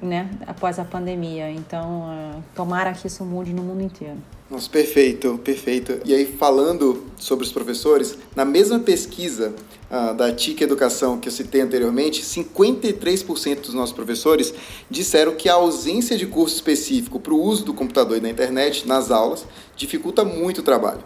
né, 0.00 0.30
após 0.46 0.78
a 0.78 0.84
pandemia. 0.84 1.50
Então 1.50 2.02
uh, 2.02 2.42
tomara 2.54 2.92
que 2.92 3.06
isso 3.08 3.24
mude 3.24 3.52
no 3.52 3.62
mundo 3.62 3.82
inteiro. 3.82 4.18
Nossa, 4.48 4.70
perfeito, 4.70 5.40
perfeito. 5.42 6.00
E 6.04 6.14
aí, 6.14 6.24
falando 6.24 7.04
sobre 7.18 7.44
os 7.44 7.50
professores, 7.50 8.16
na 8.36 8.44
mesma 8.44 8.78
pesquisa 8.78 9.52
uh, 9.90 10.14
da 10.14 10.32
TIC 10.32 10.62
Educação 10.62 11.18
que 11.18 11.28
eu 11.28 11.32
citei 11.32 11.60
anteriormente, 11.60 12.22
53% 12.22 13.62
dos 13.62 13.74
nossos 13.74 13.92
professores 13.92 14.54
disseram 14.88 15.34
que 15.34 15.48
a 15.48 15.54
ausência 15.54 16.16
de 16.16 16.26
curso 16.26 16.54
específico 16.54 17.18
para 17.18 17.34
o 17.34 17.42
uso 17.42 17.64
do 17.64 17.74
computador 17.74 18.18
e 18.18 18.20
da 18.20 18.28
internet 18.28 18.86
nas 18.86 19.10
aulas 19.10 19.44
dificulta 19.76 20.24
muito 20.24 20.58
o 20.58 20.62
trabalho. 20.62 21.02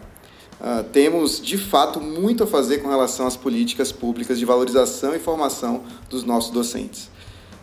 Uh, 0.59 0.83
temos, 0.91 1.41
de 1.41 1.57
fato, 1.57 1.99
muito 1.99 2.43
a 2.43 2.47
fazer 2.47 2.77
com 2.77 2.89
relação 2.89 3.25
às 3.25 3.35
políticas 3.35 3.91
públicas 3.91 4.37
de 4.37 4.45
valorização 4.45 5.15
e 5.15 5.19
formação 5.19 5.83
dos 6.07 6.23
nossos 6.23 6.51
docentes. 6.51 7.05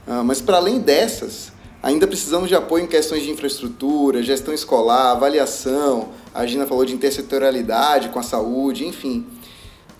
Uh, 0.08 0.24
mas, 0.24 0.40
para 0.40 0.56
além 0.56 0.80
dessas, 0.80 1.52
Ainda 1.82 2.06
precisamos 2.06 2.48
de 2.48 2.56
apoio 2.56 2.84
em 2.84 2.88
questões 2.88 3.22
de 3.22 3.30
infraestrutura, 3.30 4.22
gestão 4.22 4.52
escolar, 4.52 5.12
avaliação. 5.12 6.08
A 6.34 6.44
Gina 6.44 6.66
falou 6.66 6.84
de 6.84 6.92
intersetorialidade 6.92 8.08
com 8.08 8.18
a 8.18 8.22
saúde, 8.22 8.84
enfim. 8.84 9.24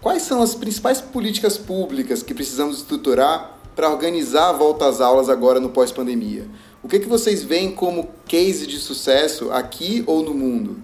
Quais 0.01 0.23
são 0.23 0.43
as 0.43 0.55
principais 0.55 1.01
políticas 1.01 1.57
públicas 1.57 2.23
que 2.23 2.35
precisamos 2.35 2.79
estruturar 2.79 3.59
para 3.77 3.91
organizar 3.91 4.51
a 4.51 4.53
volta 4.53 4.89
às 4.89 5.01
aulas 5.01 5.29
agora 5.29 5.61
no 5.61 5.69
pós-pandemia? 5.69 6.47
O 6.83 6.89
que, 6.89 6.99
que 6.99 7.07
vocês 7.07 7.45
veem 7.45 7.71
como 7.71 8.09
case 8.27 8.67
de 8.67 8.79
sucesso 8.79 9.51
aqui 9.53 10.03
ou 10.07 10.23
no 10.23 10.35
mundo? 10.35 10.79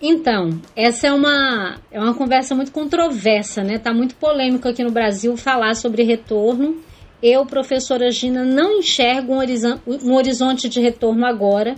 Então, 0.00 0.58
essa 0.74 1.06
é 1.06 1.12
uma, 1.12 1.78
é 1.90 2.00
uma 2.00 2.14
conversa 2.14 2.54
muito 2.54 2.72
controversa, 2.72 3.62
né? 3.62 3.78
Tá 3.78 3.92
muito 3.92 4.14
polêmico 4.14 4.66
aqui 4.66 4.82
no 4.82 4.90
Brasil 4.90 5.36
falar 5.36 5.74
sobre 5.76 6.02
retorno 6.02 6.78
eu, 7.22 7.44
professora 7.44 8.10
Gina, 8.10 8.44
não 8.44 8.78
enxergo 8.78 9.34
um 9.34 10.14
horizonte 10.14 10.68
de 10.68 10.80
retorno 10.80 11.26
agora. 11.26 11.76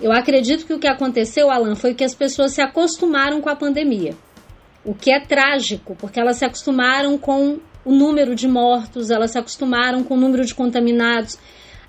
Eu 0.00 0.12
acredito 0.12 0.66
que 0.66 0.74
o 0.74 0.78
que 0.78 0.86
aconteceu, 0.86 1.50
Alan, 1.50 1.74
foi 1.74 1.94
que 1.94 2.04
as 2.04 2.14
pessoas 2.14 2.52
se 2.52 2.60
acostumaram 2.60 3.40
com 3.40 3.48
a 3.48 3.56
pandemia. 3.56 4.14
O 4.84 4.94
que 4.94 5.10
é 5.10 5.20
trágico, 5.20 5.96
porque 5.96 6.20
elas 6.20 6.36
se 6.36 6.44
acostumaram 6.44 7.18
com 7.18 7.58
o 7.84 7.92
número 7.92 8.34
de 8.34 8.46
mortos, 8.46 9.10
elas 9.10 9.32
se 9.32 9.38
acostumaram 9.38 10.04
com 10.04 10.14
o 10.14 10.20
número 10.20 10.44
de 10.44 10.54
contaminados. 10.54 11.38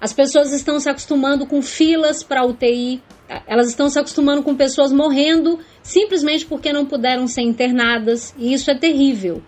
As 0.02 0.14
pessoas 0.14 0.54
estão 0.54 0.80
se 0.80 0.90
acostumando 0.90 1.46
com 1.46 1.62
filas 1.62 2.24
para 2.24 2.46
UTI, 2.46 3.02
elas 3.46 3.68
estão 3.68 3.90
se 3.90 4.00
acostumando 4.00 4.42
com 4.42 4.56
pessoas 4.56 4.92
morrendo 4.92 5.60
simplesmente 5.84 6.46
porque 6.46 6.74
não 6.74 6.86
puderam 6.86 7.28
ser 7.28 7.42
internadas, 7.42 8.34
e 8.38 8.54
isso 8.54 8.72
é 8.72 8.78
terrível. 8.78 9.44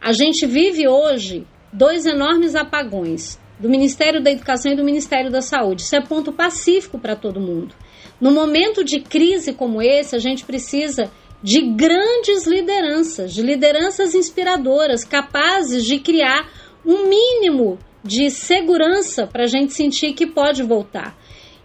A 0.00 0.12
gente 0.12 0.46
vive 0.46 0.86
hoje 0.88 1.46
dois 1.74 2.06
enormes 2.06 2.54
apagões 2.54 3.38
do 3.58 3.68
Ministério 3.68 4.22
da 4.22 4.30
Educação 4.30 4.72
e 4.72 4.76
do 4.76 4.84
Ministério 4.84 5.30
da 5.30 5.40
Saúde. 5.40 5.82
Isso 5.82 5.96
é 5.96 6.00
ponto 6.00 6.32
pacífico 6.32 6.98
para 6.98 7.16
todo 7.16 7.40
mundo. 7.40 7.74
No 8.20 8.30
momento 8.30 8.84
de 8.84 9.00
crise 9.00 9.52
como 9.52 9.82
esse, 9.82 10.14
a 10.14 10.18
gente 10.18 10.44
precisa 10.44 11.10
de 11.42 11.60
grandes 11.60 12.46
lideranças, 12.46 13.34
de 13.34 13.42
lideranças 13.42 14.14
inspiradoras, 14.14 15.04
capazes 15.04 15.84
de 15.84 15.98
criar 15.98 16.48
um 16.86 17.08
mínimo 17.08 17.78
de 18.02 18.30
segurança 18.30 19.26
para 19.26 19.44
a 19.44 19.46
gente 19.46 19.72
sentir 19.72 20.12
que 20.14 20.26
pode 20.26 20.62
voltar. 20.62 21.16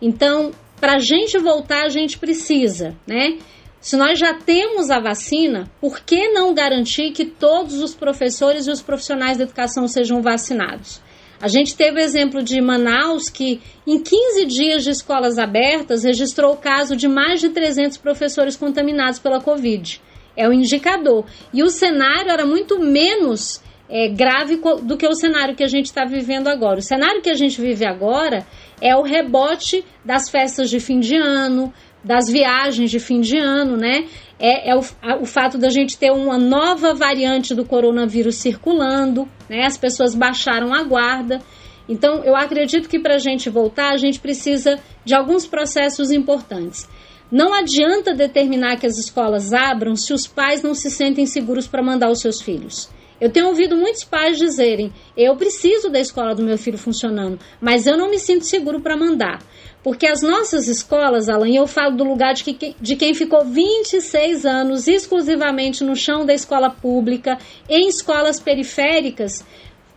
Então, 0.01 0.51
para 0.79 0.95
a 0.95 0.99
gente 0.99 1.37
voltar, 1.37 1.85
a 1.85 1.89
gente 1.89 2.17
precisa, 2.17 2.95
né? 3.05 3.37
Se 3.81 3.95
nós 3.95 4.19
já 4.19 4.33
temos 4.33 4.89
a 4.89 4.99
vacina, 4.99 5.69
por 5.79 6.01
que 6.01 6.29
não 6.29 6.53
garantir 6.53 7.11
que 7.11 7.25
todos 7.25 7.81
os 7.81 7.95
professores 7.95 8.67
e 8.67 8.71
os 8.71 8.81
profissionais 8.81 9.37
da 9.37 9.45
educação 9.45 9.87
sejam 9.87 10.21
vacinados? 10.21 11.01
A 11.41 11.47
gente 11.47 11.75
teve 11.77 12.01
o 12.01 12.03
exemplo 12.03 12.43
de 12.43 12.59
Manaus, 12.59 13.29
que 13.29 13.61
em 13.87 14.03
15 14.03 14.45
dias 14.45 14.83
de 14.83 14.89
escolas 14.89 15.37
abertas 15.39 16.03
registrou 16.03 16.53
o 16.53 16.57
caso 16.57 16.97
de 16.97 17.07
mais 17.07 17.39
de 17.39 17.49
300 17.49 17.97
professores 17.97 18.57
contaminados 18.57 19.19
pela 19.19 19.39
Covid. 19.39 20.01
É 20.35 20.45
o 20.45 20.51
um 20.51 20.53
indicador. 20.53 21.25
E 21.53 21.63
o 21.63 21.69
cenário 21.69 22.29
era 22.29 22.45
muito 22.45 22.77
menos 22.77 23.61
é, 23.89 24.09
grave 24.09 24.59
do 24.83 24.97
que 24.97 25.07
o 25.07 25.15
cenário 25.15 25.55
que 25.55 25.63
a 25.63 25.67
gente 25.67 25.85
está 25.85 26.03
vivendo 26.03 26.49
agora. 26.49 26.79
O 26.79 26.83
cenário 26.83 27.21
que 27.21 27.29
a 27.29 27.35
gente 27.35 27.59
vive 27.59 27.85
agora 27.85 28.45
é 28.81 28.95
o 28.95 29.01
rebote 29.01 29.83
das 30.03 30.29
festas 30.29 30.69
de 30.69 30.79
fim 30.79 30.99
de 30.99 31.15
ano, 31.15 31.73
das 32.03 32.29
viagens 32.29 32.89
de 32.89 32.99
fim 32.99 33.19
de 33.19 33.37
ano, 33.37 33.75
né? 33.75 34.05
É, 34.39 34.71
é 34.71 34.75
o, 34.75 34.81
a, 35.01 35.17
o 35.17 35.25
fato 35.25 35.57
da 35.57 35.69
gente 35.69 35.97
ter 35.97 36.11
uma 36.11 36.37
nova 36.37 36.93
variante 36.93 37.53
do 37.53 37.65
coronavírus 37.65 38.35
circulando, 38.35 39.27
né? 39.49 39.65
As 39.65 39.77
pessoas 39.77 40.15
baixaram 40.15 40.73
a 40.73 40.83
guarda. 40.83 41.41
Então, 41.87 42.23
eu 42.23 42.35
acredito 42.35 42.87
que 42.87 42.99
para 42.99 43.15
a 43.15 43.19
gente 43.19 43.49
voltar, 43.49 43.91
a 43.91 43.97
gente 43.97 44.19
precisa 44.19 44.79
de 45.03 45.15
alguns 45.15 45.47
processos 45.47 46.11
importantes. 46.11 46.87
Não 47.31 47.53
adianta 47.53 48.13
determinar 48.13 48.77
que 48.77 48.87
as 48.87 48.97
escolas 48.97 49.53
abram 49.53 49.95
se 49.95 50.13
os 50.13 50.25
pais 50.25 50.63
não 50.63 50.73
se 50.73 50.89
sentem 50.89 51.25
seguros 51.25 51.67
para 51.67 51.83
mandar 51.83 52.09
os 52.09 52.21
seus 52.21 52.41
filhos. 52.41 52.89
Eu 53.19 53.29
tenho 53.29 53.47
ouvido 53.47 53.75
muitos 53.75 54.03
pais 54.03 54.37
dizerem: 54.37 54.91
eu 55.15 55.35
preciso 55.35 55.89
da 55.89 55.99
escola 55.99 56.33
do 56.33 56.43
meu 56.43 56.57
filho 56.57 56.77
funcionando, 56.77 57.37
mas 57.59 57.85
eu 57.85 57.97
não 57.97 58.09
me 58.09 58.17
sinto 58.17 58.45
seguro 58.45 58.81
para 58.81 58.95
mandar. 58.95 59.39
Porque 59.83 60.05
as 60.05 60.21
nossas 60.21 60.67
escolas, 60.67 61.29
Alan, 61.29 61.49
eu 61.49 61.65
falo 61.65 61.95
do 61.95 62.03
lugar 62.03 62.33
de, 62.33 62.43
que, 62.43 62.75
de 62.79 62.95
quem 62.97 63.13
ficou 63.13 63.45
26 63.45 64.45
anos 64.45 64.87
exclusivamente 64.87 65.83
no 65.83 65.95
chão 65.95 66.25
da 66.25 66.33
escola 66.33 66.69
pública, 66.69 67.37
em 67.69 67.87
escolas 67.87 68.39
periféricas, 68.41 69.45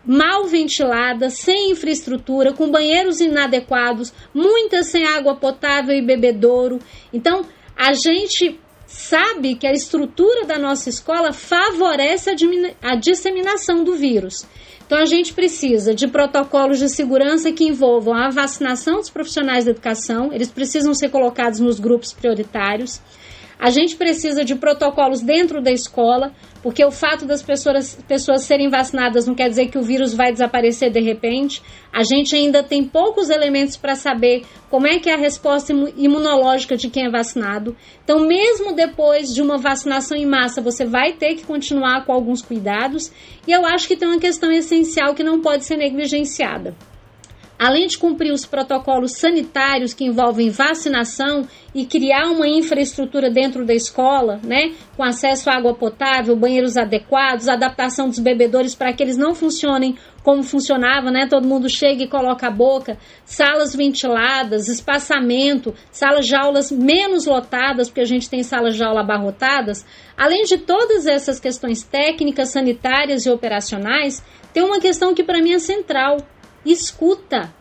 mal 0.04 0.44
ventiladas, 0.46 1.34
sem 1.34 1.72
infraestrutura, 1.72 2.52
com 2.52 2.70
banheiros 2.70 3.20
inadequados, 3.20 4.12
muitas 4.32 4.86
sem 4.86 5.04
água 5.04 5.34
potável 5.34 5.96
e 5.96 6.02
bebedouro. 6.02 6.78
Então, 7.12 7.44
a 7.76 7.92
gente 7.92 8.60
sabe 8.86 9.54
que 9.54 9.66
a 9.66 9.72
estrutura 9.72 10.44
da 10.44 10.58
nossa 10.58 10.88
escola 10.88 11.32
favorece 11.32 12.30
a, 12.30 12.34
a 12.82 12.94
disseminação 12.94 13.82
do 13.82 13.94
vírus. 13.94 14.46
Então, 14.92 15.00
a 15.00 15.06
gente 15.06 15.32
precisa 15.32 15.94
de 15.94 16.06
protocolos 16.06 16.78
de 16.78 16.86
segurança 16.86 17.50
que 17.50 17.64
envolvam 17.64 18.12
a 18.12 18.28
vacinação 18.28 18.96
dos 18.96 19.08
profissionais 19.08 19.64
da 19.64 19.70
educação, 19.70 20.30
eles 20.34 20.50
precisam 20.50 20.92
ser 20.92 21.08
colocados 21.08 21.60
nos 21.60 21.80
grupos 21.80 22.12
prioritários. 22.12 23.00
A 23.62 23.70
gente 23.70 23.94
precisa 23.94 24.44
de 24.44 24.56
protocolos 24.56 25.20
dentro 25.22 25.62
da 25.62 25.70
escola, 25.70 26.32
porque 26.64 26.84
o 26.84 26.90
fato 26.90 27.24
das 27.24 27.44
pessoas, 27.44 27.96
pessoas 28.08 28.42
serem 28.42 28.68
vacinadas 28.68 29.24
não 29.24 29.36
quer 29.36 29.48
dizer 29.48 29.68
que 29.68 29.78
o 29.78 29.82
vírus 29.82 30.12
vai 30.12 30.32
desaparecer 30.32 30.90
de 30.90 30.98
repente. 30.98 31.62
A 31.92 32.02
gente 32.02 32.34
ainda 32.34 32.64
tem 32.64 32.82
poucos 32.82 33.30
elementos 33.30 33.76
para 33.76 33.94
saber 33.94 34.42
como 34.68 34.88
é 34.88 34.98
que 34.98 35.08
é 35.08 35.14
a 35.14 35.16
resposta 35.16 35.72
imunológica 35.96 36.76
de 36.76 36.90
quem 36.90 37.06
é 37.06 37.08
vacinado. 37.08 37.76
Então, 38.02 38.26
mesmo 38.26 38.72
depois 38.72 39.32
de 39.32 39.40
uma 39.40 39.58
vacinação 39.58 40.16
em 40.16 40.26
massa, 40.26 40.60
você 40.60 40.84
vai 40.84 41.12
ter 41.12 41.36
que 41.36 41.46
continuar 41.46 42.04
com 42.04 42.12
alguns 42.12 42.42
cuidados. 42.42 43.12
E 43.46 43.52
eu 43.52 43.64
acho 43.64 43.86
que 43.86 43.96
tem 43.96 44.08
uma 44.08 44.18
questão 44.18 44.50
essencial 44.50 45.14
que 45.14 45.22
não 45.22 45.40
pode 45.40 45.64
ser 45.64 45.76
negligenciada. 45.76 46.74
Além 47.64 47.86
de 47.86 47.96
cumprir 47.96 48.32
os 48.32 48.44
protocolos 48.44 49.12
sanitários 49.12 49.94
que 49.94 50.04
envolvem 50.04 50.50
vacinação 50.50 51.46
e 51.72 51.86
criar 51.86 52.26
uma 52.26 52.48
infraestrutura 52.48 53.30
dentro 53.30 53.64
da 53.64 53.72
escola, 53.72 54.40
né, 54.42 54.72
com 54.96 55.04
acesso 55.04 55.48
à 55.48 55.58
água 55.58 55.72
potável, 55.72 56.34
banheiros 56.34 56.76
adequados, 56.76 57.46
adaptação 57.46 58.08
dos 58.08 58.18
bebedores 58.18 58.74
para 58.74 58.92
que 58.92 59.00
eles 59.00 59.16
não 59.16 59.32
funcionem 59.32 59.96
como 60.24 60.42
funcionava, 60.42 61.12
né? 61.12 61.28
Todo 61.30 61.46
mundo 61.46 61.68
chega 61.68 62.02
e 62.02 62.08
coloca 62.08 62.48
a 62.48 62.50
boca, 62.50 62.98
salas 63.24 63.76
ventiladas, 63.76 64.66
espaçamento, 64.66 65.72
salas 65.92 66.26
de 66.26 66.34
aulas 66.34 66.72
menos 66.72 67.26
lotadas, 67.26 67.88
porque 67.88 68.00
a 68.00 68.06
gente 68.06 68.28
tem 68.28 68.42
salas 68.42 68.74
de 68.74 68.82
aula 68.82 69.02
abarrotadas. 69.02 69.86
Além 70.16 70.42
de 70.42 70.58
todas 70.58 71.06
essas 71.06 71.38
questões 71.38 71.84
técnicas, 71.84 72.50
sanitárias 72.50 73.24
e 73.24 73.30
operacionais, 73.30 74.20
tem 74.52 74.64
uma 74.64 74.80
questão 74.80 75.14
que 75.14 75.22
para 75.22 75.40
mim 75.40 75.52
é 75.52 75.60
central, 75.60 76.18
escuta. 76.64 77.52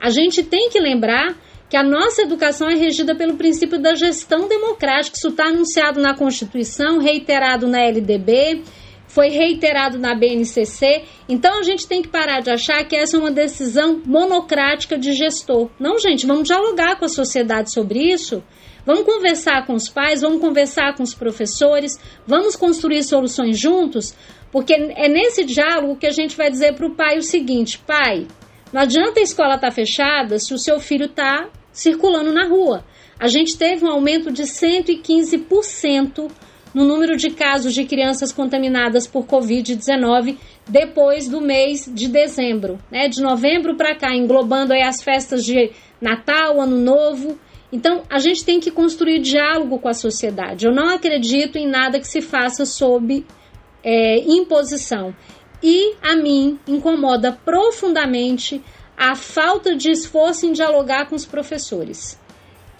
A 0.00 0.10
gente 0.10 0.42
tem 0.42 0.70
que 0.70 0.78
lembrar 0.78 1.36
que 1.68 1.76
a 1.76 1.82
nossa 1.82 2.22
educação 2.22 2.68
é 2.68 2.74
regida 2.74 3.14
pelo 3.14 3.36
princípio 3.36 3.78
da 3.78 3.94
gestão 3.94 4.48
democrática. 4.48 5.16
Isso 5.16 5.28
está 5.28 5.46
anunciado 5.46 6.00
na 6.00 6.14
Constituição, 6.14 6.98
reiterado 6.98 7.68
na 7.68 7.80
LDB, 7.80 8.62
foi 9.06 9.28
reiterado 9.28 9.98
na 9.98 10.14
BNCC. 10.14 11.04
Então 11.28 11.58
a 11.58 11.62
gente 11.62 11.86
tem 11.86 12.00
que 12.00 12.08
parar 12.08 12.40
de 12.40 12.50
achar 12.50 12.84
que 12.84 12.96
essa 12.96 13.16
é 13.16 13.20
uma 13.20 13.30
decisão 13.30 14.00
monocrática 14.04 14.96
de 14.96 15.12
gestor. 15.12 15.68
Não, 15.78 15.98
gente, 15.98 16.26
vamos 16.26 16.44
dialogar 16.44 16.98
com 16.98 17.04
a 17.04 17.08
sociedade 17.08 17.72
sobre 17.72 17.98
isso. 17.98 18.42
Vamos 18.86 19.04
conversar 19.04 19.66
com 19.66 19.74
os 19.74 19.86
pais, 19.86 20.22
vamos 20.22 20.40
conversar 20.40 20.94
com 20.94 21.02
os 21.02 21.12
professores, 21.12 21.98
vamos 22.26 22.56
construir 22.56 23.02
soluções 23.02 23.58
juntos, 23.58 24.14
porque 24.50 24.72
é 24.72 25.08
nesse 25.08 25.44
diálogo 25.44 25.96
que 25.96 26.06
a 26.06 26.12
gente 26.12 26.36
vai 26.36 26.50
dizer 26.50 26.74
para 26.74 26.86
o 26.86 26.94
pai 26.94 27.18
o 27.18 27.22
seguinte: 27.22 27.78
pai, 27.78 28.26
não 28.72 28.82
adianta 28.82 29.20
a 29.20 29.22
escola 29.22 29.54
estar 29.54 29.68
tá 29.68 29.74
fechada 29.74 30.38
se 30.38 30.52
o 30.54 30.58
seu 30.58 30.80
filho 30.80 31.06
está 31.06 31.48
circulando 31.72 32.32
na 32.32 32.46
rua. 32.46 32.84
A 33.18 33.28
gente 33.28 33.58
teve 33.58 33.84
um 33.84 33.90
aumento 33.90 34.30
de 34.30 34.44
115% 34.44 36.30
no 36.74 36.84
número 36.84 37.16
de 37.16 37.30
casos 37.30 37.74
de 37.74 37.84
crianças 37.84 38.30
contaminadas 38.30 39.06
por 39.06 39.26
Covid-19 39.26 40.36
depois 40.68 41.26
do 41.28 41.40
mês 41.40 41.90
de 41.92 42.08
dezembro, 42.08 42.78
né? 42.90 43.08
De 43.08 43.20
novembro 43.20 43.74
para 43.74 43.94
cá, 43.94 44.14
englobando 44.14 44.72
aí 44.72 44.82
as 44.82 45.02
festas 45.02 45.44
de 45.44 45.72
Natal, 46.00 46.60
Ano 46.60 46.78
Novo. 46.78 47.38
Então, 47.72 48.02
a 48.08 48.18
gente 48.18 48.44
tem 48.44 48.60
que 48.60 48.70
construir 48.70 49.18
diálogo 49.18 49.78
com 49.78 49.88
a 49.88 49.94
sociedade. 49.94 50.66
Eu 50.66 50.72
não 50.72 50.88
acredito 50.88 51.56
em 51.56 51.66
nada 51.66 51.98
que 51.98 52.06
se 52.06 52.20
faça 52.20 52.64
sob 52.64 53.24
é, 53.82 54.18
imposição. 54.20 55.14
E 55.62 55.94
a 56.02 56.16
mim 56.16 56.58
incomoda 56.66 57.32
profundamente 57.32 58.62
a 58.96 59.14
falta 59.14 59.76
de 59.76 59.90
esforço 59.90 60.46
em 60.46 60.52
dialogar 60.52 61.08
com 61.08 61.14
os 61.14 61.24
professores. 61.24 62.18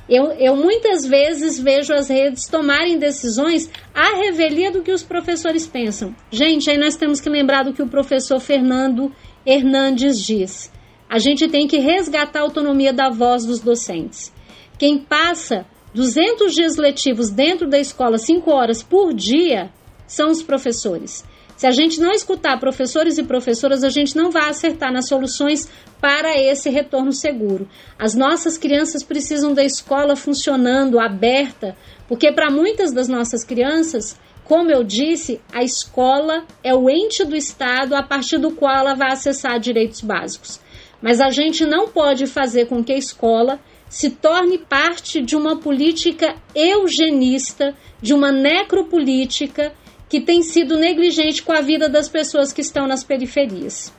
Eu, 0.08 0.32
eu, 0.32 0.56
muitas 0.56 1.04
vezes 1.04 1.60
vejo 1.60 1.92
as 1.92 2.08
redes 2.08 2.46
tomarem 2.46 2.98
decisões 2.98 3.70
à 3.94 4.16
revelia 4.16 4.70
do 4.70 4.82
que 4.82 4.90
os 4.90 5.02
professores 5.02 5.66
pensam. 5.66 6.14
Gente, 6.30 6.70
aí 6.70 6.78
nós 6.78 6.96
temos 6.96 7.20
que 7.20 7.28
lembrar 7.28 7.62
do 7.62 7.74
que 7.74 7.82
o 7.82 7.88
professor 7.88 8.40
Fernando 8.40 9.12
Hernandes 9.44 10.18
diz. 10.18 10.72
A 11.10 11.18
gente 11.18 11.46
tem 11.48 11.66
que 11.66 11.78
resgatar 11.78 12.40
a 12.40 12.42
autonomia 12.42 12.92
da 12.92 13.10
voz 13.10 13.44
dos 13.44 13.60
docentes. 13.60 14.32
Quem 14.78 14.98
passa 14.98 15.66
200 15.94 16.54
dias 16.54 16.76
letivos 16.76 17.30
dentro 17.30 17.68
da 17.68 17.78
escola, 17.78 18.16
5 18.16 18.50
horas 18.50 18.82
por 18.82 19.12
dia, 19.12 19.70
são 20.08 20.30
os 20.30 20.42
professores. 20.42 21.24
Se 21.58 21.66
a 21.66 21.72
gente 21.72 22.00
não 22.00 22.12
escutar 22.12 22.58
professores 22.60 23.18
e 23.18 23.24
professoras, 23.24 23.82
a 23.82 23.88
gente 23.88 24.16
não 24.16 24.30
vai 24.30 24.48
acertar 24.48 24.92
nas 24.92 25.08
soluções 25.08 25.68
para 26.00 26.40
esse 26.40 26.70
retorno 26.70 27.12
seguro. 27.12 27.68
As 27.98 28.14
nossas 28.14 28.56
crianças 28.56 29.02
precisam 29.02 29.52
da 29.52 29.64
escola 29.64 30.14
funcionando, 30.14 31.00
aberta, 31.00 31.76
porque 32.08 32.30
para 32.30 32.48
muitas 32.48 32.92
das 32.92 33.08
nossas 33.08 33.42
crianças, 33.42 34.16
como 34.44 34.70
eu 34.70 34.84
disse, 34.84 35.40
a 35.52 35.64
escola 35.64 36.44
é 36.62 36.72
o 36.72 36.88
ente 36.88 37.24
do 37.24 37.36
Estado 37.36 37.96
a 37.96 38.04
partir 38.04 38.38
do 38.38 38.52
qual 38.52 38.74
ela 38.74 38.94
vai 38.94 39.10
acessar 39.10 39.58
direitos 39.58 40.00
básicos. 40.00 40.60
Mas 41.02 41.20
a 41.20 41.30
gente 41.30 41.66
não 41.66 41.88
pode 41.88 42.26
fazer 42.26 42.66
com 42.66 42.84
que 42.84 42.92
a 42.92 42.96
escola 42.98 43.58
se 43.88 44.10
torne 44.10 44.58
parte 44.58 45.20
de 45.20 45.34
uma 45.34 45.56
política 45.56 46.36
eugenista, 46.54 47.74
de 48.00 48.14
uma 48.14 48.30
necropolítica 48.30 49.72
que 50.08 50.20
tem 50.20 50.42
sido 50.42 50.76
negligente 50.76 51.42
com 51.42 51.52
a 51.52 51.60
vida 51.60 51.88
das 51.88 52.08
pessoas 52.08 52.52
que 52.52 52.60
estão 52.60 52.86
nas 52.86 53.04
periferias. 53.04 53.92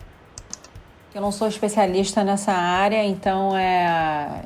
Eu 1.14 1.22
não 1.22 1.32
sou 1.32 1.48
especialista 1.48 2.24
nessa 2.24 2.52
área, 2.52 3.04
então 3.04 3.58
é, 3.58 4.44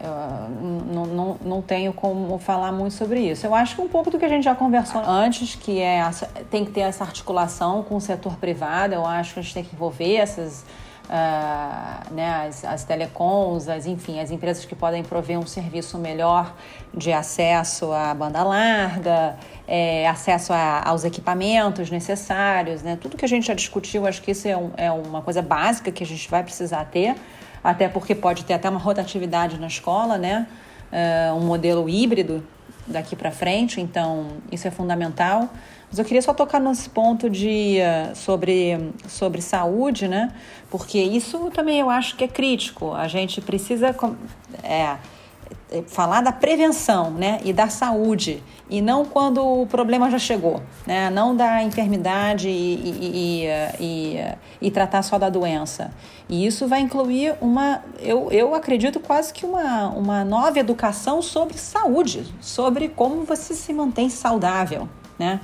não, 0.93 1.05
não, 1.05 1.37
não 1.43 1.61
tenho 1.61 1.91
como 1.91 2.37
falar 2.37 2.71
muito 2.71 2.93
sobre 2.93 3.19
isso. 3.19 3.45
Eu 3.45 3.53
acho 3.53 3.75
que 3.75 3.81
um 3.81 3.89
pouco 3.89 4.09
do 4.09 4.17
que 4.17 4.23
a 4.23 4.29
gente 4.29 4.45
já 4.45 4.55
conversou 4.55 5.01
antes, 5.01 5.55
que 5.55 5.81
é 5.81 6.01
tem 6.49 6.63
que 6.63 6.71
ter 6.71 6.81
essa 6.81 7.03
articulação 7.03 7.83
com 7.83 7.97
o 7.97 8.01
setor 8.01 8.37
privado, 8.37 8.93
eu 8.93 9.05
acho 9.05 9.33
que 9.33 9.39
a 9.41 9.43
gente 9.43 9.53
tem 9.53 9.63
que 9.63 9.75
envolver 9.75 10.15
essas 10.15 10.63
uh, 11.09 12.13
né, 12.13 12.47
as, 12.47 12.63
as 12.63 12.83
telecoms, 12.83 13.67
as, 13.67 13.85
enfim, 13.85 14.19
as 14.19 14.31
empresas 14.31 14.65
que 14.65 14.75
podem 14.75 15.03
prover 15.03 15.39
um 15.39 15.45
serviço 15.45 15.97
melhor 15.97 16.53
de 16.93 17.11
acesso 17.11 17.91
à 17.91 18.13
banda 18.13 18.43
larga, 18.43 19.35
é, 19.67 20.07
acesso 20.07 20.53
a, 20.53 20.87
aos 20.87 21.03
equipamentos 21.03 21.89
necessários, 21.89 22.81
né? 22.81 22.97
Tudo 23.01 23.17
que 23.17 23.25
a 23.25 23.27
gente 23.27 23.47
já 23.47 23.53
discutiu, 23.53 24.05
acho 24.05 24.21
que 24.21 24.31
isso 24.31 24.47
é, 24.47 24.55
um, 24.55 24.71
é 24.77 24.91
uma 24.91 25.21
coisa 25.21 25.41
básica 25.41 25.91
que 25.91 26.03
a 26.03 26.07
gente 26.07 26.29
vai 26.29 26.43
precisar 26.43 26.85
ter, 26.85 27.15
até 27.63 27.87
porque 27.87 28.13
pode 28.13 28.45
ter 28.45 28.53
até 28.53 28.69
uma 28.69 28.79
rotatividade 28.79 29.59
na 29.59 29.67
escola, 29.67 30.17
né? 30.17 30.47
Uh, 30.91 31.35
um 31.35 31.41
modelo 31.41 31.89
híbrido 31.89 32.45
daqui 32.85 33.15
para 33.15 33.31
frente, 33.31 33.81
então 33.81 34.27
isso 34.51 34.67
é 34.67 34.71
fundamental. 34.71 35.49
Mas 35.93 35.99
eu 35.99 36.05
queria 36.05 36.23
só 36.23 36.33
tocar 36.33 36.59
nesse 36.59 36.89
ponto 36.89 37.29
de 37.29 37.77
uh, 37.77 38.15
sobre, 38.15 38.91
sobre 39.07 39.43
saúde, 39.43 40.07
né? 40.07 40.33
Porque 40.67 40.97
isso 40.97 41.51
também 41.51 41.79
eu 41.79 41.87
acho 41.87 42.15
que 42.15 42.23
é 42.23 42.27
crítico. 42.27 42.93
A 42.93 43.07
gente 43.07 43.39
precisa 43.39 43.95
é, 44.63 44.97
é, 45.69 45.83
falar 45.85 46.21
da 46.21 46.31
prevenção 46.31 47.11
né, 47.11 47.39
e 47.45 47.53
da 47.53 47.69
saúde, 47.69 48.41
e 48.67 48.81
não 48.81 49.05
quando 49.05 49.45
o 49.45 49.67
problema 49.67 50.09
já 50.09 50.17
chegou, 50.17 50.63
né? 50.87 51.11
não 51.11 51.35
da 51.35 51.61
enfermidade 51.61 52.49
e, 52.49 53.45
e, 53.45 53.45
e, 53.79 54.35
e, 54.61 54.71
tratar 54.71 55.03
só 55.03 55.19
da 55.19 55.29
doença. 55.29 55.93
E 56.27 56.43
isso 56.43 56.67
vai 56.67 56.79
incluir 56.79 57.35
uma, 57.39 57.83
eu, 57.99 58.31
eu 58.31 58.55
acredito 58.55 58.99
quase 58.99 59.31
que 59.31 59.45
uma, 59.45 59.89
uma 59.89 60.25
nova 60.25 60.57
educação 60.57 61.21
sobre 61.21 61.55
saúde, 61.59 62.25
sobre 62.41 62.89
como 62.89 63.23
você 63.25 63.53
se 63.53 63.71
mantém 63.71 64.09
saudável. 64.09 64.89
Né? 65.19 65.39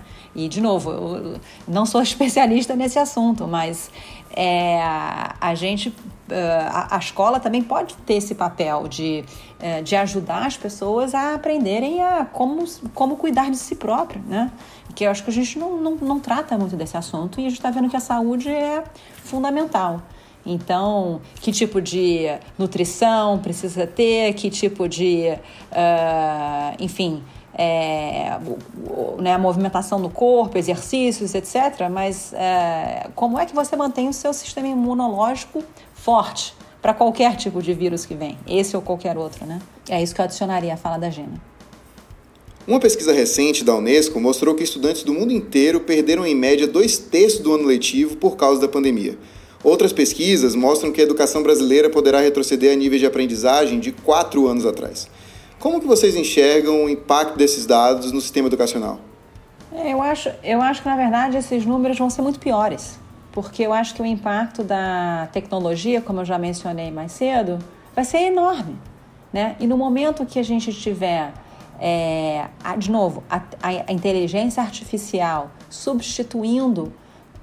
E, 0.46 0.48
de 0.48 0.62
novo, 0.62 0.92
eu 0.92 1.40
não 1.68 1.86
sou 1.86 2.02
especialista 2.04 2.76
nesse 2.76 2.98
assunto, 2.98 3.48
mas 3.48 3.92
é, 4.32 4.80
a 4.80 5.54
gente 5.56 5.94
a, 6.72 6.96
a, 6.96 7.00
escola 7.00 7.40
também 7.40 7.64
pode 7.64 7.96
ter 8.06 8.16
esse 8.16 8.36
papel 8.36 8.88
de, 8.88 9.26
de 9.84 9.96
ajudar 9.96 10.46
as 10.46 10.56
pessoas 10.56 11.16
a 11.16 11.34
aprenderem 11.34 12.04
a 12.04 12.24
como, 12.24 12.64
como 12.94 13.16
cuidar 13.16 13.50
de 13.50 13.58
si 13.58 13.76
próprio, 13.76 14.22
né? 14.28 14.52
Que 14.96 15.06
eu 15.06 15.12
acho 15.12 15.24
que 15.24 15.30
a 15.30 15.34
gente 15.34 15.58
não, 15.58 15.78
não, 15.78 15.96
não 15.96 16.20
trata 16.20 16.58
muito 16.58 16.76
desse 16.76 16.96
assunto 16.96 17.40
e 17.40 17.46
a 17.46 17.50
gente 17.50 17.58
está 17.58 17.72
vendo 17.72 17.90
que 17.90 17.98
a 17.98 18.00
saúde 18.00 18.50
é 18.50 18.84
fundamental. 19.24 20.02
Então, 20.46 21.22
que 21.42 21.52
tipo 21.52 21.82
de 21.82 22.26
nutrição 22.58 23.40
precisa 23.40 23.86
ter, 23.86 24.34
que 24.34 24.50
tipo 24.50 24.88
de, 24.88 25.38
uh, 25.72 26.76
enfim, 26.80 27.22
é, 27.62 28.40
né, 29.20 29.34
a 29.34 29.38
movimentação 29.38 30.02
do 30.02 30.10
corpo, 30.10 30.58
exercícios, 30.58 31.36
etc. 31.36 31.90
Mas 31.92 32.32
é, 32.32 33.10
como 33.14 33.38
é 33.38 33.46
que 33.46 33.54
você 33.54 33.76
mantém 33.76 34.08
o 34.08 34.14
seu 34.14 34.32
sistema 34.32 34.70
imunológico 34.70 35.62
forte 35.94 36.56
para 36.82 36.94
qualquer 36.94 37.36
tipo 37.36 37.62
de 37.62 37.74
vírus 37.74 38.06
que 38.06 38.16
vem, 38.16 38.38
esse 38.48 38.78
ou 38.78 38.82
qualquer 38.82 39.18
outro, 39.18 39.46
né? 39.46 39.62
É 39.90 40.02
isso 40.02 40.16
que 40.16 40.22
eu 40.22 40.24
adicionaria 40.26 40.74
à 40.74 40.78
fala 40.78 40.98
da 40.98 41.10
Gina. 41.10 41.42
Uma 42.66 42.80
pesquisa 42.80 43.12
recente 43.12 43.62
da 43.62 43.76
Unesco 43.76 44.22
mostrou 44.22 44.56
que 44.56 44.64
estudantes 44.64 45.04
do 45.04 45.14
mundo 45.14 45.34
inteiro 45.34 45.82
perderam 45.82 46.26
em 46.26 46.36
média 46.36 46.66
dois 46.66 46.98
terços 46.98 47.42
do 47.42 47.54
ano 47.54 47.66
letivo 47.66 48.16
por 48.16 48.38
causa 48.38 48.62
da 48.62 48.70
pandemia. 48.70 49.18
Outras 49.62 49.92
pesquisas 49.92 50.56
mostram 50.56 50.94
que 50.94 51.02
a 51.02 51.04
educação 51.04 51.44
brasileira 51.44 51.90
poderá 51.90 52.22
retroceder 52.22 52.72
a 52.72 52.76
níveis 52.76 53.02
de 53.02 53.08
aprendizagem 53.08 53.82
de 53.82 53.92
quatro 53.92 54.48
anos 54.48 54.66
atrás. 54.66 55.10
Como 55.60 55.82
que 55.82 55.86
vocês 55.86 56.16
enxergam 56.16 56.86
o 56.86 56.90
impacto 56.90 57.38
desses 57.38 57.66
dados 57.66 58.14
no 58.14 58.22
sistema 58.22 58.48
educacional? 58.48 59.00
É, 59.74 59.92
eu 59.94 60.02
acho, 60.02 60.32
eu 60.42 60.62
acho 60.62 60.82
que, 60.82 60.88
na 60.88 60.96
verdade, 60.96 61.36
esses 61.36 61.66
números 61.66 61.98
vão 61.98 62.10
ser 62.10 62.22
muito 62.22 62.40
piores, 62.40 62.98
porque 63.32 63.64
eu 63.64 63.74
acho 63.74 63.94
que 63.94 64.02
o 64.02 64.06
impacto 64.06 64.64
da 64.64 65.28
tecnologia, 65.34 66.02
como 66.02 66.22
eu 66.22 66.26
já 66.26 66.40
mencionei 66.40 66.90
mais 66.90 67.12
cedo, 67.12 67.60
vai 67.94 68.06
ser 68.06 68.20
enorme. 68.20 68.78
Né? 69.34 69.58
E 69.60 69.68
no 69.68 69.78
momento 69.78 70.26
que 70.26 70.40
a 70.40 70.44
gente 70.44 70.72
tiver, 70.74 71.34
é, 71.80 72.48
a, 72.64 72.78
de 72.78 72.90
novo, 72.90 73.22
a, 73.30 73.42
a, 73.62 73.92
inteligência 73.92 74.64
artificial 74.64 75.52
substituindo 75.70 76.92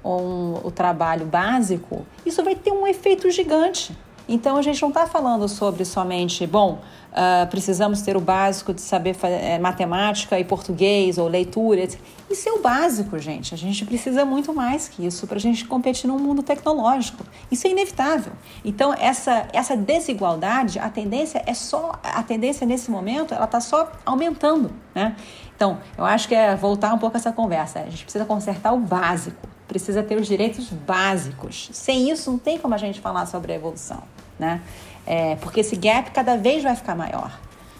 um, 0.03 0.55
o 0.63 0.71
trabalho 0.71 1.25
básico, 1.27 2.05
isso 2.25 2.43
vai 2.43 2.55
ter 2.55 2.71
um 2.71 2.87
efeito 2.87 3.29
gigante. 3.29 3.95
Então 4.27 4.57
a 4.57 4.61
gente 4.61 4.81
não 4.81 4.89
está 4.89 5.05
falando 5.05 5.47
sobre 5.47 5.85
somente, 5.85 6.45
bom, 6.45 6.79
uh, 7.11 7.47
precisamos 7.47 8.01
ter 8.01 8.15
o 8.17 8.21
básico 8.21 8.73
de 8.73 8.81
saber 8.81 9.15
é, 9.23 9.57
matemática 9.59 10.39
e 10.39 10.43
português 10.43 11.17
ou 11.17 11.27
leitura. 11.27 11.81
Etc. 11.81 11.99
Isso 12.29 12.49
é 12.49 12.51
o 12.51 12.61
básico, 12.61 13.17
gente. 13.19 13.53
A 13.53 13.57
gente 13.57 13.85
precisa 13.85 14.25
muito 14.25 14.53
mais 14.53 14.87
que 14.87 15.05
isso 15.05 15.25
para 15.27 15.37
a 15.37 15.39
gente 15.39 15.65
competir 15.65 16.07
num 16.07 16.19
mundo 16.19 16.43
tecnológico. 16.43 17.23
Isso 17.51 17.67
é 17.67 17.71
inevitável. 17.71 18.33
Então 18.63 18.93
essa 18.93 19.47
essa 19.53 19.75
desigualdade, 19.75 20.79
a 20.79 20.89
tendência 20.89 21.41
é 21.45 21.53
só 21.53 21.99
a 22.03 22.23
tendência 22.23 22.65
nesse 22.65 22.91
momento, 22.91 23.33
ela 23.33 23.45
está 23.45 23.59
só 23.59 23.91
aumentando, 24.05 24.71
né? 24.93 25.15
Então 25.55 25.79
eu 25.97 26.05
acho 26.05 26.27
que 26.27 26.35
é 26.35 26.55
voltar 26.55 26.93
um 26.93 26.97
pouco 26.97 27.17
essa 27.17 27.31
conversa. 27.31 27.79
A 27.79 27.89
gente 27.89 28.03
precisa 28.03 28.25
consertar 28.25 28.73
o 28.73 28.79
básico 28.79 29.47
precisa 29.67 30.01
ter 30.01 30.17
os 30.17 30.27
direitos 30.27 30.69
básicos. 30.69 31.69
Sem 31.73 32.09
isso, 32.09 32.31
não 32.31 32.39
tem 32.39 32.57
como 32.57 32.73
a 32.73 32.77
gente 32.77 33.01
falar 33.01 33.25
sobre 33.25 33.51
a 33.51 33.55
evolução, 33.55 34.01
né? 34.39 34.61
É, 35.07 35.37
porque 35.37 35.61
esse 35.61 35.75
gap 35.77 36.11
cada 36.11 36.35
vez 36.35 36.63
vai 36.63 36.75
ficar 36.75 36.93
maior. 36.95 37.31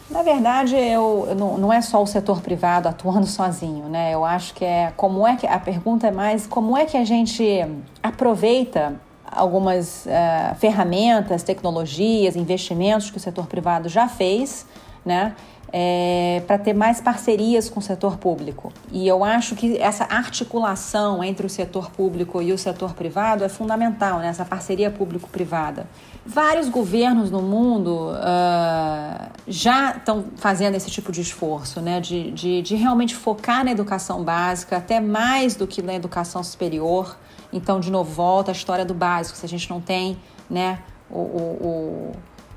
Na 0.10 0.22
verdade, 0.24 0.74
eu, 0.76 1.36
não, 1.38 1.58
não, 1.58 1.74
é 1.74 1.82
só 1.82 2.02
o 2.02 2.08
setor 2.08 2.42
privado 2.42 2.88
atuando 2.88 3.28
sozinho, 3.28 3.90
né? 3.90 4.14
Eu 4.14 4.24
acho 4.24 4.54
que 4.54 4.64
é 4.64 4.94
como 4.96 5.28
é 5.28 5.36
que 5.36 5.46
a 5.46 5.60
pergunta 5.60 6.08
é 6.08 6.12
mais 6.12 6.48
como 6.48 6.78
é 6.78 6.86
que 6.86 6.96
a 6.96 7.04
gente 7.04 7.46
aproveita 8.02 8.96
algumas 9.30 10.06
uh, 10.06 10.56
ferramentas, 10.56 11.44
tecnologias, 11.44 12.38
investimentos 12.38 13.12
que 13.12 13.18
o 13.18 13.20
setor 13.20 13.48
privado 13.48 13.90
já 13.90 14.08
fez, 14.08 14.66
né? 15.06 15.36
É, 15.72 16.42
para 16.48 16.58
ter 16.58 16.74
mais 16.74 17.02
parcerias 17.02 17.70
com 17.70 17.80
o 17.80 17.84
setor 17.84 18.18
público. 18.18 18.72
E 18.92 19.08
eu 19.08 19.24
acho 19.24 19.56
que 19.56 19.78
essa 19.78 20.06
articulação 20.06 21.24
entre 21.24 21.46
o 21.46 21.50
setor 21.50 21.92
público 21.92 22.42
e 22.42 22.54
o 22.54 22.58
setor 22.58 22.94
privado 22.94 23.44
é 23.44 23.50
fundamental, 23.50 24.20
né? 24.20 24.28
essa 24.28 24.46
parceria 24.46 24.90
público-privada. 24.90 25.88
Vários 26.26 26.70
governos 26.70 27.32
no 27.32 27.42
mundo 27.42 28.12
uh, 28.12 29.30
já 29.48 29.92
estão 29.92 30.26
fazendo 30.36 30.76
esse 30.76 30.90
tipo 30.90 31.12
de 31.12 31.22
esforço, 31.22 31.80
né? 31.80 32.02
De, 32.02 32.32
de, 32.32 32.62
de 32.62 32.76
realmente 32.76 33.16
focar 33.16 33.64
na 33.64 33.72
educação 33.72 34.24
básica, 34.24 34.78
até 34.78 35.00
mais 35.00 35.56
do 35.56 35.66
que 35.66 35.82
na 35.82 35.94
educação 35.94 36.44
superior. 36.44 37.18
Então, 37.52 37.80
de 37.80 37.90
novo, 37.90 38.12
volta 38.12 38.52
a 38.52 38.54
história 38.54 38.84
do 38.84 38.94
básico. 38.94 39.38
Se 39.38 39.46
a 39.46 39.50
gente 39.50 39.70
não 39.70 39.80
tem 39.80 40.18
né, 40.50 40.80
o, 41.10 41.20
o, 41.20 41.58
o 41.62 42.12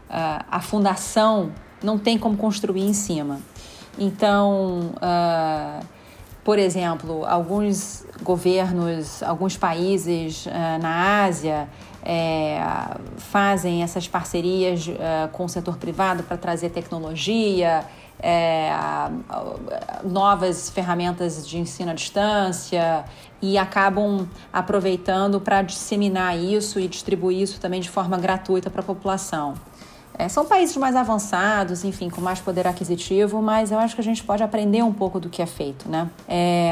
a, 0.09 0.45
a 0.51 0.61
fundação 0.61 1.53
não 1.83 1.99
tem 1.99 2.18
como 2.18 2.37
construir 2.37 2.83
em 2.83 2.93
cima. 2.93 3.41
Então, 3.99 4.93
uh, 4.97 5.85
por 6.45 6.59
exemplo, 6.59 7.24
alguns 7.26 8.05
governos, 8.22 9.22
alguns 9.22 9.57
países 9.57 10.47
uh, 10.47 10.51
na 10.81 11.24
Ásia 11.24 11.68
é, 12.03 12.59
fazem 13.18 13.83
essas 13.83 14.09
parcerias 14.09 14.87
uh, 14.87 15.28
com 15.33 15.45
o 15.45 15.49
setor 15.49 15.76
privado 15.76 16.22
para 16.22 16.37
trazer 16.37 16.70
tecnologia, 16.70 17.85
é, 18.22 18.70
novas 20.05 20.68
ferramentas 20.70 21.47
de 21.47 21.59
ensino 21.59 21.91
à 21.91 21.95
distância 21.95 23.05
e 23.41 23.57
acabam 23.57 24.28
aproveitando 24.53 25.41
para 25.41 25.62
disseminar 25.62 26.39
isso 26.39 26.78
e 26.78 26.87
distribuir 26.87 27.41
isso 27.41 27.59
também 27.61 27.81
de 27.81 27.89
forma 27.89 28.18
gratuita 28.18 28.68
para 28.68 28.81
a 28.81 28.85
população. 28.85 29.55
É, 30.21 30.29
são 30.29 30.45
países 30.45 30.77
mais 30.77 30.95
avançados, 30.95 31.83
enfim, 31.83 32.11
com 32.11 32.21
mais 32.21 32.41
poder 32.41 32.66
aquisitivo, 32.66 33.41
mas 33.41 33.73
eu 33.73 33.79
acho 33.79 33.95
que 33.95 34.03
a 34.03 34.05
gente 34.05 34.23
pode 34.23 34.43
aprender 34.43 34.83
um 34.83 34.93
pouco 34.93 35.18
do 35.18 35.31
que 35.31 35.41
é 35.41 35.47
feito, 35.47 35.89
né? 35.89 36.11
É, 36.29 36.71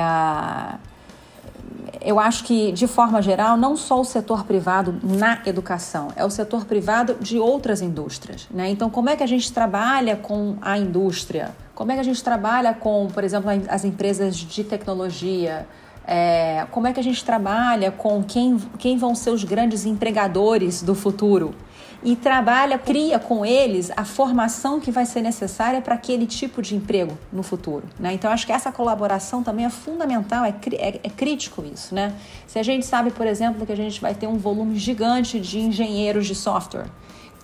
eu 2.02 2.20
acho 2.20 2.44
que, 2.44 2.70
de 2.72 2.86
forma 2.86 3.22
geral, 3.22 3.56
não 3.56 3.74
só 3.74 4.00
o 4.00 4.04
setor 4.04 4.44
privado 4.44 4.94
na 5.02 5.40
educação, 5.46 6.08
é 6.14 6.26
o 6.26 6.30
setor 6.30 6.66
privado 6.66 7.16
de 7.20 7.38
outras 7.38 7.80
indústrias. 7.80 8.46
Né? 8.50 8.68
Então, 8.68 8.90
como 8.90 9.08
é 9.08 9.16
que 9.16 9.22
a 9.22 9.26
gente 9.26 9.50
trabalha 9.50 10.14
com 10.14 10.56
a 10.60 10.76
indústria? 10.76 11.56
Como 11.74 11.90
é 11.90 11.94
que 11.94 12.00
a 12.00 12.04
gente 12.04 12.22
trabalha 12.22 12.74
com, 12.74 13.08
por 13.08 13.24
exemplo, 13.24 13.50
as 13.68 13.82
empresas 13.82 14.36
de 14.36 14.62
tecnologia? 14.62 15.66
É, 16.06 16.66
como 16.70 16.86
é 16.86 16.92
que 16.92 17.00
a 17.00 17.02
gente 17.02 17.24
trabalha 17.24 17.90
com 17.90 18.22
quem, 18.22 18.58
quem 18.78 18.98
vão 18.98 19.14
ser 19.14 19.30
os 19.30 19.42
grandes 19.42 19.86
empregadores 19.86 20.82
do 20.82 20.94
futuro? 20.94 21.54
E 22.02 22.14
trabalha, 22.14 22.78
cria 22.78 23.18
com 23.18 23.44
eles 23.44 23.90
a 23.96 24.04
formação 24.04 24.78
que 24.78 24.90
vai 24.90 25.04
ser 25.04 25.20
necessária 25.20 25.80
para 25.80 25.94
aquele 25.94 26.26
tipo 26.26 26.62
de 26.62 26.76
emprego 26.76 27.18
no 27.32 27.42
futuro. 27.42 27.84
Né? 27.98 28.12
Então, 28.12 28.30
acho 28.30 28.46
que 28.46 28.52
essa 28.52 28.70
colaboração 28.70 29.42
também 29.42 29.64
é 29.66 29.70
fundamental, 29.70 30.44
é, 30.44 30.54
é, 30.74 31.00
é, 31.02 31.10
crítico 31.10 31.64
isso. 31.64 31.94
Né? 31.94 32.14
Se 32.46 32.58
a 32.58 32.62
gente 32.62 32.86
sabe, 32.86 33.10
por 33.10 33.26
exemplo, 33.26 33.66
que 33.66 33.72
a 33.72 33.76
gente 33.76 34.00
vai 34.00 34.14
ter 34.14 34.28
um 34.28 34.38
volume 34.38 34.76
gigante 34.78 35.40
de 35.40 35.58
engenheiros 35.58 36.26
de 36.26 36.34
software, 36.34 36.86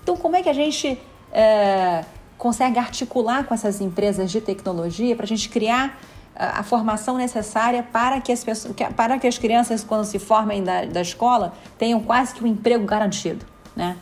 então 0.03 0.17
como 0.17 0.37
é 0.37 0.43
que 0.43 0.49
a 0.49 0.55
gente 0.55 1.01
é, 1.33 2.05
consegue 2.39 2.79
articular 2.79 3.45
com 3.45 3.55
essas 3.55 3.81
empresas 3.81 4.31
de 4.31 4.41
tecnologia 4.41 5.17
para 5.17 5.25
a 5.25 5.29
gente 5.29 5.49
criar 5.49 5.99
a, 6.37 6.61
a 6.61 6.63
formação 6.63 7.17
necessária 7.17 7.83
para 7.83 8.21
que 8.21 8.31
as 8.31 8.45
pessoas, 8.45 8.73
para 8.95 9.19
que 9.19 9.27
as 9.27 9.37
crianças, 9.37 9.83
quando 9.83 10.05
se 10.05 10.21
formem 10.21 10.63
da, 10.63 10.85
da 10.85 11.01
escola, 11.01 11.55
tenham 11.77 12.01
quase 12.01 12.35
que 12.35 12.45
um 12.45 12.47
emprego 12.47 12.85
garantido, 12.85 13.45
né? 13.75 13.97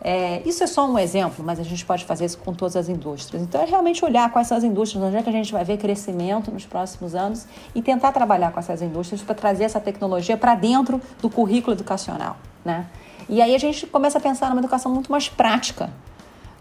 É, 0.00 0.42
isso 0.46 0.62
é 0.62 0.66
só 0.66 0.88
um 0.88 0.98
exemplo, 0.98 1.44
mas 1.44 1.58
a 1.58 1.64
gente 1.64 1.84
pode 1.84 2.04
fazer 2.04 2.24
isso 2.24 2.38
com 2.38 2.54
todas 2.54 2.76
as 2.76 2.88
indústrias. 2.88 3.42
Então, 3.42 3.60
é 3.60 3.64
realmente 3.64 4.04
olhar 4.04 4.30
quais 4.30 4.46
são 4.46 4.56
as 4.56 4.62
indústrias, 4.62 5.04
onde 5.04 5.16
é 5.16 5.22
que 5.22 5.28
a 5.28 5.32
gente 5.32 5.52
vai 5.52 5.64
ver 5.64 5.76
crescimento 5.76 6.50
nos 6.52 6.64
próximos 6.64 7.14
anos 7.14 7.46
e 7.74 7.82
tentar 7.82 8.12
trabalhar 8.12 8.52
com 8.52 8.60
essas 8.60 8.80
indústrias 8.80 9.22
para 9.22 9.34
trazer 9.34 9.64
essa 9.64 9.80
tecnologia 9.80 10.36
para 10.36 10.54
dentro 10.54 11.00
do 11.20 11.28
currículo 11.28 11.74
educacional. 11.74 12.36
Né? 12.64 12.86
E 13.28 13.42
aí 13.42 13.54
a 13.54 13.58
gente 13.58 13.86
começa 13.86 14.18
a 14.18 14.20
pensar 14.20 14.48
numa 14.50 14.60
educação 14.60 14.92
muito 14.92 15.10
mais 15.10 15.28
prática, 15.28 15.90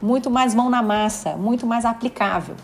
muito 0.01 0.31
mais 0.31 0.55
mão 0.55 0.69
na 0.69 0.81
massa, 0.81 1.35
muito 1.35 1.65
mais 1.65 1.85
aplicável. 1.85 2.55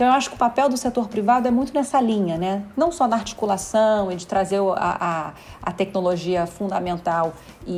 Então, 0.00 0.08
eu 0.08 0.14
acho 0.14 0.30
que 0.30 0.34
o 0.34 0.38
papel 0.38 0.66
do 0.70 0.78
setor 0.78 1.10
privado 1.10 1.46
é 1.46 1.50
muito 1.50 1.74
nessa 1.74 2.00
linha, 2.00 2.38
né? 2.38 2.64
Não 2.74 2.90
só 2.90 3.06
na 3.06 3.16
articulação 3.16 4.10
e 4.10 4.16
de 4.16 4.26
trazer 4.26 4.58
a, 4.58 4.72
a, 4.74 5.34
a 5.62 5.72
tecnologia 5.72 6.46
fundamental 6.46 7.34
e, 7.66 7.74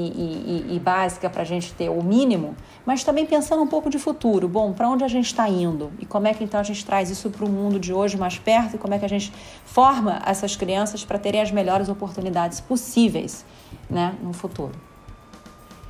e, 0.70 0.77
e 0.77 0.79
básica 0.79 1.29
para 1.29 1.43
a 1.43 1.45
gente 1.45 1.73
ter 1.73 1.89
o 1.89 2.01
mínimo, 2.01 2.55
mas 2.87 3.03
também 3.03 3.27
pensando 3.27 3.61
um 3.61 3.66
pouco 3.66 3.91
de 3.91 3.99
futuro. 3.99 4.47
Bom, 4.47 4.73
para 4.73 4.89
onde 4.89 5.03
a 5.03 5.09
gente 5.09 5.27
está 5.27 5.49
indo? 5.49 5.93
E 5.99 6.07
como 6.07 6.29
é 6.29 6.33
que 6.33 6.45
então 6.45 6.61
a 6.61 6.62
gente 6.62 6.87
traz 6.87 7.11
isso 7.11 7.29
para 7.29 7.45
o 7.45 7.49
mundo 7.49 7.81
de 7.81 7.93
hoje 7.93 8.16
mais 8.16 8.39
perto? 8.39 8.77
E 8.77 8.79
como 8.79 8.95
é 8.95 9.01
que 9.01 9.05
a 9.05 9.09
gente 9.09 9.33
forma 9.64 10.23
essas 10.25 10.55
crianças 10.55 11.05
para 11.05 11.18
terem 11.18 11.43
as 11.43 11.51
melhores 11.51 11.89
oportunidades 11.89 12.61
possíveis 12.61 13.45
né, 13.91 14.14
no 14.23 14.33
futuro? 14.33 14.70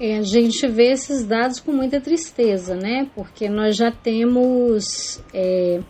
É, 0.01 0.17
a 0.17 0.23
gente 0.23 0.67
vê 0.67 0.93
esses 0.93 1.27
dados 1.27 1.61
com 1.61 1.73
muita 1.73 2.01
tristeza, 2.01 2.75
né? 2.75 3.07
Porque 3.15 3.51
nós 3.51 3.77
já 3.77 3.93
temos 3.93 5.21
é, 5.35 5.83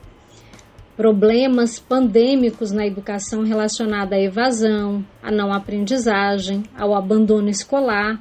problemas 0.97 1.79
pandêmicos 1.79 2.71
na 2.71 2.87
educação 2.87 3.43
relacionada 3.43 4.17
à 4.17 4.21
evasão, 4.21 5.05
à 5.23 5.31
não 5.31 5.53
aprendizagem, 5.53 6.63
ao 6.77 6.95
abandono 6.95 7.49
escolar. 7.49 8.21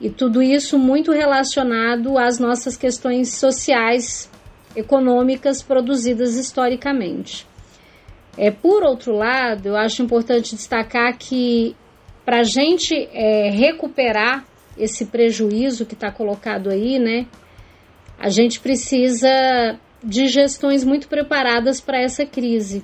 E 0.00 0.10
tudo 0.10 0.42
isso 0.42 0.78
muito 0.78 1.12
relacionado 1.12 2.18
às 2.18 2.38
nossas 2.38 2.76
questões 2.76 3.34
sociais, 3.34 4.30
econômicas 4.74 5.62
produzidas 5.62 6.36
historicamente. 6.36 7.46
É, 8.36 8.50
por 8.50 8.82
outro 8.82 9.14
lado, 9.14 9.66
eu 9.66 9.76
acho 9.76 10.02
importante 10.02 10.56
destacar 10.56 11.16
que 11.16 11.76
para 12.24 12.40
a 12.40 12.44
gente 12.44 12.94
é, 13.12 13.50
recuperar 13.50 14.44
esse 14.76 15.06
prejuízo 15.06 15.84
que 15.84 15.94
está 15.94 16.10
colocado 16.10 16.70
aí, 16.70 16.98
né, 16.98 17.26
a 18.18 18.28
gente 18.28 18.60
precisa 18.60 19.78
de 20.02 20.26
gestões 20.28 20.84
muito 20.84 21.08
preparadas 21.08 21.80
para 21.80 22.00
essa 22.00 22.26
crise. 22.26 22.82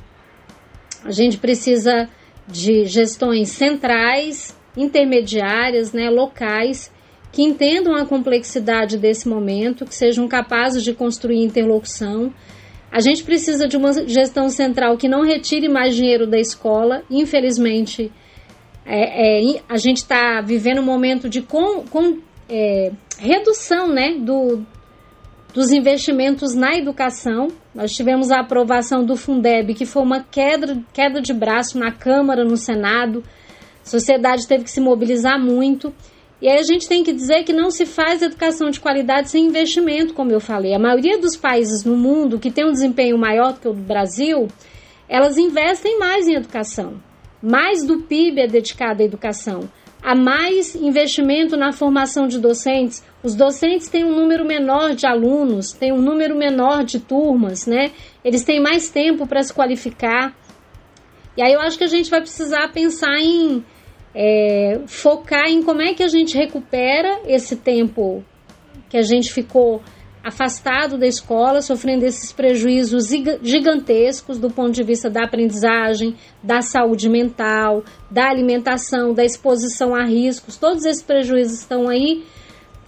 A 1.05 1.11
gente 1.11 1.39
precisa 1.39 2.09
de 2.47 2.85
gestões 2.87 3.51
centrais, 3.51 4.57
intermediárias, 4.77 5.93
né, 5.93 6.09
locais, 6.09 6.91
que 7.31 7.43
entendam 7.43 7.95
a 7.95 8.07
complexidade 8.07 8.97
desse 8.97 9.29
momento, 9.29 9.85
que 9.85 9.95
sejam 9.95 10.27
capazes 10.27 10.83
de 10.83 10.95
construir 10.95 11.43
interlocução. 11.43 12.33
A 12.91 13.01
gente 13.01 13.23
precisa 13.23 13.69
de 13.69 13.77
uma 13.77 13.93
gestão 14.07 14.49
central 14.49 14.97
que 14.97 15.09
não 15.09 15.23
retire 15.23 15.69
mais 15.69 15.95
dinheiro 15.95 16.27
da 16.27 16.39
escola. 16.39 17.03
Infelizmente, 17.11 18.11
é, 18.87 19.57
é, 19.57 19.63
a 19.69 19.77
gente 19.77 19.99
está 19.99 20.41
vivendo 20.41 20.81
um 20.81 20.85
momento 20.85 21.29
de 21.29 21.43
com, 21.43 21.85
com, 21.85 22.19
é, 22.49 22.91
redução 23.19 23.89
né, 23.89 24.15
do, 24.19 24.65
dos 25.53 25.73
investimentos 25.73 26.55
na 26.55 26.77
educação. 26.77 27.49
Nós 27.75 27.93
tivemos 27.93 28.31
a 28.31 28.41
aprovação 28.41 29.05
do 29.05 29.17
Fundeb, 29.17 29.75
que 29.75 29.87
foi 29.87 30.03
uma 30.03 30.23
queda, 30.23 30.79
queda 30.93 31.21
de 31.21 31.33
braço 31.33 31.79
na 31.79 31.91
Câmara, 31.91 32.45
no 32.45 32.57
Senado. 32.57 33.23
A 33.85 33.89
sociedade 33.89 34.47
teve 34.47 34.65
que 34.65 34.71
se 34.71 34.81
mobilizar 34.81 35.39
muito. 35.41 35.93
E 36.41 36.49
aí 36.49 36.59
a 36.59 36.63
gente 36.63 36.89
tem 36.89 37.03
que 37.03 37.13
dizer 37.13 37.43
que 37.43 37.53
não 37.53 37.71
se 37.71 37.85
faz 37.85 38.23
educação 38.23 38.71
de 38.71 38.79
qualidade 38.79 39.31
sem 39.31 39.47
investimento, 39.47 40.15
como 40.15 40.31
eu 40.31 40.41
falei. 40.41 40.73
A 40.73 40.79
maioria 40.79 41.19
dos 41.19 41.37
países 41.37 41.85
no 41.85 41.97
mundo 41.97 42.39
que 42.39 42.51
tem 42.51 42.65
um 42.65 42.73
desempenho 42.73 43.19
maior 43.19 43.55
do 43.55 43.61
que 43.61 43.69
o 43.69 43.73
do 43.73 43.83
Brasil, 43.83 44.47
elas 45.09 45.37
investem 45.37 45.99
mais 45.99 46.29
em 46.29 46.35
educação. 46.35 47.01
Mais 47.43 47.85
do 47.85 48.03
PIB 48.03 48.43
é 48.43 48.47
dedicado 48.47 49.03
à 49.03 49.05
educação. 49.05 49.69
Há 50.09 50.15
mais 50.15 50.75
investimento 50.75 51.55
na 51.55 51.71
formação 51.71 52.27
de 52.27 52.39
docentes. 52.41 53.05
Os 53.23 53.35
docentes 53.35 53.91
têm 53.91 54.07
um 54.07 54.17
número 54.17 54.43
menor 54.43 54.95
de 54.95 55.07
alunos, 55.07 55.73
têm 55.75 55.93
um 55.93 56.01
número 56.01 56.35
menor 56.35 56.83
de 56.83 56.99
turmas, 56.99 57.67
né? 57.67 57.91
Eles 58.25 58.43
têm 58.43 58.59
mais 58.59 58.89
tempo 58.89 59.27
para 59.27 59.43
se 59.43 59.53
qualificar. 59.53 60.35
E 61.37 61.43
aí 61.43 61.53
eu 61.53 61.61
acho 61.61 61.77
que 61.77 61.85
a 61.85 61.89
gente 61.89 62.09
vai 62.09 62.23
precisar 62.23 62.73
pensar 62.73 63.21
em 63.21 63.63
é, 64.15 64.81
focar 64.87 65.45
em 65.47 65.63
como 65.63 65.83
é 65.83 65.93
que 65.93 66.03
a 66.03 66.09
gente 66.09 66.39
recupera 66.39 67.21
esse 67.27 67.57
tempo 67.57 68.25
que 68.89 68.97
a 68.97 69.03
gente 69.03 69.31
ficou 69.31 69.83
afastado 70.23 70.99
da 70.99 71.07
escola, 71.07 71.63
sofrendo 71.63 72.05
esses 72.05 72.33
prejuízos 72.33 73.09
gigantescos 73.43 74.39
do 74.39 74.51
ponto 74.51 74.73
de 74.73 74.83
vista 74.83 75.09
da 75.09 75.25
aprendizagem, 75.25 76.17
da 76.43 76.61
saúde 76.61 77.09
mental, 77.09 77.83
da 78.11 78.29
alimentação, 78.29 79.15
da 79.15 79.25
exposição 79.25 79.95
a 79.95 80.05
riscos, 80.05 80.57
todos 80.57 80.85
esses 80.85 81.03
prejuízos 81.03 81.61
estão 81.61 81.89
aí 81.89 82.25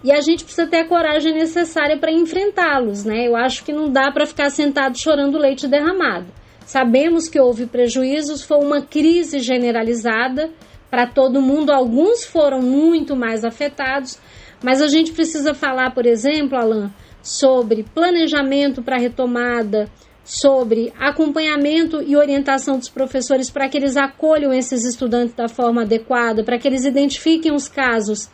e 0.02 0.10
a 0.10 0.20
gente 0.20 0.44
precisa 0.44 0.66
ter 0.66 0.78
a 0.78 0.88
coragem 0.88 1.34
necessária 1.34 1.98
para 1.98 2.10
enfrentá-los, 2.10 3.04
né? 3.04 3.28
Eu 3.28 3.36
acho 3.36 3.64
que 3.64 3.72
não 3.72 3.90
dá 3.90 4.10
para 4.10 4.26
ficar 4.26 4.50
sentado 4.50 4.98
chorando 4.98 5.38
leite 5.38 5.68
derramado. 5.68 6.26
Sabemos 6.64 7.28
que 7.28 7.38
houve 7.38 7.66
prejuízos, 7.66 8.42
foi 8.42 8.58
uma 8.58 8.80
crise 8.80 9.40
generalizada 9.40 10.50
para 10.90 11.06
todo 11.06 11.42
mundo, 11.42 11.70
alguns 11.70 12.24
foram 12.24 12.62
muito 12.62 13.14
mais 13.14 13.44
afetados, 13.44 14.18
mas 14.62 14.80
a 14.80 14.88
gente 14.88 15.12
precisa 15.12 15.52
falar, 15.52 15.92
por 15.92 16.06
exemplo, 16.06 16.56
Alan, 16.56 16.90
sobre 17.22 17.84
planejamento 17.94 18.82
para 18.82 18.98
retomada, 18.98 19.88
sobre 20.24 20.92
acompanhamento 20.98 22.02
e 22.02 22.16
orientação 22.16 22.78
dos 22.78 22.88
professores 22.88 23.50
para 23.50 23.68
que 23.68 23.76
eles 23.76 23.96
acolham 23.96 24.52
esses 24.52 24.84
estudantes 24.84 25.34
da 25.34 25.48
forma 25.48 25.82
adequada, 25.82 26.44
para 26.44 26.58
que 26.58 26.68
eles 26.68 26.84
identifiquem 26.84 27.52
os 27.52 27.68
casos 27.68 28.30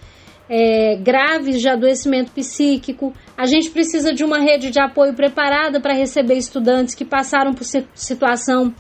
é, 0.49 0.97
graves 0.97 1.61
de 1.61 1.68
adoecimento 1.68 2.32
psíquico. 2.32 3.12
A 3.37 3.47
gente 3.47 3.70
precisa 3.70 4.12
de 4.12 4.24
uma 4.24 4.39
rede 4.39 4.70
de 4.70 4.80
apoio 4.80 5.14
preparada 5.14 5.80
para 5.80 5.95
receber 5.95 6.34
estudantes 6.34 6.95
que 6.95 7.05
passaram 7.05 7.55
por 7.55 7.64
situação 7.95 8.74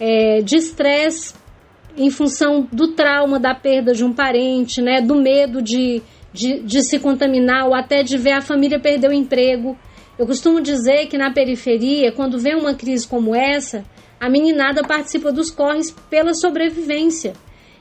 é, 0.00 0.40
de 0.42 0.56
estresse 0.56 1.34
em 1.96 2.10
função 2.10 2.68
do 2.70 2.88
trauma 2.88 3.38
da 3.38 3.54
perda 3.54 3.92
de 3.92 4.04
um 4.04 4.12
parente, 4.12 4.82
né, 4.82 5.00
do 5.00 5.14
medo 5.14 5.62
de, 5.62 6.02
de, 6.32 6.60
de 6.60 6.82
se 6.82 6.98
contaminar 6.98 7.66
ou 7.66 7.74
até 7.74 8.02
de 8.02 8.16
ver 8.16 8.32
a 8.32 8.40
família 8.40 8.80
perder 8.80 9.08
o 9.08 9.12
emprego. 9.12 9.76
Eu 10.18 10.26
costumo 10.26 10.60
dizer 10.60 11.06
que 11.06 11.18
na 11.18 11.30
periferia, 11.30 12.12
quando 12.12 12.38
vem 12.38 12.54
uma 12.54 12.74
crise 12.74 13.06
como 13.06 13.34
essa, 13.34 13.84
a 14.18 14.30
meninada 14.30 14.82
participa 14.82 15.30
dos 15.30 15.50
corres 15.50 15.90
pela 16.10 16.34
sobrevivência. 16.34 17.34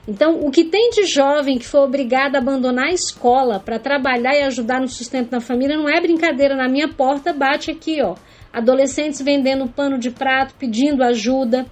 Então, 0.07 0.39
o 0.41 0.51
que 0.51 0.65
tem 0.65 0.91
de 0.91 1.05
jovem 1.05 1.57
que 1.57 1.65
foi 1.65 1.79
obrigado 1.79 2.35
a 2.35 2.39
abandonar 2.39 2.89
a 2.89 2.93
escola 2.93 3.59
para 3.59 3.79
trabalhar 3.79 4.35
e 4.35 4.43
ajudar 4.43 4.79
no 4.79 4.87
sustento 4.87 5.31
da 5.31 5.39
família 5.39 5.77
não 5.77 5.89
é 5.89 5.99
brincadeira. 5.99 6.55
Na 6.55 6.67
minha 6.67 6.87
porta 6.87 7.33
bate 7.33 7.71
aqui, 7.71 8.01
ó. 8.03 8.15
Adolescentes 8.53 9.21
vendendo 9.21 9.67
pano 9.67 9.97
de 9.97 10.11
prato, 10.11 10.53
pedindo 10.59 11.03
ajuda. 11.03 11.65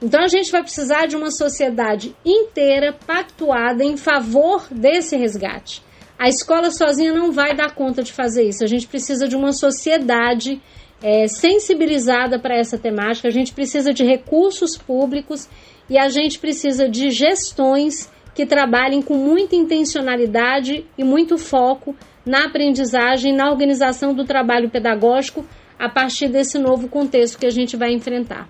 Então 0.00 0.22
a 0.22 0.28
gente 0.28 0.52
vai 0.52 0.62
precisar 0.62 1.06
de 1.06 1.16
uma 1.16 1.30
sociedade 1.30 2.14
inteira 2.24 2.94
pactuada 3.06 3.84
em 3.84 3.96
favor 3.96 4.66
desse 4.70 5.16
resgate. 5.16 5.82
A 6.20 6.28
escola 6.28 6.70
sozinha 6.70 7.14
não 7.14 7.32
vai 7.32 7.56
dar 7.56 7.74
conta 7.74 8.02
de 8.02 8.12
fazer 8.12 8.42
isso. 8.42 8.62
A 8.62 8.66
gente 8.66 8.86
precisa 8.86 9.26
de 9.26 9.34
uma 9.34 9.54
sociedade 9.54 10.60
é, 11.02 11.26
sensibilizada 11.26 12.38
para 12.38 12.54
essa 12.54 12.76
temática, 12.76 13.26
a 13.26 13.30
gente 13.30 13.54
precisa 13.54 13.90
de 13.90 14.04
recursos 14.04 14.76
públicos 14.76 15.48
e 15.88 15.96
a 15.96 16.10
gente 16.10 16.38
precisa 16.38 16.90
de 16.90 17.10
gestões 17.10 18.10
que 18.34 18.44
trabalhem 18.44 19.00
com 19.00 19.14
muita 19.14 19.56
intencionalidade 19.56 20.84
e 20.98 21.02
muito 21.02 21.38
foco 21.38 21.96
na 22.26 22.44
aprendizagem, 22.44 23.34
na 23.34 23.50
organização 23.50 24.12
do 24.12 24.26
trabalho 24.26 24.68
pedagógico 24.68 25.42
a 25.78 25.88
partir 25.88 26.28
desse 26.28 26.58
novo 26.58 26.86
contexto 26.86 27.38
que 27.38 27.46
a 27.46 27.50
gente 27.50 27.78
vai 27.78 27.94
enfrentar. 27.94 28.46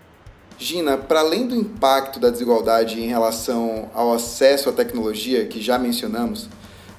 Gina, 0.58 0.98
para 0.98 1.20
além 1.20 1.46
do 1.46 1.54
impacto 1.54 2.18
da 2.18 2.30
desigualdade 2.30 3.00
em 3.00 3.06
relação 3.06 3.88
ao 3.94 4.12
acesso 4.12 4.68
à 4.68 4.72
tecnologia 4.72 5.46
que 5.46 5.62
já 5.62 5.78
mencionamos, 5.78 6.48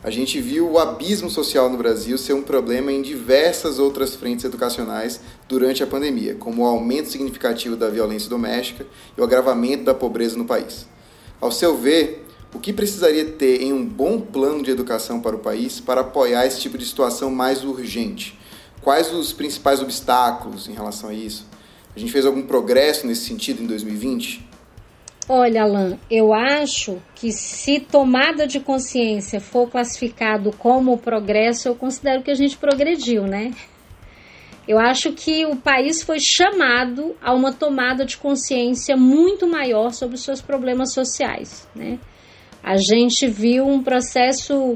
a 0.04 0.10
gente 0.10 0.42
viu 0.42 0.68
o 0.68 0.80
abismo 0.80 1.30
social 1.30 1.70
no 1.70 1.78
Brasil 1.78 2.18
ser 2.18 2.34
um 2.34 2.42
problema 2.42 2.92
em 2.92 3.04
diversas 3.04 3.78
outras 3.78 4.16
frentes 4.16 4.44
educacionais 4.44 5.22
durante 5.48 5.84
a 5.84 5.88
pandemia, 5.88 6.34
como 6.34 6.64
o 6.64 6.66
aumento 6.66 7.10
significativo 7.10 7.76
da 7.76 7.88
violência 7.88 8.28
doméstica 8.28 8.86
e 9.16 9.22
o 9.22 9.24
agravamento 9.24 9.84
da 9.84 9.94
pobreza 9.94 10.36
no 10.36 10.46
país. 10.46 10.88
Ao 11.40 11.52
seu 11.52 11.78
ver, 11.78 12.26
o 12.54 12.60
que 12.60 12.74
precisaria 12.74 13.26
ter 13.26 13.62
em 13.62 13.72
um 13.72 13.86
bom 13.86 14.20
plano 14.20 14.64
de 14.64 14.72
educação 14.72 15.22
para 15.22 15.36
o 15.36 15.40
país 15.40 15.80
para 15.80 16.02
apoiar 16.02 16.48
esse 16.48 16.60
tipo 16.60 16.80
de 16.80 16.86
situação 16.86 17.30
mais 17.30 17.64
urgente? 17.64 18.38
Quais 18.82 19.14
os 19.14 19.32
principais 19.32 19.82
obstáculos 19.82 20.68
em 20.68 20.74
relação 20.74 21.10
a 21.10 21.14
isso? 21.14 21.46
A 21.96 22.00
gente 22.00 22.12
fez 22.12 22.26
algum 22.26 22.42
progresso 22.42 23.06
nesse 23.06 23.26
sentido 23.26 23.62
em 23.62 23.68
2020? 23.68 24.51
Olha, 25.30 25.64
Alan, 25.64 25.98
eu 26.10 26.34
acho 26.34 27.02
que 27.16 27.32
se 27.32 27.80
tomada 27.80 28.48
de 28.48 28.60
consciência 28.60 29.40
for 29.40 29.70
classificado 29.70 30.52
como 30.58 30.98
progresso, 30.98 31.68
eu 31.68 31.76
considero 31.76 32.24
que 32.24 32.32
a 32.32 32.36
gente 32.36 32.58
progrediu, 32.58 33.24
né? 33.24 33.52
Eu 34.68 34.80
acho 34.80 35.12
que 35.14 35.46
o 35.46 35.56
país 35.56 36.04
foi 36.04 36.20
chamado 36.20 37.16
a 37.22 37.34
uma 37.34 37.54
tomada 37.54 38.06
de 38.06 38.18
consciência 38.18 38.98
muito 38.98 39.48
maior 39.48 39.92
sobre 39.92 40.16
os 40.16 40.24
seus 40.24 40.42
problemas 40.42 40.94
sociais, 40.94 41.68
né? 41.76 42.00
A 42.64 42.78
gente 42.78 43.28
viu 43.28 43.66
um 43.66 43.82
processo 43.82 44.76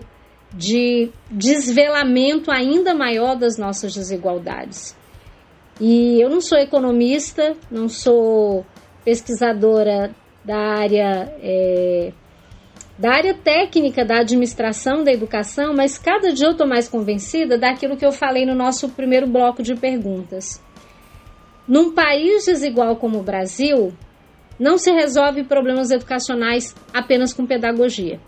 de 0.53 1.11
desvelamento 1.29 2.51
ainda 2.51 2.95
maior 2.95 3.35
das 3.35 3.57
nossas 3.57 3.93
desigualdades. 3.93 4.95
E 5.79 6.19
eu 6.21 6.29
não 6.29 6.39
sou 6.39 6.57
economista, 6.57 7.55
não 7.69 7.89
sou 7.89 8.65
pesquisadora 9.03 10.15
da 10.45 10.57
área 10.57 11.33
é, 11.41 12.13
da 12.97 13.11
área 13.11 13.33
técnica 13.33 14.05
da 14.05 14.19
administração 14.19 15.03
da 15.03 15.11
educação, 15.11 15.73
mas 15.75 15.97
cada 15.97 16.31
dia 16.31 16.47
eu 16.47 16.51
estou 16.51 16.67
mais 16.67 16.87
convencida 16.87 17.57
daquilo 17.57 17.97
que 17.97 18.05
eu 18.05 18.11
falei 18.11 18.45
no 18.45 18.55
nosso 18.55 18.89
primeiro 18.89 19.27
bloco 19.27 19.61
de 19.61 19.75
perguntas. 19.75 20.63
Num 21.67 21.93
país 21.93 22.45
desigual 22.45 22.95
como 22.95 23.19
o 23.19 23.23
Brasil, 23.23 23.93
não 24.57 24.77
se 24.77 24.91
resolve 24.91 25.43
problemas 25.43 25.91
educacionais 25.91 26.73
apenas 26.93 27.33
com 27.33 27.45
pedagogia. 27.45 28.19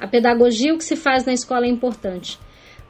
A 0.00 0.08
pedagogia, 0.08 0.74
o 0.74 0.78
que 0.78 0.84
se 0.84 0.96
faz 0.96 1.24
na 1.24 1.32
escola 1.32 1.66
é 1.66 1.68
importante. 1.68 2.38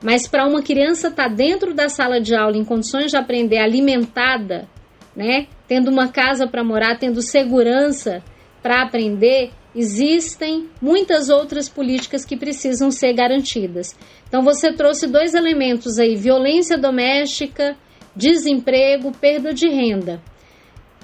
Mas 0.02 0.26
para 0.26 0.46
uma 0.46 0.62
criança 0.62 1.08
estar 1.08 1.28
tá 1.28 1.34
dentro 1.34 1.74
da 1.74 1.90
sala 1.90 2.20
de 2.20 2.34
aula 2.34 2.56
em 2.56 2.64
condições 2.64 3.10
de 3.10 3.16
aprender 3.18 3.58
alimentada, 3.58 4.66
né, 5.14 5.48
tendo 5.68 5.90
uma 5.90 6.08
casa 6.08 6.46
para 6.46 6.64
morar, 6.64 6.98
tendo 6.98 7.20
segurança 7.20 8.22
para 8.62 8.82
aprender, 8.82 9.50
existem 9.74 10.68
muitas 10.80 11.28
outras 11.28 11.68
políticas 11.68 12.24
que 12.24 12.36
precisam 12.36 12.90
ser 12.90 13.12
garantidas. 13.12 13.96
Então 14.28 14.42
você 14.42 14.72
trouxe 14.72 15.06
dois 15.06 15.34
elementos 15.34 15.98
aí: 15.98 16.16
violência 16.16 16.76
doméstica, 16.76 17.76
desemprego, 18.14 19.12
perda 19.12 19.52
de 19.52 19.68
renda. 19.68 20.20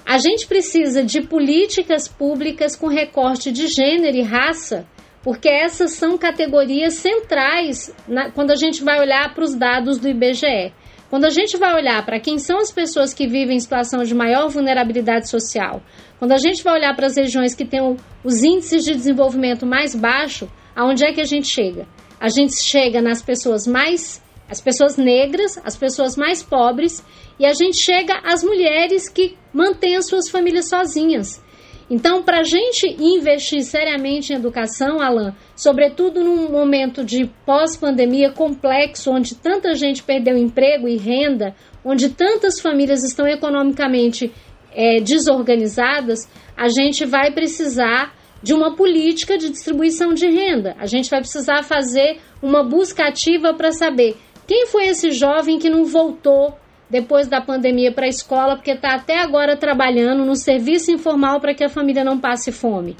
A 0.05 0.17
gente 0.19 0.47
precisa 0.47 1.03
de 1.03 1.21
políticas 1.21 2.07
públicas 2.07 2.75
com 2.75 2.87
recorte 2.87 3.51
de 3.51 3.67
gênero 3.67 4.15
e 4.15 4.21
raça, 4.21 4.87
porque 5.21 5.49
essas 5.49 5.91
são 5.93 6.17
categorias 6.17 6.93
centrais 6.93 7.93
na, 8.07 8.31
quando 8.31 8.51
a 8.51 8.55
gente 8.55 8.83
vai 8.83 9.01
olhar 9.01 9.33
para 9.33 9.43
os 9.43 9.53
dados 9.53 9.97
do 9.99 10.07
IBGE. 10.07 10.73
Quando 11.09 11.25
a 11.25 11.29
gente 11.29 11.55
vai 11.55 11.73
olhar 11.73 12.05
para 12.05 12.19
quem 12.19 12.37
são 12.37 12.59
as 12.59 12.71
pessoas 12.71 13.13
que 13.13 13.27
vivem 13.27 13.55
em 13.55 13.59
situação 13.59 14.03
de 14.03 14.13
maior 14.13 14.49
vulnerabilidade 14.49 15.29
social, 15.29 15.81
quando 16.19 16.33
a 16.33 16.37
gente 16.37 16.63
vai 16.63 16.73
olhar 16.73 16.95
para 16.95 17.07
as 17.07 17.15
regiões 17.15 17.55
que 17.55 17.65
têm 17.65 17.97
os 18.23 18.43
índices 18.43 18.83
de 18.83 18.93
desenvolvimento 18.93 19.65
mais 19.65 19.95
baixo, 19.95 20.49
aonde 20.75 21.05
é 21.05 21.13
que 21.13 21.21
a 21.21 21.25
gente 21.25 21.47
chega? 21.47 21.87
A 22.19 22.27
gente 22.27 22.61
chega 22.61 23.01
nas 23.01 23.21
pessoas 23.21 23.65
mais 23.65 24.21
as 24.49 24.61
pessoas 24.61 24.97
negras, 24.97 25.59
as 25.63 25.75
pessoas 25.75 26.15
mais 26.15 26.41
pobres 26.41 27.03
e 27.39 27.45
a 27.45 27.53
gente 27.53 27.77
chega 27.77 28.19
às 28.23 28.43
mulheres 28.43 29.09
que 29.09 29.37
mantêm 29.53 29.95
as 29.95 30.07
suas 30.07 30.29
famílias 30.29 30.69
sozinhas. 30.69 31.43
Então, 31.89 32.21
para 32.21 32.39
a 32.39 32.43
gente 32.43 32.85
investir 32.99 33.63
seriamente 33.63 34.33
em 34.33 34.35
educação, 34.35 34.99
Alan, 34.99 35.33
sobretudo 35.55 36.21
num 36.21 36.51
momento 36.51 37.03
de 37.03 37.29
pós-pandemia 37.45 38.31
complexo, 38.31 39.11
onde 39.11 39.35
tanta 39.35 39.73
gente 39.73 40.03
perdeu 40.03 40.37
emprego 40.37 40.87
e 40.87 40.97
renda, 40.97 41.55
onde 41.85 42.09
tantas 42.09 42.59
famílias 42.59 43.05
estão 43.05 43.25
economicamente 43.25 44.31
é, 44.73 44.99
desorganizadas, 44.99 46.29
a 46.57 46.67
gente 46.67 47.05
vai 47.05 47.31
precisar 47.31 48.13
de 48.43 48.53
uma 48.53 48.75
política 48.75 49.37
de 49.37 49.49
distribuição 49.49 50.13
de 50.13 50.27
renda. 50.27 50.75
A 50.77 50.85
gente 50.85 51.09
vai 51.09 51.21
precisar 51.21 51.63
fazer 51.63 52.19
uma 52.41 52.63
busca 52.63 53.07
ativa 53.07 53.53
para 53.53 53.71
saber 53.71 54.17
quem 54.45 54.67
foi 54.67 54.87
esse 54.87 55.11
jovem 55.11 55.57
que 55.57 55.69
não 55.69 55.85
voltou 55.85 56.53
depois 56.89 57.27
da 57.27 57.41
pandemia 57.41 57.91
para 57.91 58.05
a 58.05 58.09
escola 58.09 58.55
porque 58.55 58.71
está 58.71 58.95
até 58.95 59.19
agora 59.19 59.57
trabalhando 59.57 60.25
no 60.25 60.35
serviço 60.35 60.91
informal 60.91 61.39
para 61.39 61.53
que 61.53 61.63
a 61.63 61.69
família 61.69 62.03
não 62.03 62.19
passe 62.19 62.51
fome? 62.51 62.95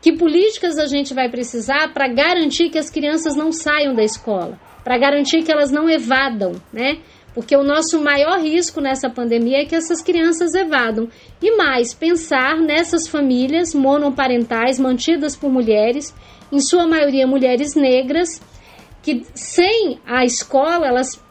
Que 0.00 0.12
políticas 0.12 0.78
a 0.78 0.86
gente 0.86 1.12
vai 1.12 1.28
precisar 1.28 1.92
para 1.92 2.08
garantir 2.08 2.70
que 2.70 2.78
as 2.78 2.90
crianças 2.90 3.36
não 3.36 3.52
saiam 3.52 3.94
da 3.94 4.02
escola, 4.02 4.58
para 4.82 4.96
garantir 4.96 5.42
que 5.42 5.52
elas 5.52 5.70
não 5.70 5.88
evadam, 5.88 6.52
né? 6.72 6.98
Porque 7.34 7.54
o 7.54 7.62
nosso 7.62 8.02
maior 8.02 8.40
risco 8.40 8.80
nessa 8.80 9.08
pandemia 9.08 9.58
é 9.58 9.64
que 9.64 9.74
essas 9.74 10.02
crianças 10.02 10.52
evadam. 10.54 11.08
E 11.40 11.56
mais, 11.56 11.94
pensar 11.94 12.56
nessas 12.56 13.06
famílias 13.06 13.72
monoparentais 13.72 14.80
mantidas 14.80 15.36
por 15.36 15.50
mulheres, 15.50 16.14
em 16.50 16.58
sua 16.58 16.86
maioria 16.86 17.26
mulheres 17.26 17.76
negras, 17.76 18.42
que 19.02 19.22
sem 19.34 20.00
a 20.04 20.24
escola 20.24 20.86
elas 20.86 21.22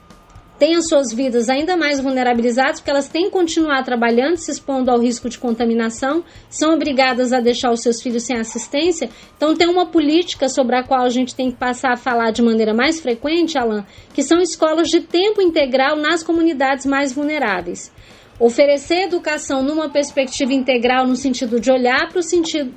têm 0.59 0.75
as 0.75 0.87
suas 0.89 1.13
vidas 1.13 1.49
ainda 1.49 1.77
mais 1.77 2.01
vulnerabilizadas, 2.01 2.79
porque 2.79 2.91
elas 2.91 3.07
têm 3.07 3.25
que 3.25 3.31
continuar 3.31 3.81
trabalhando, 3.83 4.35
se 4.35 4.51
expondo 4.51 4.91
ao 4.91 4.99
risco 4.99 5.29
de 5.29 5.39
contaminação, 5.39 6.23
são 6.49 6.73
obrigadas 6.73 7.31
a 7.31 7.39
deixar 7.39 7.71
os 7.71 7.81
seus 7.81 8.01
filhos 8.01 8.23
sem 8.23 8.37
assistência. 8.37 9.09
Então, 9.37 9.55
tem 9.55 9.69
uma 9.69 9.85
política 9.85 10.49
sobre 10.49 10.75
a 10.75 10.83
qual 10.83 11.05
a 11.05 11.09
gente 11.09 11.33
tem 11.33 11.49
que 11.49 11.57
passar 11.57 11.93
a 11.93 11.97
falar 11.97 12.31
de 12.31 12.41
maneira 12.41 12.73
mais 12.73 12.99
frequente, 12.99 13.57
Alan, 13.57 13.85
que 14.13 14.21
são 14.21 14.39
escolas 14.41 14.89
de 14.89 14.99
tempo 14.99 15.41
integral 15.41 15.95
nas 15.95 16.21
comunidades 16.21 16.85
mais 16.85 17.13
vulneráveis. 17.13 17.91
Oferecer 18.37 19.03
educação 19.03 19.63
numa 19.63 19.89
perspectiva 19.89 20.53
integral, 20.53 21.07
no 21.07 21.15
sentido 21.15 21.59
de 21.59 21.71
olhar 21.71 22.09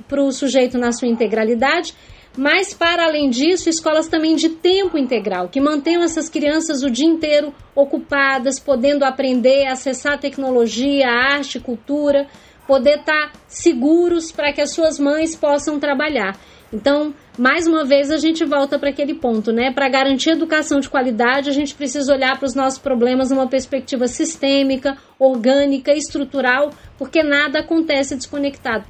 para 0.07 0.23
o 0.23 0.31
sujeito 0.31 0.77
na 0.77 0.91
sua 0.91 1.07
integralidade, 1.07 1.93
mas, 2.35 2.73
para 2.73 3.05
além 3.05 3.29
disso, 3.29 3.69
escolas 3.69 4.07
também 4.07 4.35
de 4.35 4.49
tempo 4.49 4.97
integral, 4.97 5.49
que 5.49 5.61
mantenham 5.61 6.03
essas 6.03 6.29
crianças 6.29 6.81
o 6.81 6.89
dia 6.89 7.07
inteiro 7.07 7.53
ocupadas, 7.75 8.59
podendo 8.59 9.03
aprender, 9.03 9.67
acessar 9.67 10.19
tecnologia, 10.19 11.07
arte, 11.07 11.59
cultura, 11.59 12.27
poder 12.67 12.99
estar 12.99 13.31
tá 13.31 13.39
seguros 13.47 14.31
para 14.31 14.51
que 14.51 14.61
as 14.61 14.71
suas 14.71 14.97
mães 14.97 15.35
possam 15.35 15.79
trabalhar. 15.79 16.35
Então, 16.71 17.13
mais 17.37 17.67
uma 17.67 17.85
vez, 17.85 18.09
a 18.09 18.17
gente 18.17 18.43
volta 18.43 18.79
para 18.79 18.89
aquele 18.89 19.13
ponto, 19.13 19.51
né? 19.51 19.71
Para 19.71 19.87
garantir 19.87 20.31
educação 20.31 20.79
de 20.79 20.89
qualidade, 20.89 21.47
a 21.47 21.53
gente 21.53 21.75
precisa 21.75 22.11
olhar 22.11 22.35
para 22.39 22.47
os 22.47 22.55
nossos 22.55 22.79
problemas 22.79 23.29
numa 23.29 23.47
perspectiva 23.47 24.07
sistêmica, 24.07 24.97
orgânica, 25.19 25.93
estrutural, 25.93 26.71
porque 26.97 27.21
nada 27.21 27.59
acontece 27.59 28.15
desconectado. 28.15 28.85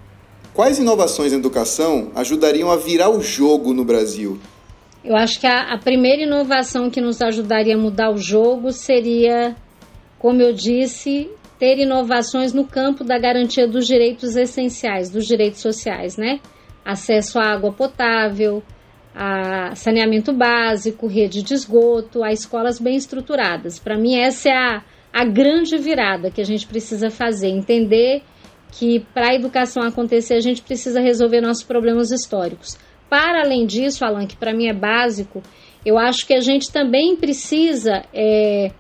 Quais 0.53 0.77
inovações 0.77 1.31
na 1.31 1.39
educação 1.39 2.11
ajudariam 2.13 2.69
a 2.69 2.77
virar 2.77 3.09
o 3.09 3.21
jogo 3.21 3.73
no 3.73 3.83
Brasil? 3.83 4.37
Eu 5.03 5.15
acho 5.15 5.39
que 5.39 5.47
a, 5.47 5.73
a, 5.73 5.77
primeira 5.79 6.21
inovação 6.21 6.91
que 6.91 7.01
nos 7.01 7.21
ajudaria 7.21 7.75
a 7.75 7.77
mudar 7.77 8.11
o 8.11 8.17
jogo 8.17 8.71
seria, 8.71 9.55
como 10.19 10.41
eu 10.41 10.53
disse, 10.53 11.27
ter 11.57 11.79
inovações 11.79 12.53
no 12.53 12.65
campo 12.65 13.03
da 13.03 13.17
garantia 13.17 13.67
dos 13.67 13.87
direitos 13.87 14.35
essenciais, 14.35 15.09
dos 15.09 15.25
direitos 15.25 15.59
sociais, 15.59 16.17
né? 16.17 16.39
Acesso 16.85 17.39
à 17.39 17.51
água 17.51 17.73
potável, 17.73 18.61
a 19.15 19.73
saneamento 19.75 20.31
básico, 20.31 21.07
rede 21.07 21.41
de 21.41 21.55
esgoto, 21.55 22.23
a 22.23 22.31
escolas 22.31 22.79
bem 22.79 22.95
estruturadas. 22.95 23.79
Para 23.79 23.97
mim, 23.97 24.15
essa 24.17 24.49
é 24.49 24.55
a, 24.55 24.83
a 25.11 25.25
grande 25.25 25.77
virada 25.79 26.29
que 26.29 26.41
a 26.41 26.45
gente 26.45 26.67
precisa 26.67 27.09
fazer, 27.09 27.47
entender 27.47 28.21
que 28.77 28.99
para 29.13 29.31
a 29.31 29.35
educação 29.35 29.83
acontecer 29.83 30.35
a 30.35 30.39
gente 30.39 30.61
precisa 30.61 30.99
resolver 30.99 31.41
nossos 31.41 31.63
problemas 31.63 32.11
históricos. 32.11 32.77
Para 33.09 33.41
além 33.41 33.65
disso, 33.65 34.03
Alan, 34.03 34.25
que 34.25 34.35
para 34.35 34.53
mim 34.53 34.67
é 34.67 34.73
básico, 34.73 35.43
eu 35.85 35.97
acho 35.97 36.25
que 36.25 36.33
a 36.33 36.39
gente 36.39 36.71
também 36.71 37.15
precisa 37.15 38.03
é, 38.13 38.71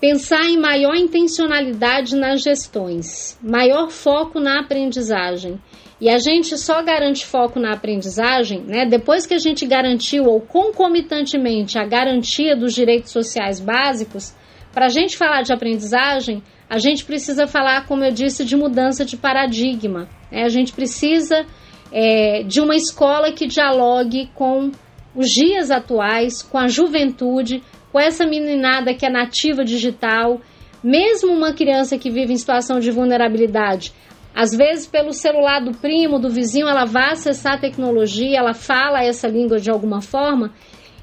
pensar 0.00 0.44
em 0.44 0.58
maior 0.58 0.94
intencionalidade 0.94 2.14
nas 2.14 2.42
gestões, 2.42 3.38
maior 3.42 3.90
foco 3.90 4.38
na 4.38 4.60
aprendizagem. 4.60 5.60
E 6.00 6.10
a 6.10 6.18
gente 6.18 6.58
só 6.58 6.82
garante 6.82 7.24
foco 7.24 7.60
na 7.60 7.72
aprendizagem, 7.72 8.60
né? 8.62 8.84
Depois 8.84 9.24
que 9.24 9.34
a 9.34 9.38
gente 9.38 9.64
garantiu 9.64 10.24
ou 10.24 10.40
concomitantemente 10.40 11.78
a 11.78 11.84
garantia 11.84 12.56
dos 12.56 12.74
direitos 12.74 13.12
sociais 13.12 13.60
básicos, 13.60 14.34
para 14.72 14.86
a 14.86 14.88
gente 14.88 15.16
falar 15.16 15.42
de 15.42 15.52
aprendizagem, 15.52 16.42
a 16.68 16.78
gente 16.78 17.04
precisa 17.04 17.46
falar, 17.46 17.86
como 17.86 18.04
eu 18.04 18.12
disse, 18.12 18.44
de 18.44 18.56
mudança 18.56 19.04
de 19.04 19.16
paradigma. 19.16 20.08
Né? 20.30 20.42
A 20.44 20.48
gente 20.48 20.72
precisa 20.72 21.44
é, 21.92 22.42
de 22.42 22.60
uma 22.60 22.74
escola 22.74 23.32
que 23.32 23.46
dialogue 23.46 24.30
com 24.34 24.70
os 25.14 25.30
dias 25.30 25.70
atuais, 25.70 26.42
com 26.42 26.58
a 26.58 26.68
juventude, 26.68 27.62
com 27.92 28.00
essa 28.00 28.26
meninada 28.26 28.94
que 28.94 29.04
é 29.04 29.10
nativa 29.10 29.64
digital, 29.64 30.40
mesmo 30.82 31.32
uma 31.32 31.52
criança 31.52 31.98
que 31.98 32.10
vive 32.10 32.32
em 32.32 32.38
situação 32.38 32.80
de 32.80 32.90
vulnerabilidade. 32.90 33.92
Às 34.34 34.56
vezes, 34.56 34.86
pelo 34.86 35.12
celular 35.12 35.60
do 35.60 35.72
primo, 35.72 36.18
do 36.18 36.30
vizinho, 36.30 36.66
ela 36.66 36.86
vai 36.86 37.12
acessar 37.12 37.54
a 37.54 37.60
tecnologia, 37.60 38.38
ela 38.38 38.54
fala 38.54 39.04
essa 39.04 39.28
língua 39.28 39.58
de 39.58 39.70
alguma 39.70 40.00
forma, 40.00 40.52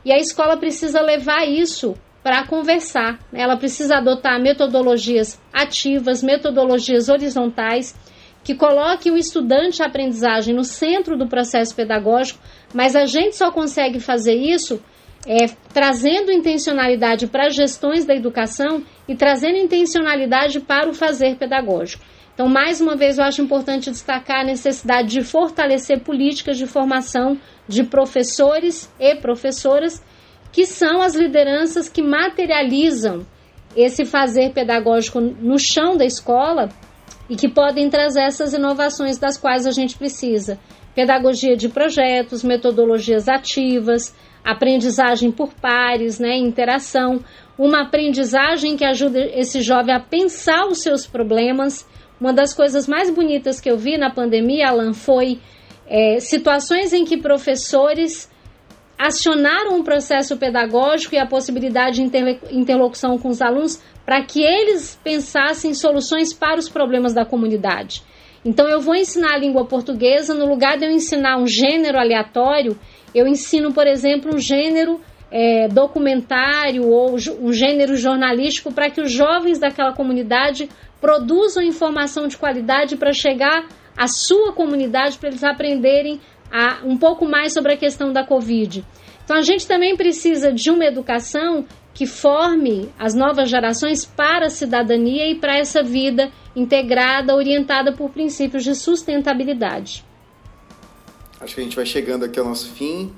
e 0.03 0.12
a 0.12 0.18
escola 0.18 0.57
precisa 0.57 0.99
levar 0.99 1.47
isso 1.47 1.95
para 2.24 2.45
conversar. 2.45 3.20
Ela 3.34 3.57
precisa 3.57 3.97
adotar 3.97 4.39
metodologias 4.41 5.39
ativas, 5.53 6.22
metodologias 6.22 7.09
horizontais, 7.09 7.95
que 8.43 8.55
coloque 8.55 9.11
o 9.11 9.17
estudante 9.17 9.84
a 9.84 9.88
aprendizagem 9.88 10.55
no 10.55 10.63
centro 10.63 11.17
do 11.17 11.28
processo 11.28 11.76
pedagógico, 11.76 12.39
mas 12.74 12.95
a 12.95 13.05
gente 13.05 13.36
só 13.36 13.51
consegue 13.51 13.99
fazer 13.99 14.36
isso 14.36 14.82
é, 15.28 15.47
trazendo 15.74 16.32
intencionalidade 16.32 17.28
para 17.28 17.47
as 17.47 17.55
gestões 17.55 18.05
da 18.05 18.15
educação 18.15 18.84
e 19.07 19.15
trazendo 19.15 19.57
intencionalidade 19.57 20.59
para 20.59 20.89
o 20.89 20.93
fazer 20.93 21.36
pedagógico. 21.36 22.03
Então, 22.34 22.47
mais 22.47 22.80
uma 22.80 22.95
vez, 22.95 23.17
eu 23.17 23.26
acho 23.26 23.41
importante 23.41 23.91
destacar 23.91 24.41
a 24.41 24.45
necessidade 24.45 25.09
de 25.09 25.22
fortalecer 25.22 25.99
políticas 25.99 26.57
de 26.57 26.65
formação 26.65 27.38
de 27.67 27.84
professores 27.84 28.89
e 28.97 29.13
professoras 29.15 30.01
que 30.52 30.66
são 30.66 31.02
as 31.02 31.16
lideranças 31.16 31.88
que 31.88 32.02
materializam 32.02 33.26
esse 33.76 34.06
fazer 34.06 34.52
pedagógico 34.52 35.22
no 35.22 35.60
chão 35.60 35.95
da 35.95 36.06
escola 36.06 36.70
e 37.30 37.36
que 37.36 37.47
podem 37.47 37.89
trazer 37.89 38.22
essas 38.22 38.54
inovações 38.54 39.18
das 39.18 39.38
quais 39.38 39.68
a 39.68 39.72
gente 39.72 39.97
precisa. 39.97 40.60
Pedagogia 40.95 41.56
de 41.56 41.70
projetos, 41.70 42.43
metodologias 42.43 43.30
ativas, 43.30 44.16
aprendizagem 44.43 45.32
por 45.32 45.54
pares, 45.54 46.20
né, 46.20 46.36
interação, 46.38 47.24
uma 47.58 47.84
aprendizagem 47.84 48.76
que 48.76 48.84
ajuda 48.84 49.20
esse 49.20 49.62
jovem 49.62 49.93
a 49.93 50.00
pensar 50.00 50.66
os 50.66 50.82
seus 50.82 51.06
problemas. 51.06 51.88
Uma 52.20 52.34
das 52.34 52.54
coisas 52.54 52.88
mais 52.88 53.10
bonitas 53.10 53.62
que 53.62 53.70
eu 53.70 53.78
vi 53.78 53.97
na 53.97 54.10
pandemia, 54.10 54.70
Alan, 54.70 54.93
foi 54.93 55.39
é, 55.88 56.20
situações 56.20 56.93
em 56.93 57.06
que 57.06 57.18
professores 57.18 58.30
acionaram 59.00 59.78
um 59.78 59.84
processo 59.84 60.36
pedagógico 60.36 61.16
e 61.16 61.18
a 61.18 61.26
possibilidade 61.26 62.04
de 62.04 62.52
interlocução 62.52 63.18
com 63.18 63.30
os 63.30 63.41
alunos 63.41 63.82
para 64.06 64.22
que 64.26 64.43
eles 64.43 65.00
pensassem 65.02 65.74
soluções 65.74 66.34
para 66.34 66.60
os 66.60 66.68
problemas 66.68 67.14
da 67.14 67.24
comunidade. 67.24 68.04
Então, 68.43 68.68
eu 68.68 68.82
vou 68.82 68.95
ensinar 68.95 69.36
a 69.36 69.38
língua 69.38 69.66
portuguesa, 69.66 70.34
no 70.34 70.45
lugar 70.45 70.78
de 70.78 70.86
eu 70.86 70.91
ensinar 70.91 71.38
um 71.38 71.47
gênero 71.47 71.97
aleatório, 71.97 72.78
eu 73.16 73.26
ensino, 73.26 73.74
por 73.74 73.88
exemplo, 73.88 74.36
um 74.36 74.38
gênero 74.38 75.00
é, 75.32 75.70
documentário 75.70 76.86
ou 76.89 77.16
um 77.41 77.54
gênero 77.54 77.95
jornalístico 77.95 78.74
para 78.74 78.89
que 78.89 79.00
os 79.00 79.12
jovens 79.12 79.60
daquela 79.60 79.93
comunidade 79.93 80.70
produzam 81.00 81.64
informação 81.64 82.28
de 82.28 82.38
qualidade 82.38 82.97
para 82.97 83.14
chegar 83.14 83.66
à 83.95 84.08
sua 84.08 84.52
comunidade, 84.54 85.18
para 85.18 85.30
eles 85.30 85.43
aprenderem 85.43 86.20
a, 86.52 86.82
um 86.84 86.97
pouco 86.97 87.26
mais 87.26 87.54
sobre 87.54 87.74
a 87.74 87.78
questão 87.78 88.12
da 88.12 88.24
Covid. 88.24 88.86
Então 89.24 89.38
a 89.38 89.41
gente 89.41 89.68
também 89.68 89.95
precisa 89.95 90.52
de 90.52 90.72
uma 90.72 90.86
educação 90.86 91.66
que 91.93 92.06
forme 92.06 92.89
as 92.97 93.14
novas 93.14 93.50
gerações 93.50 94.06
para 94.06 94.47
a 94.47 94.50
cidadania 94.50 95.30
e 95.30 95.36
para 95.36 95.58
essa 95.58 95.84
vida 95.84 96.32
integrada, 96.56 97.36
orientada 97.36 97.91
por 97.91 98.10
princípios 98.10 98.64
de 98.64 98.74
sustentabilidade. 98.74 100.06
Acho 101.39 101.56
que 101.56 101.62
a 101.62 101.64
gente 101.64 101.76
vai 101.76 101.86
chegando 101.86 102.26
aqui 102.26 102.39
ao 102.39 102.45
nosso 102.45 102.70
fim. 102.72 103.14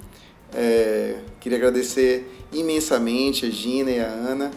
É, 0.53 1.19
queria 1.39 1.57
agradecer 1.57 2.29
imensamente 2.51 3.45
a 3.45 3.49
Gina 3.49 3.91
e 3.91 3.99
a 3.99 4.07
Ana, 4.07 4.51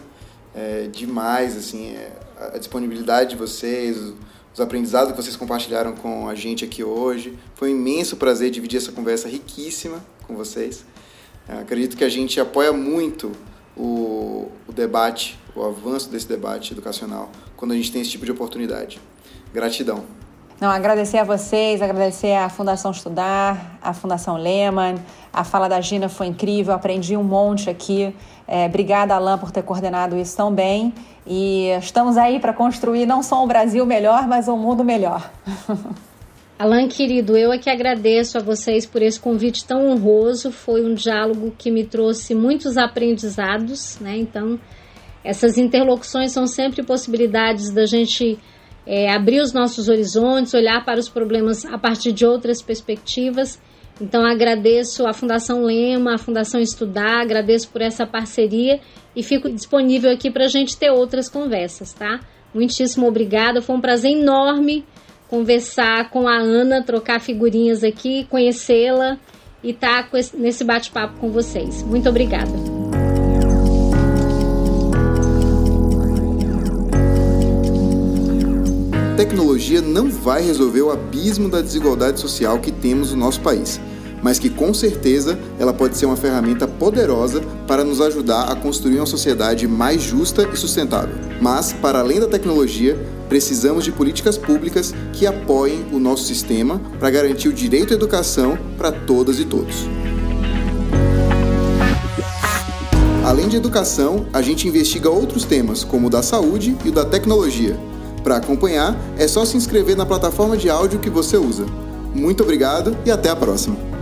é, 0.53 0.87
demais 0.91 1.55
assim 1.55 1.95
é, 1.95 2.11
a 2.53 2.57
disponibilidade 2.57 3.31
de 3.31 3.35
vocês, 3.35 4.13
os 4.55 4.61
aprendizados 4.61 5.11
que 5.11 5.21
vocês 5.21 5.35
compartilharam 5.35 5.93
com 5.93 6.29
a 6.29 6.33
gente 6.33 6.63
aqui 6.63 6.81
hoje. 6.81 7.37
Foi 7.55 7.73
um 7.73 7.75
imenso 7.75 8.15
prazer 8.15 8.49
dividir 8.49 8.77
essa 8.77 8.89
conversa 8.89 9.27
riquíssima 9.27 10.03
com 10.25 10.33
vocês. 10.33 10.85
Acredito 11.45 11.97
que 11.97 12.05
a 12.05 12.09
gente 12.09 12.39
apoia 12.39 12.71
muito 12.71 13.33
o, 13.75 14.49
o 14.65 14.71
debate, 14.71 15.37
o 15.53 15.61
avanço 15.61 16.09
desse 16.09 16.27
debate 16.27 16.71
educacional, 16.71 17.29
quando 17.57 17.73
a 17.73 17.75
gente 17.75 17.91
tem 17.91 18.01
esse 18.01 18.11
tipo 18.11 18.23
de 18.23 18.31
oportunidade. 18.31 19.01
Gratidão. 19.53 20.05
Não, 20.59 20.69
agradecer 20.69 21.17
a 21.17 21.23
vocês, 21.25 21.81
agradecer 21.81 22.33
à 22.33 22.47
Fundação 22.47 22.91
Estudar, 22.91 23.77
à 23.81 23.93
Fundação 23.93 24.37
Lehman. 24.37 24.95
A 25.33 25.43
fala 25.43 25.67
da 25.67 25.81
Gina 25.81 26.07
foi 26.07 26.27
incrível, 26.27 26.73
aprendi 26.73 27.17
um 27.17 27.23
monte 27.23 27.69
aqui. 27.69 28.15
É, 28.47 28.65
obrigada, 28.65 29.13
Alain, 29.13 29.37
por 29.37 29.51
ter 29.51 29.63
coordenado 29.63 30.17
isso 30.17 30.37
tão 30.37 30.53
bem. 30.53 30.93
E 31.27 31.67
estamos 31.79 32.15
aí 32.15 32.39
para 32.39 32.53
construir 32.53 33.05
não 33.05 33.21
só 33.21 33.43
um 33.43 33.47
Brasil 33.47 33.85
melhor, 33.85 34.27
mas 34.27 34.47
um 34.47 34.57
mundo 34.57 34.83
melhor. 34.83 35.29
Alan, 36.57 36.87
querido, 36.87 37.35
eu 37.35 37.51
é 37.51 37.57
que 37.57 37.69
agradeço 37.69 38.37
a 38.37 38.41
vocês 38.41 38.85
por 38.85 39.01
esse 39.01 39.19
convite 39.19 39.65
tão 39.65 39.89
honroso. 39.89 40.53
Foi 40.53 40.85
um 40.85 40.93
diálogo 40.93 41.53
que 41.57 41.69
me 41.69 41.83
trouxe 41.83 42.33
muitos 42.33 42.77
aprendizados, 42.77 43.99
né? 43.99 44.15
Então, 44.17 44.57
essas 45.21 45.57
interlocuções 45.57 46.31
são 46.31 46.47
sempre 46.47 46.81
possibilidades 46.81 47.71
da 47.71 47.85
gente 47.85 48.39
é, 48.85 49.11
abrir 49.11 49.41
os 49.41 49.51
nossos 49.53 49.89
horizontes, 49.89 50.53
olhar 50.53 50.83
para 50.85 50.99
os 50.99 51.09
problemas 51.09 51.65
a 51.65 51.77
partir 51.77 52.11
de 52.11 52.25
outras 52.25 52.61
perspectivas. 52.61 53.59
Então, 53.99 54.25
agradeço 54.25 55.07
a 55.07 55.13
Fundação 55.13 55.63
Lema, 55.63 56.15
a 56.15 56.17
Fundação 56.17 56.59
Estudar, 56.59 57.21
agradeço 57.21 57.69
por 57.69 57.81
essa 57.81 58.05
parceria 58.05 58.79
e 59.15 59.23
fico 59.23 59.49
disponível 59.49 60.11
aqui 60.11 60.29
para 60.29 60.45
a 60.45 60.49
gente 60.49 60.77
ter 60.77 60.91
outras 60.91 61.29
conversas, 61.29 61.93
tá? 61.93 62.19
Muitíssimo 62.53 63.07
obrigada, 63.07 63.61
foi 63.61 63.75
um 63.75 63.81
prazer 63.81 64.11
enorme 64.11 64.85
conversar 65.27 66.09
com 66.09 66.27
a 66.27 66.37
Ana, 66.37 66.83
trocar 66.83 67.19
figurinhas 67.19 67.83
aqui, 67.83 68.25
conhecê-la 68.29 69.17
e 69.63 69.71
estar 69.71 70.09
tá 70.09 70.19
nesse 70.35 70.63
bate-papo 70.63 71.19
com 71.19 71.29
vocês. 71.31 71.83
Muito 71.83 72.07
obrigada. 72.07 72.84
Tecnologia 79.15 79.81
não 79.81 80.09
vai 80.09 80.41
resolver 80.41 80.81
o 80.81 80.91
abismo 80.91 81.49
da 81.49 81.61
desigualdade 81.61 82.19
social 82.19 82.59
que 82.59 82.71
temos 82.71 83.11
no 83.11 83.17
nosso 83.17 83.41
país 83.41 83.79
mas 84.25 84.39
que 84.39 84.49
com 84.49 84.73
certeza 84.73 85.37
ela 85.59 85.71
pode 85.71 85.95
ser 85.95 86.07
uma 86.07 86.15
ferramenta 86.15 86.67
poderosa 86.67 87.41
para 87.67 87.83
nos 87.83 88.01
ajudar 88.01 88.51
a 88.51 88.55
construir 88.55 88.97
uma 88.97 89.05
sociedade 89.05 89.67
mais 89.67 90.01
justa 90.01 90.49
e 90.51 90.57
sustentável. 90.57 91.13
Mas, 91.39 91.71
para 91.73 91.99
além 91.99 92.19
da 92.19 92.27
tecnologia, 92.27 92.97
precisamos 93.29 93.83
de 93.83 93.91
políticas 93.91 94.35
públicas 94.35 94.95
que 95.13 95.27
apoiem 95.27 95.85
o 95.91 95.99
nosso 95.99 96.23
sistema 96.23 96.81
para 96.99 97.11
garantir 97.11 97.49
o 97.49 97.53
direito 97.53 97.93
à 97.93 97.95
educação 97.95 98.57
para 98.79 98.91
todas 98.91 99.39
e 99.39 99.45
todos. 99.45 99.85
Além 103.23 103.47
de 103.47 103.57
educação, 103.57 104.25
a 104.33 104.41
gente 104.41 104.67
investiga 104.67 105.07
outros 105.07 105.45
temas, 105.45 105.83
como 105.83 106.07
o 106.07 106.09
da 106.09 106.23
saúde 106.23 106.75
e 106.83 106.89
o 106.89 106.91
da 106.91 107.05
tecnologia. 107.05 107.77
Para 108.25 108.37
acompanhar, 108.37 108.97
é 109.19 109.27
só 109.27 109.45
se 109.45 109.55
inscrever 109.55 109.95
na 109.95 110.03
plataforma 110.03 110.57
de 110.57 110.67
áudio 110.67 110.97
que 110.97 111.11
você 111.11 111.37
usa. 111.37 111.63
Muito 112.11 112.41
obrigado 112.41 112.97
e 113.05 113.11
até 113.11 113.29
a 113.29 113.35
próxima! 113.35 113.94